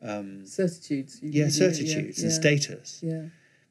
um, 0.00 0.46
Certitudes. 0.46 1.18
You- 1.20 1.30
yeah, 1.30 1.48
certitudes 1.48 2.22
and 2.22 2.30
yeah. 2.30 2.38
status. 2.38 3.00
Yeah. 3.02 3.24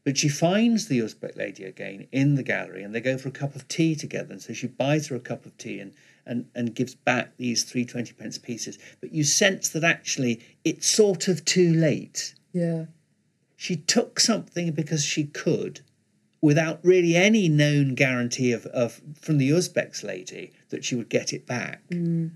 But 0.04 0.18
she 0.18 0.28
finds 0.28 0.88
the 0.90 1.00
Uzbek 1.00 1.38
lady 1.38 1.64
again 1.64 2.08
in 2.12 2.36
the 2.36 2.44
gallery 2.44 2.84
and 2.84 2.94
they 2.94 3.00
go 3.00 3.18
for 3.18 3.30
a 3.30 3.32
cup 3.32 3.56
of 3.56 3.66
tea 3.70 3.96
together. 3.96 4.34
And 4.34 4.42
so 4.42 4.52
she 4.52 4.68
buys 4.68 5.08
her 5.08 5.16
a 5.16 5.20
cup 5.22 5.46
of 5.46 5.58
tea 5.58 5.80
and, 5.80 5.94
and, 6.26 6.48
and 6.54 6.76
gives 6.76 6.94
back 6.94 7.38
these 7.38 7.64
three 7.64 7.86
20 7.86 8.12
pence 8.12 8.38
pieces. 8.38 8.78
But 9.00 9.14
you 9.14 9.24
sense 9.24 9.70
that 9.70 9.86
actually 9.86 10.42
it's 10.66 10.88
sort 10.88 11.30
of 11.30 11.46
too 11.46 11.74
late. 11.74 12.34
Yeah. 12.52 12.88
She 13.56 13.78
took 13.78 14.20
something 14.20 14.72
because 14.74 15.06
she 15.06 15.24
could 15.24 15.80
without 16.44 16.84
really 16.84 17.16
any 17.16 17.48
known 17.48 17.96
guarantee 17.96 18.52
of, 18.52 18.66
of 18.66 19.02
from 19.16 19.38
the 19.38 19.50
Uzbek's 19.50 20.04
lady 20.04 20.52
that 20.72 20.84
she 20.84 20.94
would 20.94 21.08
get 21.08 21.32
it 21.32 21.48
back. 21.48 21.82
Mm. 21.90 22.32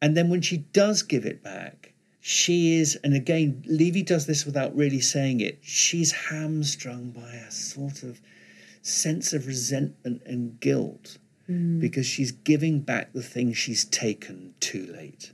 And 0.00 0.16
then 0.16 0.28
when 0.30 0.40
she 0.40 0.58
does 0.58 1.02
give 1.02 1.26
it 1.26 1.42
back, 1.42 1.94
she 2.20 2.76
is, 2.76 2.96
and 3.02 3.12
again, 3.12 3.64
Levy 3.66 4.04
does 4.04 4.26
this 4.26 4.46
without 4.46 4.76
really 4.76 5.00
saying 5.00 5.40
it, 5.40 5.58
she's 5.62 6.12
hamstrung 6.12 7.10
by 7.10 7.32
a 7.34 7.50
sort 7.50 8.04
of 8.04 8.20
sense 8.82 9.32
of 9.32 9.48
resentment 9.48 10.22
and 10.24 10.60
guilt 10.60 11.18
mm. 11.50 11.80
because 11.80 12.06
she's 12.06 12.30
giving 12.30 12.82
back 12.82 13.14
the 13.14 13.22
thing 13.22 13.52
she's 13.52 13.84
taken 13.84 14.54
too 14.60 14.86
late, 14.96 15.32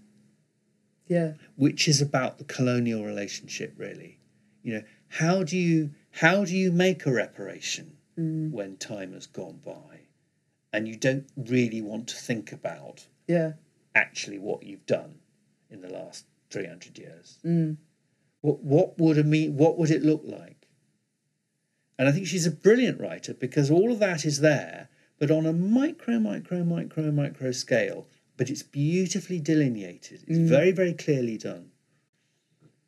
Yeah. 1.06 1.34
which 1.56 1.86
is 1.86 2.00
about 2.00 2.38
the 2.38 2.44
colonial 2.44 3.04
relationship, 3.04 3.74
really. 3.76 4.16
You 4.62 4.72
know, 4.72 4.82
how 5.08 5.42
do 5.42 5.58
you 5.58 5.90
how 6.10 6.44
do 6.44 6.56
you 6.56 6.72
make 6.72 7.06
a 7.06 7.12
reparation 7.12 7.96
mm. 8.18 8.50
when 8.50 8.76
time 8.76 9.12
has 9.12 9.26
gone 9.26 9.60
by 9.64 10.00
and 10.72 10.86
you 10.88 10.96
don't 10.96 11.26
really 11.36 11.80
want 11.80 12.08
to 12.08 12.16
think 12.16 12.52
about 12.52 13.06
Yeah. 13.26 13.52
actually 13.94 14.38
what 14.38 14.62
you've 14.62 14.86
done 14.86 15.20
in 15.68 15.80
the 15.80 15.88
last 15.88 16.26
300 16.50 16.98
years. 16.98 17.38
Mm. 17.44 17.76
What, 18.40 18.62
what 18.62 18.98
would 18.98 19.18
a 19.18 19.24
me, 19.24 19.48
what 19.48 19.78
would 19.78 19.90
it 19.90 20.02
look 20.02 20.22
like? 20.24 20.66
And 21.98 22.08
I 22.08 22.12
think 22.12 22.26
she's 22.26 22.46
a 22.46 22.50
brilliant 22.50 23.00
writer 23.00 23.34
because 23.34 23.70
all 23.70 23.92
of 23.92 23.98
that 23.98 24.24
is 24.24 24.40
there, 24.40 24.88
but 25.18 25.30
on 25.30 25.44
a 25.44 25.52
micro, 25.52 26.18
micro, 26.18 26.64
micro, 26.64 27.12
micro 27.12 27.52
scale. 27.52 28.06
But 28.36 28.48
it's 28.48 28.62
beautifully 28.62 29.38
delineated. 29.38 30.24
It's 30.26 30.38
mm. 30.38 30.48
very, 30.48 30.72
very 30.72 30.94
clearly 30.94 31.36
done. 31.36 31.72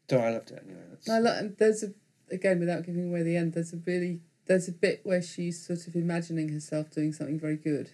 So 0.08 0.18
I 0.18 0.30
loved 0.30 0.50
it 0.50 0.62
anyway. 0.64 0.80
That's, 0.90 1.10
I 1.10 1.18
and 1.18 1.56
there's 1.58 1.82
a 1.82 1.92
again 2.32 2.58
without 2.58 2.84
giving 2.84 3.08
away 3.08 3.22
the 3.22 3.36
end. 3.36 3.54
There's 3.54 3.72
a 3.72 3.78
really 3.84 4.20
there's 4.46 4.68
a 4.68 4.72
bit 4.72 5.00
where 5.04 5.22
she's 5.22 5.64
sort 5.64 5.86
of 5.86 5.94
imagining 5.94 6.48
herself 6.48 6.90
doing 6.90 7.12
something 7.12 7.38
very 7.38 7.56
good. 7.56 7.90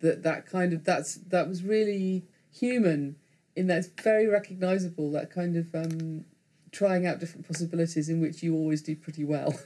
That 0.00 0.22
that 0.22 0.46
kind 0.46 0.72
of 0.72 0.84
that's 0.84 1.16
that 1.16 1.48
was 1.48 1.62
really 1.62 2.24
human 2.52 3.16
in 3.56 3.66
that 3.66 3.78
it's 3.78 4.02
very 4.02 4.26
recognizable. 4.26 5.10
That 5.12 5.30
kind 5.30 5.56
of 5.56 5.74
um, 5.74 6.24
trying 6.70 7.06
out 7.06 7.20
different 7.20 7.46
possibilities 7.46 8.08
in 8.08 8.20
which 8.20 8.42
you 8.42 8.54
always 8.54 8.82
do 8.82 8.94
pretty 8.96 9.24
well. 9.24 9.58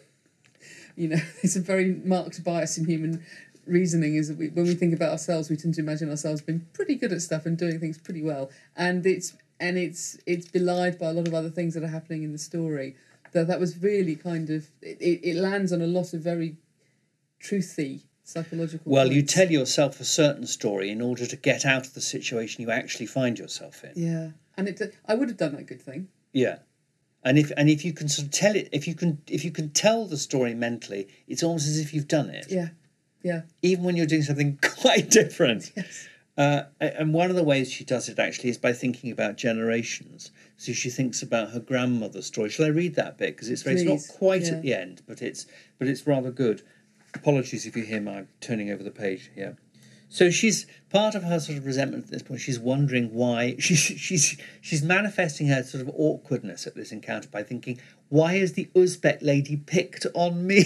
you 0.96 1.08
know, 1.08 1.18
it's 1.42 1.56
a 1.56 1.60
very 1.60 1.94
marked 2.04 2.42
bias 2.42 2.78
in 2.78 2.86
human 2.86 3.24
reasoning 3.66 4.14
is 4.14 4.28
that 4.28 4.38
we, 4.38 4.48
when 4.48 4.64
we 4.64 4.74
think 4.74 4.94
about 4.94 5.10
ourselves, 5.10 5.50
we 5.50 5.56
tend 5.56 5.74
to 5.74 5.80
imagine 5.80 6.08
ourselves 6.08 6.40
being 6.40 6.66
pretty 6.72 6.94
good 6.94 7.12
at 7.12 7.20
stuff 7.20 7.46
and 7.46 7.58
doing 7.58 7.80
things 7.80 7.98
pretty 7.98 8.22
well, 8.22 8.50
and 8.76 9.04
it's 9.06 9.36
and 9.60 9.76
it's 9.78 10.18
it's 10.26 10.48
belied 10.48 10.98
by 10.98 11.06
a 11.06 11.12
lot 11.12 11.26
of 11.26 11.34
other 11.34 11.50
things 11.50 11.74
that 11.74 11.82
are 11.82 11.88
happening 11.88 12.22
in 12.22 12.32
the 12.32 12.38
story. 12.38 12.96
That 13.36 13.48
that 13.48 13.60
was 13.60 13.76
really 13.82 14.16
kind 14.16 14.48
of 14.48 14.68
it, 14.80 14.96
it, 15.00 15.20
it 15.30 15.36
lands 15.36 15.70
on 15.72 15.82
a 15.82 15.86
lot 15.86 16.14
of 16.14 16.22
very 16.22 16.56
truthy 17.42 18.02
psychological. 18.24 18.90
well, 18.90 19.12
you 19.12 19.22
tell 19.22 19.50
yourself 19.50 20.00
a 20.00 20.04
certain 20.04 20.46
story 20.46 20.90
in 20.90 21.00
order 21.02 21.26
to 21.26 21.36
get 21.36 21.66
out 21.66 21.86
of 21.86 21.92
the 21.92 22.00
situation 22.00 22.62
you 22.62 22.70
actually 22.70 23.06
find 23.06 23.38
yourself 23.38 23.84
in. 23.84 23.92
yeah, 23.94 24.30
and 24.56 24.68
it 24.68 24.80
I 25.06 25.14
would 25.14 25.28
have 25.28 25.36
done 25.36 25.54
that 25.56 25.66
good 25.66 25.82
thing. 25.82 26.08
Yeah. 26.32 26.58
And 27.22 27.38
if 27.38 27.52
and 27.58 27.68
if 27.68 27.84
you 27.84 27.92
can 27.92 28.08
sort 28.08 28.26
of 28.26 28.32
tell 28.32 28.56
it, 28.56 28.68
if 28.72 28.88
you 28.88 28.94
can 28.94 29.20
if 29.28 29.44
you 29.44 29.50
can 29.50 29.68
tell 29.70 30.06
the 30.06 30.16
story 30.16 30.54
mentally, 30.54 31.08
it's 31.28 31.42
almost 31.42 31.66
as 31.68 31.78
if 31.78 31.92
you've 31.92 32.08
done 32.08 32.30
it. 32.30 32.46
Yeah, 32.48 32.68
yeah, 33.22 33.42
even 33.62 33.84
when 33.84 33.96
you're 33.96 34.06
doing 34.06 34.22
something 34.22 34.58
quite 34.80 35.10
different. 35.10 35.72
yes, 35.76 36.08
Uh, 36.38 36.64
and 36.80 37.14
one 37.14 37.30
of 37.30 37.36
the 37.36 37.42
ways 37.42 37.72
she 37.72 37.82
does 37.82 38.08
it 38.08 38.18
actually 38.18 38.50
is 38.50 38.58
by 38.58 38.72
thinking 38.72 39.10
about 39.10 39.36
generations. 39.36 40.30
So 40.58 40.72
she 40.72 40.90
thinks 40.90 41.22
about 41.22 41.50
her 41.50 41.60
grandmother's 41.60 42.26
story. 42.26 42.50
Shall 42.50 42.66
I 42.66 42.68
read 42.68 42.94
that 42.96 43.16
bit? 43.16 43.34
Because 43.34 43.48
it's 43.48 43.62
very, 43.62 43.80
it's 43.80 44.10
not 44.10 44.18
quite 44.18 44.42
yeah. 44.42 44.52
at 44.52 44.62
the 44.62 44.74
end, 44.74 45.02
but 45.06 45.22
it's 45.22 45.46
but 45.78 45.88
it's 45.88 46.06
rather 46.06 46.30
good. 46.30 46.62
Apologies 47.14 47.64
if 47.64 47.74
you 47.74 47.84
hear 47.84 48.02
my 48.02 48.24
turning 48.40 48.70
over 48.70 48.82
the 48.82 48.90
page 48.90 49.30
here. 49.34 49.56
So 50.08 50.30
she's 50.30 50.66
part 50.90 51.14
of 51.14 51.24
her 51.24 51.40
sort 51.40 51.58
of 51.58 51.66
resentment 51.66 52.04
at 52.04 52.10
this 52.10 52.22
point. 52.22 52.40
She's 52.40 52.58
wondering 52.58 53.12
why 53.14 53.56
she's 53.58 53.78
she's 53.78 54.38
she's 54.60 54.82
manifesting 54.82 55.48
her 55.48 55.62
sort 55.62 55.82
of 55.82 55.90
awkwardness 55.96 56.66
at 56.66 56.74
this 56.74 56.92
encounter 56.92 57.28
by 57.28 57.42
thinking, 57.44 57.80
why 58.10 58.34
is 58.34 58.52
the 58.52 58.68
Uzbek 58.74 59.18
lady 59.22 59.56
picked 59.56 60.06
on 60.14 60.46
me? 60.46 60.58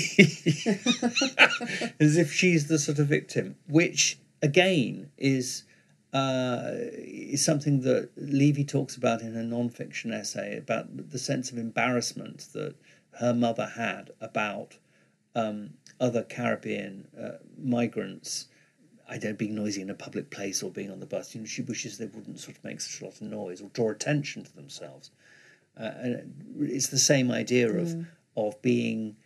As 2.00 2.16
if 2.16 2.32
she's 2.32 2.66
the 2.66 2.78
sort 2.78 2.98
of 2.98 3.06
victim, 3.06 3.54
which 3.68 4.18
again 4.42 5.10
is 5.18 5.64
uh, 6.12 6.72
is 6.72 7.44
something 7.44 7.82
that 7.82 8.10
Levy 8.16 8.64
talks 8.64 8.96
about 8.96 9.22
in 9.22 9.36
a 9.36 9.44
non-fiction 9.44 10.12
essay 10.12 10.56
about 10.56 11.10
the 11.10 11.18
sense 11.18 11.52
of 11.52 11.58
embarrassment 11.58 12.48
that 12.52 12.74
her 13.20 13.32
mother 13.32 13.66
had 13.66 14.10
about 14.20 14.76
um, 15.36 15.70
other 16.00 16.24
Caribbean 16.24 17.06
uh, 17.20 17.38
migrants. 17.56 18.48
I 19.08 19.18
don't 19.18 19.38
being 19.38 19.54
noisy 19.54 19.82
in 19.82 19.90
a 19.90 19.94
public 19.94 20.30
place 20.30 20.62
or 20.62 20.70
being 20.70 20.90
on 20.90 21.00
the 21.00 21.06
bus. 21.06 21.34
You 21.34 21.42
know, 21.42 21.46
she 21.46 21.62
wishes 21.62 21.98
they 21.98 22.06
wouldn't 22.06 22.40
sort 22.40 22.56
of 22.56 22.64
make 22.64 22.80
such 22.80 23.00
a 23.00 23.04
lot 23.04 23.14
of 23.14 23.22
noise 23.22 23.60
or 23.60 23.68
draw 23.72 23.90
attention 23.90 24.44
to 24.44 24.56
themselves. 24.56 25.10
Uh, 25.78 25.90
and 26.00 26.34
it's 26.60 26.88
the 26.88 26.98
same 26.98 27.30
idea 27.30 27.72
of 27.72 28.06
of 28.36 28.60
being. 28.62 29.16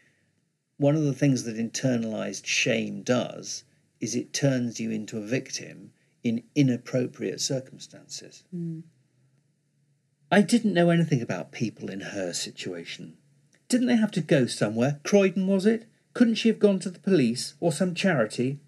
One 0.76 0.96
of 0.96 1.04
the 1.04 1.14
things 1.14 1.44
that 1.44 1.56
internalized 1.56 2.46
shame 2.46 3.02
does 3.02 3.62
is 4.04 4.14
it 4.14 4.34
turns 4.34 4.78
you 4.78 4.90
into 4.90 5.16
a 5.16 5.22
victim 5.22 5.90
in 6.22 6.42
inappropriate 6.54 7.40
circumstances. 7.40 8.44
Hmm. 8.50 8.80
I 10.30 10.42
didn't 10.42 10.74
know 10.74 10.90
anything 10.90 11.22
about 11.22 11.52
people 11.52 11.90
in 11.90 12.00
her 12.00 12.34
situation. 12.34 13.16
Didn't 13.70 13.86
they 13.86 13.96
have 13.96 14.10
to 14.12 14.20
go 14.20 14.44
somewhere? 14.44 15.00
Croydon, 15.04 15.46
was 15.46 15.64
it? 15.64 15.86
Couldn't 16.12 16.34
she 16.34 16.48
have 16.48 16.58
gone 16.58 16.80
to 16.80 16.90
the 16.90 16.98
police 16.98 17.54
or 17.60 17.72
some 17.72 17.94
charity? 17.94 18.60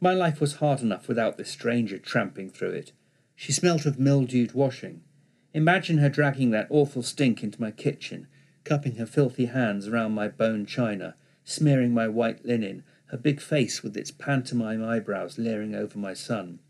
My 0.00 0.12
life 0.12 0.40
was 0.40 0.56
hard 0.56 0.80
enough 0.80 1.06
without 1.06 1.36
this 1.36 1.50
stranger 1.50 1.98
tramping 1.98 2.50
through 2.50 2.72
it. 2.72 2.90
She 3.36 3.52
smelt 3.52 3.86
of 3.86 4.00
mildewed 4.00 4.54
washing. 4.54 5.02
Imagine 5.54 5.98
her 5.98 6.08
dragging 6.08 6.50
that 6.50 6.66
awful 6.68 7.04
stink 7.04 7.44
into 7.44 7.60
my 7.60 7.70
kitchen, 7.70 8.26
cupping 8.64 8.96
her 8.96 9.06
filthy 9.06 9.46
hands 9.46 9.86
around 9.86 10.12
my 10.12 10.26
bone 10.26 10.66
china, 10.66 11.14
smearing 11.44 11.94
my 11.94 12.08
white 12.08 12.44
linen, 12.44 12.82
her 13.10 13.18
big 13.18 13.40
face 13.40 13.82
with 13.82 13.96
its 13.96 14.12
pantomime 14.12 14.84
eyebrows 14.84 15.36
leering 15.36 15.74
over 15.74 15.98
my 15.98 16.14
son, 16.14 16.60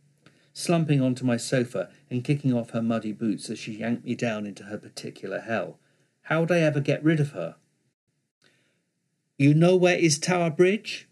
slumping 0.55 1.01
onto 1.01 1.25
my 1.25 1.37
sofa 1.37 1.91
and 2.09 2.25
kicking 2.25 2.55
off 2.55 2.71
her 2.71 2.83
muddy 2.83 3.13
boots 3.13 3.51
as 3.51 3.59
she 3.59 3.73
yanked 3.73 4.05
me 4.05 4.15
down 4.15 4.47
into 4.47 4.65
her 4.65 4.79
particular 4.79 5.41
hell. 5.41 5.79
How 6.23 6.41
would 6.41 6.51
I 6.51 6.61
ever 6.61 6.81
get 6.81 7.05
rid 7.05 7.21
of 7.21 7.33
her? 7.33 7.57
You 9.37 9.53
know 9.53 9.77
where 9.77 9.99
is 9.99 10.19
Tower 10.19 10.51
Bridge? 10.51 11.09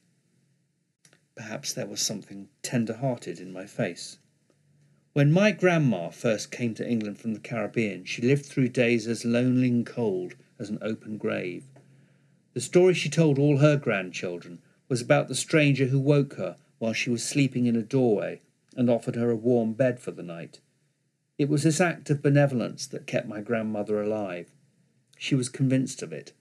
Perhaps 1.35 1.74
there 1.74 1.87
was 1.87 2.01
something 2.01 2.49
tender 2.62 2.95
hearted 2.95 3.39
in 3.39 3.53
my 3.53 3.66
face. 3.66 4.18
When 5.12 5.31
my 5.31 5.51
grandma 5.51 6.09
first 6.09 6.51
came 6.51 6.74
to 6.74 6.89
England 6.89 7.18
from 7.18 7.35
the 7.35 7.41
Caribbean, 7.41 8.05
she 8.05 8.22
lived 8.22 8.47
through 8.47 8.68
days 8.68 9.07
as 9.07 9.24
lonely 9.24 9.68
and 9.68 9.85
cold 9.85 10.37
as 10.59 10.70
an 10.70 10.79
open 10.81 11.18
grave. 11.18 11.64
The 12.55 12.61
story 12.61 12.95
she 12.95 13.11
told 13.11 13.39
all 13.39 13.59
her 13.59 13.76
grandchildren 13.76 14.61
was 14.89 15.01
about 15.01 15.28
the 15.28 15.34
stranger 15.34 15.86
who 15.86 16.01
woke 16.01 16.34
her 16.34 16.57
while 16.78 16.93
she 16.93 17.11
was 17.11 17.22
sleeping 17.22 17.66
in 17.66 17.76
a 17.76 17.82
doorway 17.82 18.41
and 18.76 18.89
offered 18.89 19.16
her 19.16 19.30
a 19.30 19.36
warm 19.36 19.72
bed 19.72 20.01
for 20.01 20.11
the 20.11 20.22
night. 20.22 20.61
It 21.36 21.49
was 21.49 21.62
this 21.62 21.80
act 21.80 22.11
of 22.11 22.22
benevolence 22.22 22.86
that 22.86 23.07
kept 23.07 23.28
my 23.28 23.41
grandmother 23.41 24.01
alive. 24.01 24.51
She 25.18 25.34
was 25.34 25.49
convinced 25.49 26.03
of 26.03 26.12
it. 26.12 26.32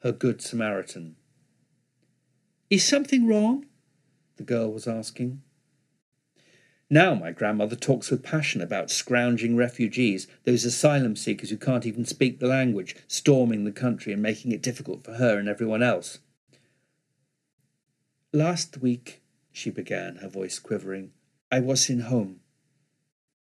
Her 0.00 0.12
good 0.12 0.40
Samaritan. 0.40 1.16
Is 2.70 2.84
something 2.84 3.26
wrong? 3.26 3.66
the 4.36 4.42
girl 4.42 4.72
was 4.72 4.88
asking. 4.88 5.42
Now 6.90 7.14
my 7.14 7.30
grandmother 7.30 7.76
talks 7.76 8.10
with 8.10 8.22
passion 8.22 8.60
about 8.60 8.90
scrounging 8.90 9.56
refugees, 9.56 10.26
those 10.44 10.64
asylum 10.64 11.16
seekers 11.16 11.50
who 11.50 11.56
can't 11.56 11.86
even 11.86 12.04
speak 12.04 12.38
the 12.38 12.48
language, 12.48 12.96
storming 13.08 13.64
the 13.64 13.72
country 13.72 14.12
and 14.12 14.20
making 14.20 14.52
it 14.52 14.62
difficult 14.62 15.04
for 15.04 15.14
her 15.14 15.38
and 15.38 15.48
everyone 15.48 15.82
else. 15.82 16.18
Last 18.34 18.78
week, 18.78 19.20
she 19.52 19.68
began, 19.68 20.16
her 20.16 20.28
voice 20.28 20.58
quivering, 20.58 21.12
I 21.50 21.60
was 21.60 21.90
in 21.90 22.00
home. 22.00 22.40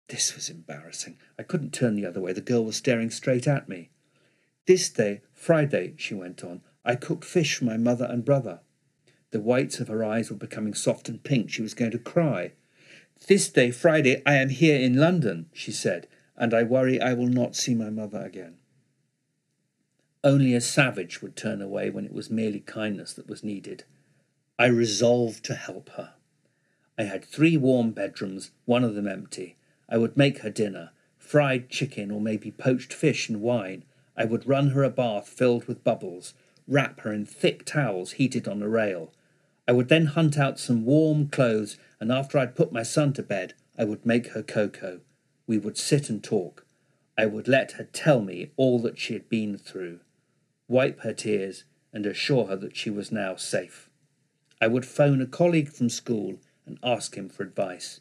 This 0.08 0.34
was 0.34 0.50
embarrassing. 0.50 1.16
I 1.38 1.44
couldn't 1.44 1.72
turn 1.72 1.94
the 1.94 2.06
other 2.06 2.20
way. 2.20 2.32
The 2.32 2.40
girl 2.40 2.64
was 2.64 2.74
staring 2.74 3.10
straight 3.10 3.46
at 3.46 3.68
me. 3.68 3.90
This 4.66 4.88
day, 4.88 5.20
Friday, 5.32 5.94
she 5.96 6.14
went 6.14 6.42
on, 6.42 6.62
I 6.84 6.96
cooked 6.96 7.24
fish 7.24 7.54
for 7.54 7.66
my 7.66 7.76
mother 7.76 8.04
and 8.04 8.24
brother. 8.24 8.62
The 9.30 9.38
whites 9.38 9.78
of 9.78 9.86
her 9.86 10.02
eyes 10.02 10.28
were 10.28 10.36
becoming 10.36 10.74
soft 10.74 11.08
and 11.08 11.22
pink. 11.22 11.50
She 11.50 11.62
was 11.62 11.74
going 11.74 11.92
to 11.92 11.98
cry. 12.00 12.54
This 13.28 13.48
day, 13.48 13.70
Friday, 13.70 14.22
I 14.26 14.34
am 14.34 14.48
here 14.48 14.80
in 14.80 14.96
London, 14.96 15.50
she 15.52 15.70
said, 15.70 16.08
and 16.36 16.52
I 16.52 16.64
worry 16.64 17.00
I 17.00 17.14
will 17.14 17.28
not 17.28 17.54
see 17.54 17.76
my 17.76 17.90
mother 17.90 18.20
again. 18.20 18.56
Only 20.24 20.52
a 20.52 20.60
savage 20.60 21.22
would 21.22 21.36
turn 21.36 21.62
away 21.62 21.90
when 21.90 22.04
it 22.04 22.12
was 22.12 22.28
merely 22.28 22.58
kindness 22.58 23.12
that 23.12 23.28
was 23.28 23.44
needed. 23.44 23.84
I 24.60 24.66
resolved 24.66 25.42
to 25.46 25.54
help 25.54 25.88
her. 25.96 26.12
I 26.98 27.04
had 27.04 27.24
three 27.24 27.56
warm 27.56 27.92
bedrooms, 27.92 28.50
one 28.66 28.84
of 28.84 28.94
them 28.94 29.08
empty. 29.08 29.56
I 29.88 29.96
would 29.96 30.18
make 30.18 30.40
her 30.40 30.50
dinner 30.50 30.90
fried 31.16 31.70
chicken 31.70 32.10
or 32.10 32.20
maybe 32.20 32.50
poached 32.50 32.92
fish 32.92 33.30
and 33.30 33.40
wine. 33.40 33.84
I 34.18 34.26
would 34.26 34.46
run 34.46 34.72
her 34.72 34.82
a 34.82 34.90
bath 34.90 35.28
filled 35.30 35.64
with 35.64 35.82
bubbles, 35.82 36.34
wrap 36.68 37.00
her 37.00 37.10
in 37.10 37.24
thick 37.24 37.64
towels 37.64 38.12
heated 38.12 38.46
on 38.46 38.60
a 38.60 38.68
rail. 38.68 39.14
I 39.66 39.72
would 39.72 39.88
then 39.88 40.04
hunt 40.04 40.36
out 40.36 40.60
some 40.60 40.84
warm 40.84 41.28
clothes 41.28 41.78
and 41.98 42.12
after 42.12 42.36
I'd 42.36 42.54
put 42.54 42.70
my 42.70 42.82
son 42.82 43.14
to 43.14 43.22
bed, 43.22 43.54
I 43.78 43.84
would 43.84 44.04
make 44.04 44.32
her 44.32 44.42
cocoa. 44.42 45.00
We 45.46 45.56
would 45.56 45.78
sit 45.78 46.10
and 46.10 46.22
talk. 46.22 46.66
I 47.16 47.24
would 47.24 47.48
let 47.48 47.72
her 47.72 47.84
tell 47.84 48.20
me 48.20 48.50
all 48.58 48.78
that 48.80 48.98
she 48.98 49.14
had 49.14 49.30
been 49.30 49.56
through, 49.56 50.00
wipe 50.68 51.00
her 51.00 51.14
tears, 51.14 51.64
and 51.94 52.04
assure 52.04 52.48
her 52.48 52.56
that 52.56 52.76
she 52.76 52.90
was 52.90 53.10
now 53.10 53.36
safe. 53.36 53.89
I 54.60 54.66
would 54.66 54.84
phone 54.84 55.22
a 55.22 55.26
colleague 55.26 55.70
from 55.70 55.88
school 55.88 56.38
and 56.66 56.78
ask 56.82 57.16
him 57.16 57.28
for 57.28 57.42
advice. 57.42 58.00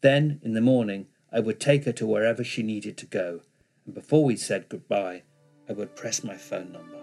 Then, 0.00 0.40
in 0.42 0.54
the 0.54 0.60
morning, 0.60 1.06
I 1.32 1.40
would 1.40 1.60
take 1.60 1.84
her 1.84 1.92
to 1.92 2.06
wherever 2.06 2.42
she 2.42 2.62
needed 2.62 2.96
to 2.98 3.06
go, 3.06 3.42
and 3.86 3.94
before 3.94 4.24
we 4.24 4.36
said 4.36 4.68
goodbye, 4.68 5.22
I 5.68 5.72
would 5.72 5.94
press 5.94 6.24
my 6.24 6.36
phone 6.36 6.72
number. 6.72 7.01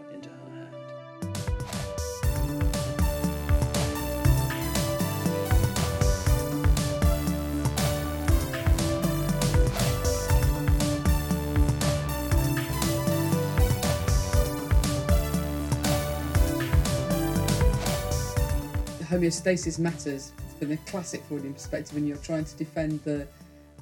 Homeostasis 19.09 19.79
matters 19.79 20.31
from 20.57 20.69
the 20.69 20.77
classic 20.77 21.23
Freudian 21.23 21.53
perspective, 21.53 21.97
and 21.97 22.07
you're 22.07 22.17
trying 22.17 22.45
to 22.45 22.55
defend 22.57 23.03
the 23.03 23.27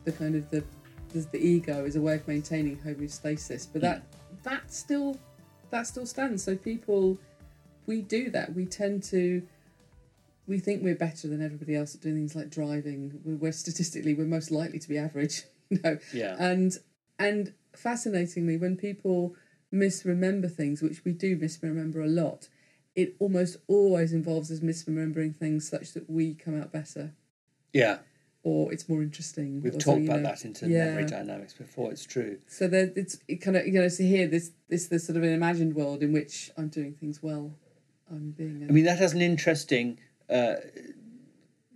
the 0.06 0.12
kind 0.12 0.36
of 0.36 0.50
the 0.50 0.64
the, 1.10 1.20
the 1.32 1.40
ego 1.40 1.86
as 1.86 1.96
a 1.96 2.02
way 2.02 2.16
of 2.16 2.28
maintaining 2.28 2.78
homeostasis. 2.78 3.68
But 3.72 3.82
that 3.82 3.98
mm. 4.00 4.44
that 4.44 4.72
still 4.72 5.18
that 5.70 5.88
still 5.88 6.06
stands. 6.06 6.44
So 6.44 6.56
people, 6.56 7.18
we 7.86 8.02
do 8.02 8.30
that. 8.32 8.54
We 8.54 8.66
tend 8.66 9.04
to 9.04 9.42
we 10.48 10.60
think 10.60 10.82
we're 10.82 10.96
better 10.96 11.28
than 11.28 11.44
everybody 11.44 11.76
else 11.76 11.94
at 11.94 12.02
doing 12.02 12.16
things 12.16 12.36
like 12.36 12.50
driving. 12.50 13.20
We're, 13.24 13.36
we're 13.36 13.52
statistically 13.52 14.14
we're 14.14 14.26
most 14.26 14.50
likely 14.50 14.80
to 14.80 14.90
be 14.90 14.98
average, 14.98 15.44
you 15.70 15.80
know. 15.84 15.98
Yeah. 16.14 16.36
And 16.40 16.74
and 17.20 17.54
fascinatingly, 17.76 18.58
when 18.58 18.78
people 18.78 19.36
misremember 19.72 20.48
things, 20.48 20.82
which 20.82 21.04
we 21.04 21.12
do 21.12 21.36
misremember 21.36 22.02
a 22.02 22.08
lot, 22.08 22.48
it 22.98 23.16
almost 23.20 23.58
always 23.68 24.12
involves 24.12 24.52
us 24.52 24.60
misremembering 24.60 25.34
things 25.34 25.70
such 25.70 25.93
that 25.93 26.10
we 26.10 26.34
come 26.34 26.60
out 26.60 26.72
better. 26.72 27.14
Yeah. 27.72 28.00
Or 28.41 28.74
it's 28.74 28.89
more 28.89 29.04
interesting. 29.04 29.62
We've 29.62 29.78
talked 29.78 30.06
about 30.06 30.22
know, 30.22 30.30
that 30.30 30.43
into 30.43 30.68
yeah. 30.68 30.86
memory 30.86 31.06
dynamics 31.06 31.54
before. 31.54 31.91
It's 31.91 32.06
true. 32.06 32.39
So 32.48 32.68
there, 32.68 32.91
it's 32.95 33.20
it 33.28 33.36
kind 33.36 33.56
of 33.56 33.68
you 33.68 33.74
know 33.74 33.88
to 33.88 34.08
hear 34.08 34.28
this 34.28 34.52
this 34.68 34.88
this 34.88 35.06
sort 35.06 35.18
of 35.18 35.24
an 35.24 35.34
imagined 35.34 35.76
world 35.76 36.02
in 36.02 36.12
which 36.12 36.50
I'm 36.58 36.70
doing 36.70 36.93
things 36.93 37.22
well. 37.22 37.54
I'm 38.10 38.32
being. 38.32 38.64
A... 38.64 38.68
I 38.68 38.72
mean 38.72 38.86
that 38.86 38.98
has 38.98 39.14
an 39.14 39.22
interesting. 39.22 40.00
Uh, 40.30 40.56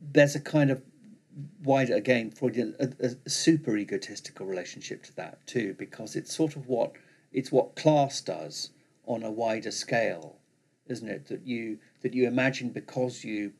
there's 0.01 0.35
a 0.35 0.39
kind 0.39 0.71
of 0.71 0.81
wider 1.63 1.95
again 1.95 2.31
Freudian 2.31 2.75
a, 2.79 2.89
a 3.05 3.29
super 3.29 3.77
egotistical 3.77 4.45
relationship 4.45 5.03
to 5.03 5.15
that 5.15 5.45
too 5.47 5.73
because 5.77 6.15
it's 6.15 6.35
sort 6.35 6.55
of 6.55 6.67
what 6.67 6.93
it's 7.31 7.51
what 7.51 7.75
class 7.75 8.21
does 8.21 8.71
on 9.05 9.23
a 9.23 9.31
wider 9.31 9.71
scale 9.71 10.40
isn't 10.91 11.09
it? 11.09 11.27
That 11.27 11.47
you 11.47 11.79
that 12.01 12.13
you 12.13 12.27
imagine 12.27 12.69
because 12.69 13.23
you 13.23 13.53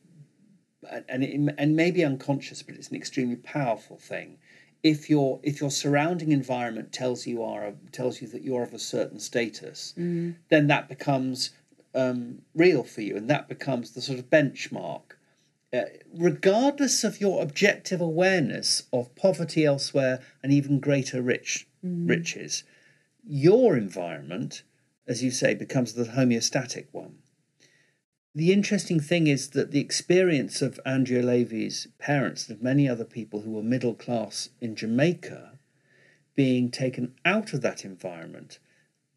and 0.90 1.22
it, 1.22 1.54
and 1.58 1.76
maybe 1.76 2.04
unconscious, 2.04 2.62
but 2.62 2.74
it's 2.74 2.88
an 2.88 2.96
extremely 2.96 3.36
powerful 3.36 3.98
thing. 3.98 4.38
If 4.82 5.08
your 5.08 5.38
if 5.42 5.60
your 5.60 5.70
surrounding 5.70 6.32
environment 6.32 6.92
tells 6.92 7.26
you 7.26 7.42
are 7.42 7.72
tells 7.92 8.20
you 8.20 8.28
that 8.28 8.42
you're 8.42 8.64
of 8.64 8.74
a 8.74 8.78
certain 8.78 9.20
status, 9.20 9.94
mm. 9.96 10.34
then 10.50 10.66
that 10.66 10.88
becomes 10.88 11.50
um, 11.94 12.42
real 12.54 12.82
for 12.82 13.00
you, 13.00 13.16
and 13.16 13.30
that 13.30 13.48
becomes 13.48 13.92
the 13.92 14.02
sort 14.02 14.18
of 14.18 14.28
benchmark. 14.28 15.02
Uh, 15.72 15.84
regardless 16.12 17.02
of 17.02 17.20
your 17.20 17.42
objective 17.42 18.00
awareness 18.00 18.82
of 18.92 19.14
poverty 19.14 19.64
elsewhere 19.64 20.20
and 20.42 20.52
even 20.52 20.80
greater 20.80 21.22
rich 21.22 21.66
mm. 21.84 22.06
riches, 22.06 22.64
your 23.24 23.76
environment, 23.76 24.64
as 25.06 25.22
you 25.22 25.30
say, 25.30 25.54
becomes 25.54 25.94
the 25.94 26.04
homeostatic 26.04 26.86
one 26.90 27.21
the 28.34 28.52
interesting 28.52 28.98
thing 28.98 29.26
is 29.26 29.50
that 29.50 29.72
the 29.72 29.80
experience 29.80 30.62
of 30.62 30.80
Andrea 30.86 31.22
Levy's 31.22 31.88
parents 31.98 32.48
and 32.48 32.56
of 32.56 32.62
many 32.62 32.88
other 32.88 33.04
people 33.04 33.42
who 33.42 33.52
were 33.52 33.62
middle 33.62 33.94
class 33.94 34.48
in 34.60 34.74
Jamaica 34.74 35.58
being 36.34 36.70
taken 36.70 37.14
out 37.26 37.52
of 37.52 37.60
that 37.60 37.84
environment 37.84 38.58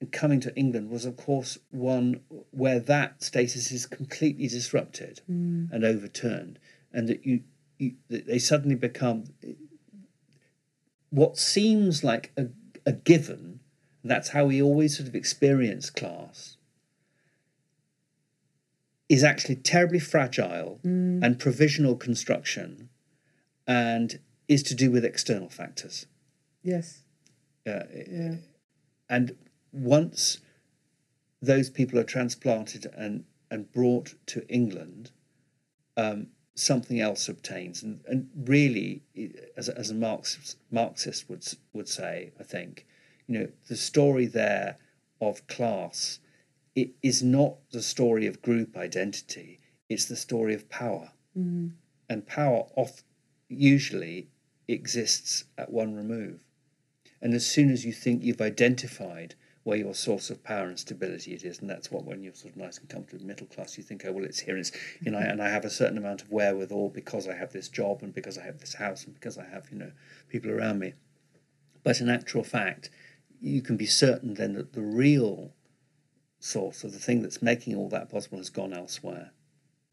and 0.01 0.11
coming 0.11 0.41
to 0.41 0.53
England 0.57 0.89
was, 0.89 1.05
of 1.05 1.15
course, 1.15 1.57
one 1.71 2.19
where 2.51 2.79
that 2.79 3.23
status 3.23 3.71
is 3.71 3.85
completely 3.85 4.47
disrupted 4.47 5.21
mm. 5.31 5.71
and 5.71 5.85
overturned, 5.85 6.59
and 6.91 7.07
that 7.07 7.25
you, 7.25 7.41
you 7.77 7.93
that 8.09 8.27
they 8.27 8.39
suddenly 8.39 8.75
become 8.75 9.23
what 11.09 11.37
seems 11.37 12.03
like 12.03 12.33
a, 12.35 12.47
a 12.85 12.91
given. 12.91 13.61
That's 14.03 14.29
how 14.29 14.45
we 14.45 14.61
always 14.61 14.97
sort 14.97 15.07
of 15.07 15.15
experience 15.15 15.89
class 15.89 16.54
is 19.07 19.23
actually 19.23 19.55
terribly 19.55 19.99
fragile 19.99 20.79
mm. 20.83 21.23
and 21.23 21.39
provisional 21.39 21.95
construction 21.95 22.89
and 23.67 24.19
is 24.47 24.63
to 24.63 24.75
do 24.75 24.91
with 24.91 25.05
external 25.05 25.49
factors. 25.49 26.07
Yes. 26.63 27.01
Uh, 27.67 27.83
yeah. 28.09 28.35
And 29.09 29.35
once 29.71 30.39
those 31.41 31.69
people 31.69 31.99
are 31.99 32.03
transplanted 32.03 32.87
and, 32.95 33.25
and 33.51 33.71
brought 33.71 34.15
to 34.27 34.47
England, 34.47 35.11
um, 35.97 36.27
something 36.55 36.99
else 36.99 37.29
obtains. 37.29 37.83
And, 37.83 38.01
and 38.07 38.29
really, 38.35 39.03
as, 39.55 39.69
a- 39.69 39.77
as 39.77 39.91
a 39.91 39.95
Marxist, 39.95 40.57
Marxist 40.71 41.29
would, 41.29 41.45
would 41.73 41.87
say, 41.87 42.31
I 42.39 42.43
think, 42.43 42.85
you 43.27 43.39
know, 43.39 43.47
the 43.67 43.75
story 43.75 44.25
there 44.25 44.77
of 45.21 45.45
class 45.47 46.19
it 46.75 46.91
is 47.01 47.23
not 47.23 47.55
the 47.71 47.81
story 47.81 48.27
of 48.27 48.41
group 48.41 48.75
identity, 48.77 49.59
it's 49.89 50.05
the 50.05 50.15
story 50.15 50.53
of 50.53 50.69
power. 50.69 51.11
Mm-hmm. 51.37 51.67
And 52.09 52.27
power 52.27 52.67
off, 52.75 53.03
usually 53.47 54.27
exists 54.67 55.45
at 55.57 55.71
one 55.71 55.95
remove. 55.95 56.39
And 57.21 57.33
as 57.33 57.45
soon 57.45 57.71
as 57.71 57.85
you 57.85 57.93
think 57.93 58.23
you've 58.23 58.41
identified 58.41 59.35
where 59.63 59.77
your 59.77 59.95
source 59.95 60.29
of 60.29 60.43
power 60.43 60.67
and 60.67 60.77
stability 60.77 61.33
it 61.33 61.43
is, 61.43 61.59
and 61.59 61.69
that's 61.69 61.89
what 61.89 62.05
when 62.05 62.21
you're 62.21 62.35
sort 62.35 62.53
of 62.53 62.57
nice 62.57 62.77
and 62.77 62.87
comfortable 62.87 63.25
middle 63.25 63.47
class, 63.47 63.77
you 63.77 63.83
think, 63.83 64.03
oh 64.05 64.11
well, 64.11 64.25
it's 64.25 64.39
here, 64.39 64.55
and 64.55 64.61
it's 64.61 64.71
you 65.01 65.11
know, 65.11 65.17
mm-hmm. 65.17 65.31
and 65.31 65.41
I 65.41 65.49
have 65.49 65.65
a 65.65 65.69
certain 65.69 65.97
amount 65.97 66.21
of 66.21 66.31
wherewithal 66.31 66.89
because 66.89 67.27
I 67.27 67.35
have 67.35 67.51
this 67.51 67.69
job 67.69 68.03
and 68.03 68.13
because 68.13 68.37
I 68.37 68.43
have 68.43 68.59
this 68.59 68.75
house 68.75 69.05
and 69.05 69.13
because 69.15 69.37
I 69.37 69.45
have 69.45 69.69
you 69.71 69.77
know 69.77 69.91
people 70.29 70.51
around 70.51 70.79
me. 70.79 70.93
But 71.83 71.99
in 71.99 72.09
actual 72.09 72.43
fact, 72.43 72.89
you 73.41 73.61
can 73.61 73.77
be 73.77 73.85
certain 73.85 74.35
then 74.35 74.53
that 74.53 74.73
the 74.73 74.81
real 74.81 75.51
source 76.45 76.83
of 76.83 76.93
the 76.93 76.99
thing 76.99 77.21
that's 77.23 77.41
making 77.41 77.75
all 77.75 77.89
that 77.89 78.09
possible 78.09 78.37
has 78.37 78.49
gone 78.49 78.71
elsewhere. 78.71 79.31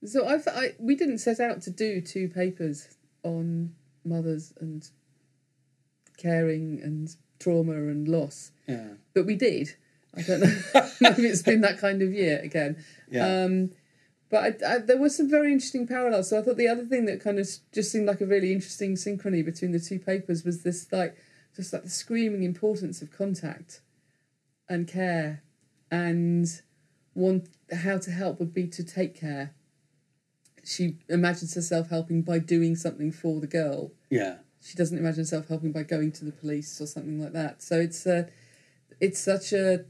So 0.05 0.27
I've, 0.27 0.47
I 0.49 0.75
we 0.79 0.95
didn't 0.97 1.19
set 1.19 1.41
out 1.41 1.63
to 1.63 1.71
do 1.71 2.01
two 2.01 2.29
papers 2.29 2.97
on 3.23 3.75
mothers 4.05 4.53
and 4.61 4.87
caring 6.19 6.81
and 6.83 7.15
trauma 7.39 7.73
and 7.73 8.07
loss, 8.09 8.53
Yeah. 8.69 8.89
but 9.15 9.27
we 9.27 9.35
did. 9.37 9.75
I 10.17 10.23
don't 10.23 10.41
know. 10.41 10.57
Maybe 11.01 11.23
it's 11.27 11.43
been 11.43 11.63
that 11.63 11.79
kind 11.79 12.03
of 12.03 12.13
year 12.13 12.41
again. 12.43 12.77
Yeah. 13.11 13.45
Um, 13.45 13.71
but 14.31 14.63
I, 14.63 14.75
I, 14.75 14.79
there 14.79 14.99
were 14.99 15.09
some 15.09 15.29
very 15.31 15.53
interesting 15.53 15.87
parallels. 15.87 16.31
So 16.31 16.39
I 16.39 16.43
thought 16.43 16.57
the 16.57 16.69
other 16.69 16.85
thing 16.85 17.07
that 17.07 17.21
kind 17.23 17.39
of 17.39 17.49
just 17.73 17.91
seemed 17.93 18.07
like 18.07 18.21
a 18.21 18.27
really 18.27 18.53
interesting 18.53 18.95
synchrony 18.95 19.45
between 19.45 19.73
the 19.73 19.81
two 19.81 19.99
papers 19.99 20.45
was 20.45 20.63
this 20.63 20.91
like 20.93 21.17
just 21.57 21.73
like 21.73 21.83
the 21.85 21.91
screaming 21.91 22.43
importance 22.43 23.03
of 23.03 23.11
contact 23.11 23.81
and 24.69 24.89
care, 24.89 25.43
and 25.93 26.63
one 27.13 27.47
how 27.71 27.99
to 27.99 28.11
help 28.11 28.41
would 28.41 28.55
be 28.55 28.67
to 28.67 28.83
take 28.83 29.15
care. 29.15 29.55
She 30.65 30.97
imagines 31.09 31.55
herself 31.55 31.91
helping 31.91 32.23
by 32.23 32.39
doing 32.39 32.75
something 32.75 33.13
for 33.13 33.39
the 33.41 33.47
girl. 33.47 33.93
yeah. 34.11 34.37
She 34.65 34.77
doesn't 34.77 34.97
imagine 34.97 35.23
herself 35.23 35.49
helping 35.49 35.73
by 35.73 35.83
going 35.83 36.13
to 36.13 36.25
the 36.25 36.31
police 36.31 36.81
or 36.81 36.87
something 36.87 37.21
like 37.21 37.33
that. 37.33 37.61
So 37.63 37.81
it's 37.81 38.07
a, 38.07 38.29
it's 39.01 39.19
such 39.19 39.53
a, 39.53 39.87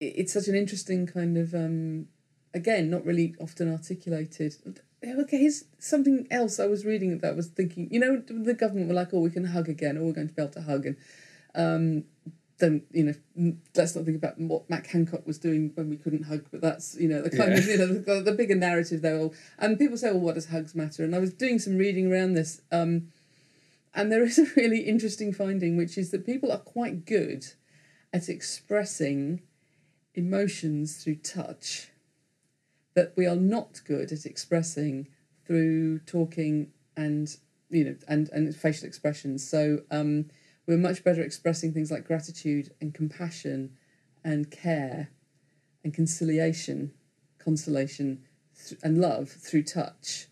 it's 0.00 0.32
such 0.32 0.46
an 0.46 0.54
interesting 0.54 1.04
kind 1.08 1.36
of 1.36 1.52
um, 1.52 2.06
again 2.54 2.90
not 2.90 3.04
really 3.04 3.34
often 3.40 3.72
articulated. 3.72 4.54
Okay, 5.04 5.38
here's 5.38 5.64
something 5.80 6.28
else 6.30 6.60
I 6.60 6.66
was 6.66 6.84
reading 6.84 7.18
that 7.18 7.32
I 7.32 7.34
was 7.34 7.48
thinking. 7.48 7.88
You 7.90 7.98
know, 7.98 8.22
the 8.26 8.54
government 8.54 8.88
were 8.88 8.94
like, 8.94 9.12
"Oh, 9.12 9.20
we 9.20 9.30
can 9.30 9.46
hug 9.46 9.68
again, 9.68 9.98
or 9.98 10.04
we're 10.04 10.12
going 10.12 10.28
to 10.28 10.34
be 10.34 10.40
able 10.40 10.52
to 10.52 10.62
hug," 10.62 10.86
and 10.86 10.96
um, 11.54 12.04
then 12.58 12.82
you 12.92 13.04
know, 13.04 13.54
let's 13.74 13.96
not 13.96 14.04
think 14.04 14.16
about 14.16 14.38
what 14.38 14.68
Matt 14.70 14.86
Hancock 14.86 15.26
was 15.26 15.38
doing 15.38 15.72
when 15.74 15.90
we 15.90 15.96
couldn't 15.96 16.24
hug. 16.24 16.44
But 16.50 16.60
that's 16.60 16.96
you 16.96 17.08
know 17.08 17.22
the 17.22 17.30
kind 17.30 17.52
of 17.52 17.66
you 17.66 17.78
know 17.78 17.86
the, 17.86 18.20
the 18.20 18.32
bigger 18.32 18.54
narrative 18.54 19.02
there. 19.02 19.18
All 19.18 19.34
and 19.58 19.78
people 19.78 19.96
say, 19.96 20.10
"Well, 20.10 20.20
what 20.20 20.34
does 20.36 20.46
hugs 20.46 20.74
matter?" 20.74 21.04
And 21.04 21.14
I 21.14 21.18
was 21.18 21.32
doing 21.32 21.58
some 21.58 21.76
reading 21.76 22.10
around 22.10 22.34
this. 22.34 22.60
Um, 22.70 23.08
and 23.94 24.10
there 24.10 24.24
is 24.24 24.38
a 24.38 24.46
really 24.56 24.80
interesting 24.80 25.32
finding, 25.32 25.76
which 25.76 25.96
is 25.96 26.10
that 26.10 26.26
people 26.26 26.50
are 26.50 26.58
quite 26.58 27.04
good 27.04 27.46
at 28.12 28.28
expressing 28.28 29.42
emotions 30.14 31.02
through 31.02 31.16
touch, 31.16 31.90
that 32.94 33.12
we 33.16 33.26
are 33.26 33.36
not 33.36 33.80
good 33.84 34.12
at 34.12 34.24
expressing 34.24 35.08
through 35.46 35.98
talking 36.00 36.72
and 36.96 37.36
you 37.68 37.84
know 37.84 37.96
and 38.06 38.28
and 38.30 38.54
facial 38.54 38.86
expressions. 38.86 39.48
So 39.48 39.82
um, 39.90 40.26
we're 40.66 40.78
much 40.78 41.04
better 41.04 41.22
expressing 41.22 41.72
things 41.72 41.90
like 41.90 42.06
gratitude 42.06 42.72
and 42.80 42.94
compassion 42.94 43.76
and 44.24 44.50
care 44.50 45.10
and 45.82 45.92
conciliation, 45.92 46.92
consolation, 47.38 48.22
th- 48.68 48.80
and 48.82 48.98
love 48.98 49.28
through 49.28 49.64
touch 49.64 50.28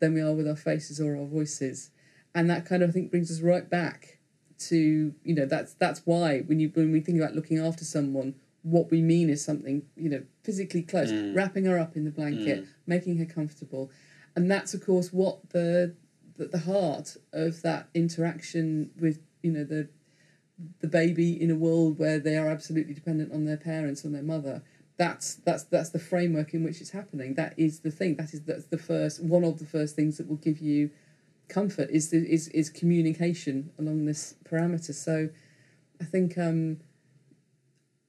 than 0.00 0.14
we 0.14 0.20
are 0.20 0.32
with 0.32 0.48
our 0.48 0.56
faces 0.56 1.00
or 1.00 1.16
our 1.16 1.26
voices. 1.26 1.90
And 2.34 2.50
that 2.50 2.66
kind 2.66 2.82
of 2.82 2.90
I 2.90 2.92
think 2.92 3.10
brings 3.10 3.30
us 3.30 3.40
right 3.40 3.68
back 3.68 4.18
to 4.58 5.14
you 5.22 5.34
know 5.34 5.44
that's 5.44 5.74
that's 5.74 6.00
why 6.06 6.40
when 6.40 6.58
you 6.58 6.70
when 6.74 6.90
we 6.90 7.00
think 7.00 7.20
about 7.20 7.34
looking 7.34 7.58
after 7.58 7.84
someone 7.84 8.34
what 8.62 8.90
we 8.90 9.02
mean 9.02 9.28
is 9.28 9.44
something 9.44 9.82
you 9.96 10.08
know 10.08 10.22
physically 10.42 10.82
close 10.82 11.12
mm. 11.12 11.36
wrapping 11.36 11.66
her 11.66 11.78
up 11.78 11.94
in 11.94 12.04
the 12.04 12.10
blanket 12.10 12.64
mm. 12.64 12.68
making 12.86 13.18
her 13.18 13.26
comfortable. 13.26 13.90
And 14.34 14.50
that's 14.50 14.74
of 14.74 14.84
course 14.84 15.12
what 15.12 15.50
the 15.50 15.94
the, 16.36 16.46
the 16.46 16.58
heart 16.58 17.16
of 17.32 17.62
that 17.62 17.88
interaction 17.94 18.90
with 18.98 19.20
you 19.46 19.52
know 19.52 19.64
the 19.64 19.88
the 20.80 20.88
baby 20.88 21.40
in 21.40 21.50
a 21.50 21.54
world 21.54 21.98
where 21.98 22.18
they 22.18 22.36
are 22.36 22.48
absolutely 22.48 22.94
dependent 22.94 23.32
on 23.32 23.44
their 23.44 23.56
parents 23.56 24.04
on 24.04 24.12
their 24.12 24.22
mother 24.22 24.62
that's 24.96 25.36
that's 25.36 25.64
that's 25.64 25.90
the 25.90 25.98
framework 25.98 26.54
in 26.54 26.64
which 26.64 26.80
it's 26.80 26.90
happening 26.90 27.34
that 27.34 27.52
is 27.56 27.80
the 27.80 27.90
thing 27.90 28.16
that 28.16 28.32
is 28.32 28.42
that's 28.42 28.66
the 28.66 28.78
first 28.78 29.22
one 29.22 29.44
of 29.44 29.58
the 29.58 29.66
first 29.66 29.94
things 29.94 30.16
that 30.18 30.28
will 30.28 30.36
give 30.36 30.58
you 30.58 30.90
comfort 31.48 31.88
is 31.90 32.10
the, 32.10 32.18
is 32.18 32.48
is 32.48 32.70
communication 32.70 33.70
along 33.78 34.06
this 34.06 34.34
parameter. 34.48 34.94
So, 34.94 35.28
I 36.00 36.04
think 36.04 36.36
um, 36.38 36.78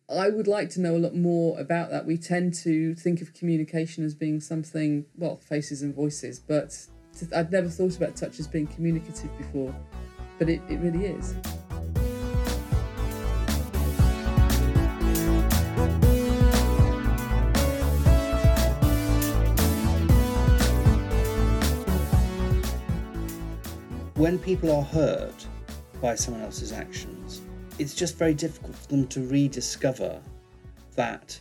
I 0.10 0.30
would 0.30 0.48
like 0.48 0.70
to 0.72 0.82
know 0.82 0.96
a 0.96 1.00
lot 1.00 1.16
more 1.16 1.60
about 1.60 1.90
that. 1.92 2.06
We 2.06 2.18
tend 2.18 2.54
to 2.56 2.96
think 2.96 3.22
of 3.22 3.34
communication 3.34 4.04
as 4.04 4.14
being 4.16 4.40
something 4.40 5.06
well, 5.18 5.38
faces 5.38 5.82
and 5.82 5.94
voices, 5.94 6.40
but 6.40 6.88
I'd 7.36 7.52
never 7.52 7.70
thought 7.70 7.96
about 7.98 8.16
touch 8.16 8.40
as 8.40 8.48
being 8.48 8.68
communicative 8.68 9.36
before, 9.38 9.76
but 10.38 10.50
it, 10.50 10.62
it 10.70 10.80
really 10.80 11.06
is. 11.06 11.36
when 24.18 24.40
people 24.40 24.76
are 24.76 24.82
hurt 24.82 25.46
by 26.02 26.16
someone 26.16 26.44
else's 26.44 26.74
actions, 26.74 27.42
it's 27.78 27.94
just 27.94 28.18
very 28.18 28.34
difficult 28.34 28.76
for 28.76 28.88
them 28.88 29.08
to 29.08 29.22
rediscover 29.28 30.20
that 30.96 31.40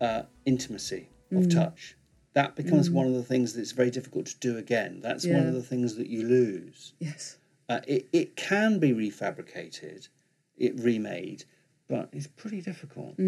uh, 0.00 0.22
intimacy 0.44 1.08
of 1.32 1.48
touch. 1.48 1.96
That 2.34 2.54
becomes 2.54 2.90
one 2.90 3.06
of 3.06 3.14
the 3.14 3.22
things 3.22 3.54
that's 3.54 3.72
very 3.72 3.90
difficult 3.90 4.26
to 4.26 4.38
do 4.38 4.58
again. 4.58 5.00
That's 5.02 5.26
one 5.26 5.46
of 5.46 5.54
the 5.54 5.62
things 5.62 5.96
that 5.96 6.08
you 6.08 6.22
lose. 6.22 6.92
Yes. 6.98 7.38
Uh, 7.68 7.80
it, 7.86 8.08
it 8.12 8.36
can 8.36 8.78
be 8.78 8.92
refabricated, 8.92 10.08
it 10.56 10.78
remade, 10.78 11.44
but 11.88 12.08
it's 12.12 12.28
pretty 12.28 12.60
difficult. 12.60 13.18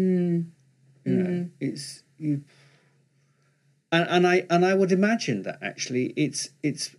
You 1.05 1.13
know, 1.23 1.49
it's 1.59 2.03
you, 2.17 2.43
and, 3.91 4.07
and 4.09 4.27
I 4.27 4.45
and 4.49 4.65
I 4.65 4.73
would 4.75 4.91
imagine 4.91 5.43
that 5.43 5.59
actually 5.61 6.07
it's 6.15 6.49
it's 6.63 6.95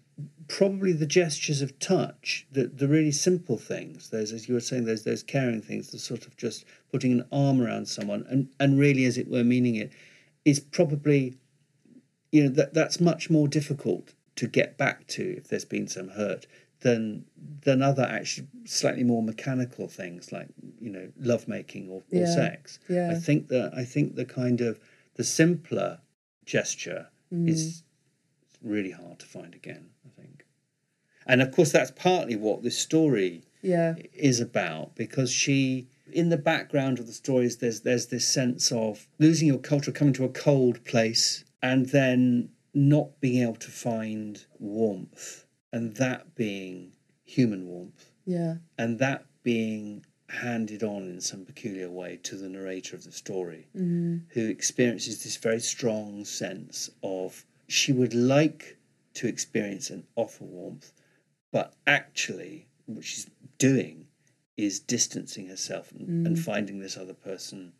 probably 0.49 0.93
the 0.93 1.07
gestures 1.07 1.63
of 1.63 1.79
touch, 1.79 2.47
the 2.51 2.67
the 2.67 2.89
really 2.89 3.13
simple 3.13 3.57
things. 3.57 4.11
Those 4.11 4.33
as 4.33 4.49
you 4.49 4.55
were 4.55 4.61
saying, 4.61 4.85
those 4.85 5.05
those 5.05 5.23
caring 5.23 5.63
things, 5.63 5.91
the 5.91 5.99
sort 5.99 6.27
of 6.27 6.37
just 6.37 6.65
putting 6.91 7.13
an 7.13 7.25
arm 7.33 7.61
around 7.63 7.87
someone 7.89 8.27
and 8.29 8.49
and 8.59 8.79
really, 8.79 9.05
as 9.05 9.17
it 9.17 9.29
were, 9.29 9.45
meaning 9.45 9.77
it, 9.77 9.93
is 10.45 10.61
probably, 10.61 11.37
you 12.33 12.45
know, 12.45 12.51
that 12.51 12.75
that's 12.75 13.01
much 13.01 13.31
more 13.31 13.49
difficult 13.49 14.15
to 14.37 14.47
get 14.47 14.77
back 14.77 15.07
to 15.07 15.37
if 15.37 15.49
there's 15.49 15.65
been 15.65 15.87
some 15.87 16.09
hurt 16.09 16.47
than 16.81 17.25
than 17.63 17.83
other 17.83 18.03
actually 18.03 18.49
slightly 18.65 19.05
more 19.05 19.23
mechanical 19.23 19.87
things 19.89 20.33
like 20.33 20.49
you 20.81 20.91
know 20.91 21.09
lovemaking 21.19 21.89
or, 21.91 22.03
or 22.11 22.21
Yeah, 22.21 22.35
sex. 22.35 22.79
yeah. 22.89 23.11
I 23.11 23.15
think 23.15 23.49
that 23.49 23.73
I 23.75 23.85
think 23.85 24.15
the 24.17 24.25
kind 24.25 24.61
of 24.61 24.81
the 25.15 25.25
simpler 25.25 26.01
gesture 26.45 27.09
Mm. 27.33 27.49
is 27.49 27.85
really 28.61 28.91
hard 28.91 29.21
to 29.21 29.27
find 29.27 29.55
again. 29.55 29.91
I 30.05 30.21
think, 30.21 30.45
and 31.27 31.41
of 31.41 31.53
course 31.53 31.71
that's 31.71 31.93
partly 31.93 32.35
what 32.35 32.63
this 32.65 32.77
story 32.77 33.45
Yeah. 33.63 33.95
is 34.15 34.41
about 34.41 34.97
because 34.97 35.31
she 35.31 35.87
in 36.13 36.29
the 36.31 36.37
background 36.37 36.99
of 36.99 37.07
the 37.07 37.13
stories 37.13 37.59
there's 37.59 37.83
there's 37.83 38.07
this 38.07 38.27
sense 38.27 38.73
of 38.73 39.07
losing 39.21 39.47
your 39.47 39.59
culture 39.61 39.93
coming 39.93 40.15
to 40.15 40.25
a 40.25 40.29
cold 40.29 40.83
place 40.85 41.45
and 41.63 41.87
then 41.91 42.49
not 42.75 43.21
being 43.21 43.43
able 43.43 43.55
to 43.55 43.71
find 43.71 44.45
warmth 44.59 45.45
and 45.73 45.95
that 45.97 46.35
being 46.35 46.93
human 47.25 47.67
warmth 47.69 48.11
Yeah. 48.25 48.57
and 48.79 48.99
that 48.99 49.25
being 49.43 50.05
handed 50.29 50.83
on 50.83 51.09
in 51.09 51.21
some 51.21 51.45
peculiar 51.45 51.91
way 51.91 52.19
to 52.23 52.37
the 52.37 52.49
narrator 52.49 52.95
of 52.97 53.05
the 53.05 53.13
story 53.13 53.69
mm-hmm. 53.77 54.19
who 54.31 54.49
experiences 54.49 55.23
this 55.25 55.37
very 55.37 55.61
strong 55.61 56.25
sense 56.25 56.89
of 57.03 57.45
she 57.67 57.93
would 57.93 58.15
like 58.15 58.77
to 59.15 59.27
experience 59.27 59.91
and 59.91 60.05
offer 60.17 60.45
warmth 60.45 60.93
but 61.53 61.75
actually 61.87 62.67
what 62.87 63.05
she's 63.05 63.29
doing 63.59 64.07
is 64.57 64.79
distancing 64.79 65.47
herself 65.49 65.91
and, 65.93 66.09
and 66.27 66.37
mm-hmm. 66.37 66.45
finding 66.45 66.79
this 66.81 66.97
other 66.97 67.15
person 67.15 67.73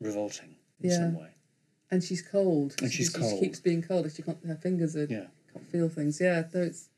revolting 0.00 0.54
in 0.80 0.90
some 0.90 1.14
way 1.14 1.30
And 1.90 2.02
she's 2.02 2.22
cold. 2.22 2.74
And 2.80 2.90
She- 2.90 2.98
she's 3.04 3.12
she, 3.12 3.18
cold. 3.18 3.40
keeps 3.40 3.60
being 3.60 3.82
cold. 3.82 4.10
She 4.12 4.22
can't. 4.22 4.44
Her 4.44 4.56
fingers 4.56 4.96
are 4.96 5.04
Yeah. 5.06 5.26
can't 5.52 5.68
feel 5.70 5.88
things. 5.88 6.20
Yeah. 6.20 6.48
So 6.50 6.62
it's 6.62 6.88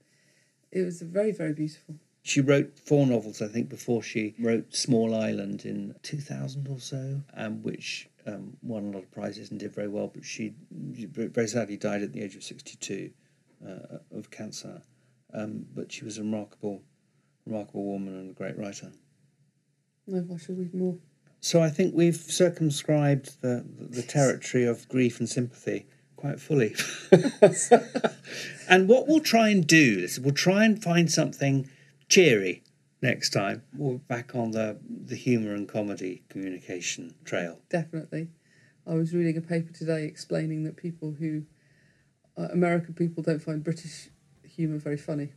it 0.77 0.85
was 0.85 1.03
very 1.03 1.33
very 1.33 1.53
beautiful. 1.53 1.97
She 2.23 2.41
wrote 2.41 2.77
four 2.81 3.07
novels, 3.07 3.41
I 3.41 3.47
think, 3.47 3.69
before 3.69 4.03
she 4.03 4.35
wrote 4.41 4.75
Small 4.75 5.15
Island 5.15 5.65
in 5.65 5.95
2000 6.03 6.67
or 6.67 6.81
so, 6.81 7.23
um, 7.35 7.63
which 7.63 8.09
um, 8.27 8.57
won 8.63 8.87
a 8.87 8.91
lot 8.91 9.05
of 9.05 9.11
prizes 9.13 9.53
and 9.53 9.61
did 9.61 9.73
very 9.73 9.87
well. 9.87 10.11
But 10.13 10.25
she 10.25 10.55
very 10.73 11.47
sadly 11.47 11.77
died 11.77 12.03
at 12.03 12.13
the 12.13 12.21
age 12.21 12.35
of 12.35 12.43
62 12.43 13.11
uh, 13.65 13.99
of 14.13 14.29
cancer. 14.33 14.83
Um, 15.33 15.67
but 15.73 15.93
she 15.93 16.05
was 16.05 16.19
a 16.19 16.23
remarkable, 16.23 16.83
remarkable 17.47 17.85
woman 17.85 18.17
and 18.17 18.31
a 18.31 18.35
great 18.35 18.59
writer. 18.59 18.91
No, 20.09 20.27
I 20.35 20.37
shall 20.37 20.57
read 20.57 20.75
more. 20.75 20.97
So 21.41 21.63
I 21.63 21.71
think 21.71 21.95
we've 21.95 22.17
circumscribed 22.17 23.41
the, 23.41 23.65
the 23.79 24.03
territory 24.03 24.65
of 24.65 24.89
grief 24.89 25.21
and 25.21 25.29
sympathy 25.29 25.87
quite 26.17 26.41
fully. 26.41 26.75
and 28.69 28.89
what 28.89 29.07
we'll 29.07 29.21
try 29.21 29.49
and 29.51 29.67
do 29.67 29.99
is 30.01 30.19
we'll 30.19 30.35
try 30.35 30.65
and 30.65 30.83
find 30.83 31.11
something 31.11 31.69
cheery 32.09 32.63
next 33.03 33.31
time. 33.31 33.63
We're 33.77 33.99
back 33.99 34.35
on 34.35 34.53
the, 34.53 34.79
the 34.89 35.17
humour 35.17 35.55
and 35.55 35.69
comedy 35.69 36.23
communication 36.29 37.15
trail. 37.25 37.61
Definitely. 37.69 38.29
I 38.87 38.95
was 38.95 39.15
reading 39.15 39.37
a 39.37 39.41
paper 39.41 39.73
today 39.73 40.05
explaining 40.05 40.65
that 40.65 40.77
people 40.77 41.17
who 41.19 41.43
uh, 42.39 42.49
American 42.53 42.95
people 42.95 43.23
don't 43.23 43.41
find 43.41 43.63
British 43.63 44.09
humour 44.45 44.79
very 44.79 44.97
funny. 44.97 45.33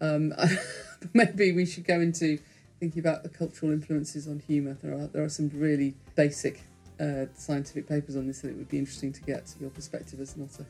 Um, 0.00 0.32
maybe 1.12 1.52
we 1.52 1.66
should 1.66 1.84
go 1.84 2.00
into 2.00 2.38
thinking 2.78 3.00
about 3.00 3.22
the 3.22 3.28
cultural 3.28 3.72
influences 3.72 4.26
on 4.28 4.42
humour. 4.46 4.76
There 4.82 4.94
are 4.94 5.06
there 5.06 5.22
are 5.24 5.28
some 5.28 5.50
really 5.54 5.94
basic 6.14 6.62
uh, 7.04 7.26
scientific 7.34 7.88
papers 7.88 8.16
on 8.16 8.26
this, 8.26 8.42
and 8.42 8.52
it 8.52 8.56
would 8.56 8.68
be 8.68 8.78
interesting 8.78 9.12
to 9.12 9.22
get 9.22 9.54
your 9.60 9.70
perspective 9.70 10.20
as 10.20 10.36
an 10.36 10.44
author. 10.44 10.66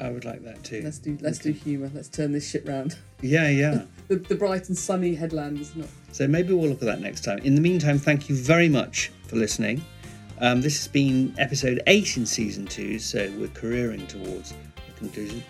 I 0.00 0.10
would 0.10 0.24
like 0.24 0.42
that 0.44 0.62
too. 0.64 0.82
Let's 0.82 0.98
do 0.98 1.16
let's 1.20 1.38
do 1.38 1.52
humour. 1.52 1.90
Let's 1.94 2.08
turn 2.08 2.32
this 2.32 2.48
shit 2.48 2.66
round. 2.66 2.96
Yeah, 3.20 3.48
yeah. 3.48 3.82
The, 4.06 4.16
the 4.16 4.34
bright 4.34 4.68
and 4.68 4.76
sunny 4.76 5.14
headland 5.14 5.58
is 5.58 5.74
not. 5.74 5.88
So 6.12 6.28
maybe 6.28 6.52
we'll 6.52 6.68
look 6.68 6.82
at 6.82 6.84
that 6.84 7.00
next 7.00 7.24
time. 7.24 7.38
In 7.38 7.54
the 7.54 7.62
meantime, 7.62 7.98
thank 7.98 8.28
you 8.28 8.36
very 8.36 8.68
much 8.68 9.10
for 9.26 9.36
listening. 9.36 9.82
Um, 10.42 10.60
this 10.60 10.76
has 10.76 10.88
been 10.88 11.34
episode 11.38 11.80
eight 11.86 12.18
in 12.18 12.26
season 12.26 12.66
two, 12.66 12.98
so 12.98 13.32
we're 13.38 13.48
careering 13.48 14.06
towards 14.06 14.52
a 14.52 14.98
conclusion, 14.98 15.42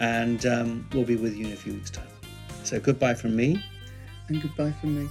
and 0.00 0.46
um, 0.46 0.88
we'll 0.94 1.04
be 1.04 1.16
with 1.16 1.36
you 1.36 1.48
in 1.48 1.52
a 1.52 1.56
few 1.56 1.74
weeks' 1.74 1.90
time. 1.90 2.08
So 2.64 2.80
goodbye 2.80 3.12
from 3.12 3.36
me. 3.36 3.62
And 4.28 4.40
goodbye 4.40 4.72
from 4.80 5.04
me. 5.04 5.10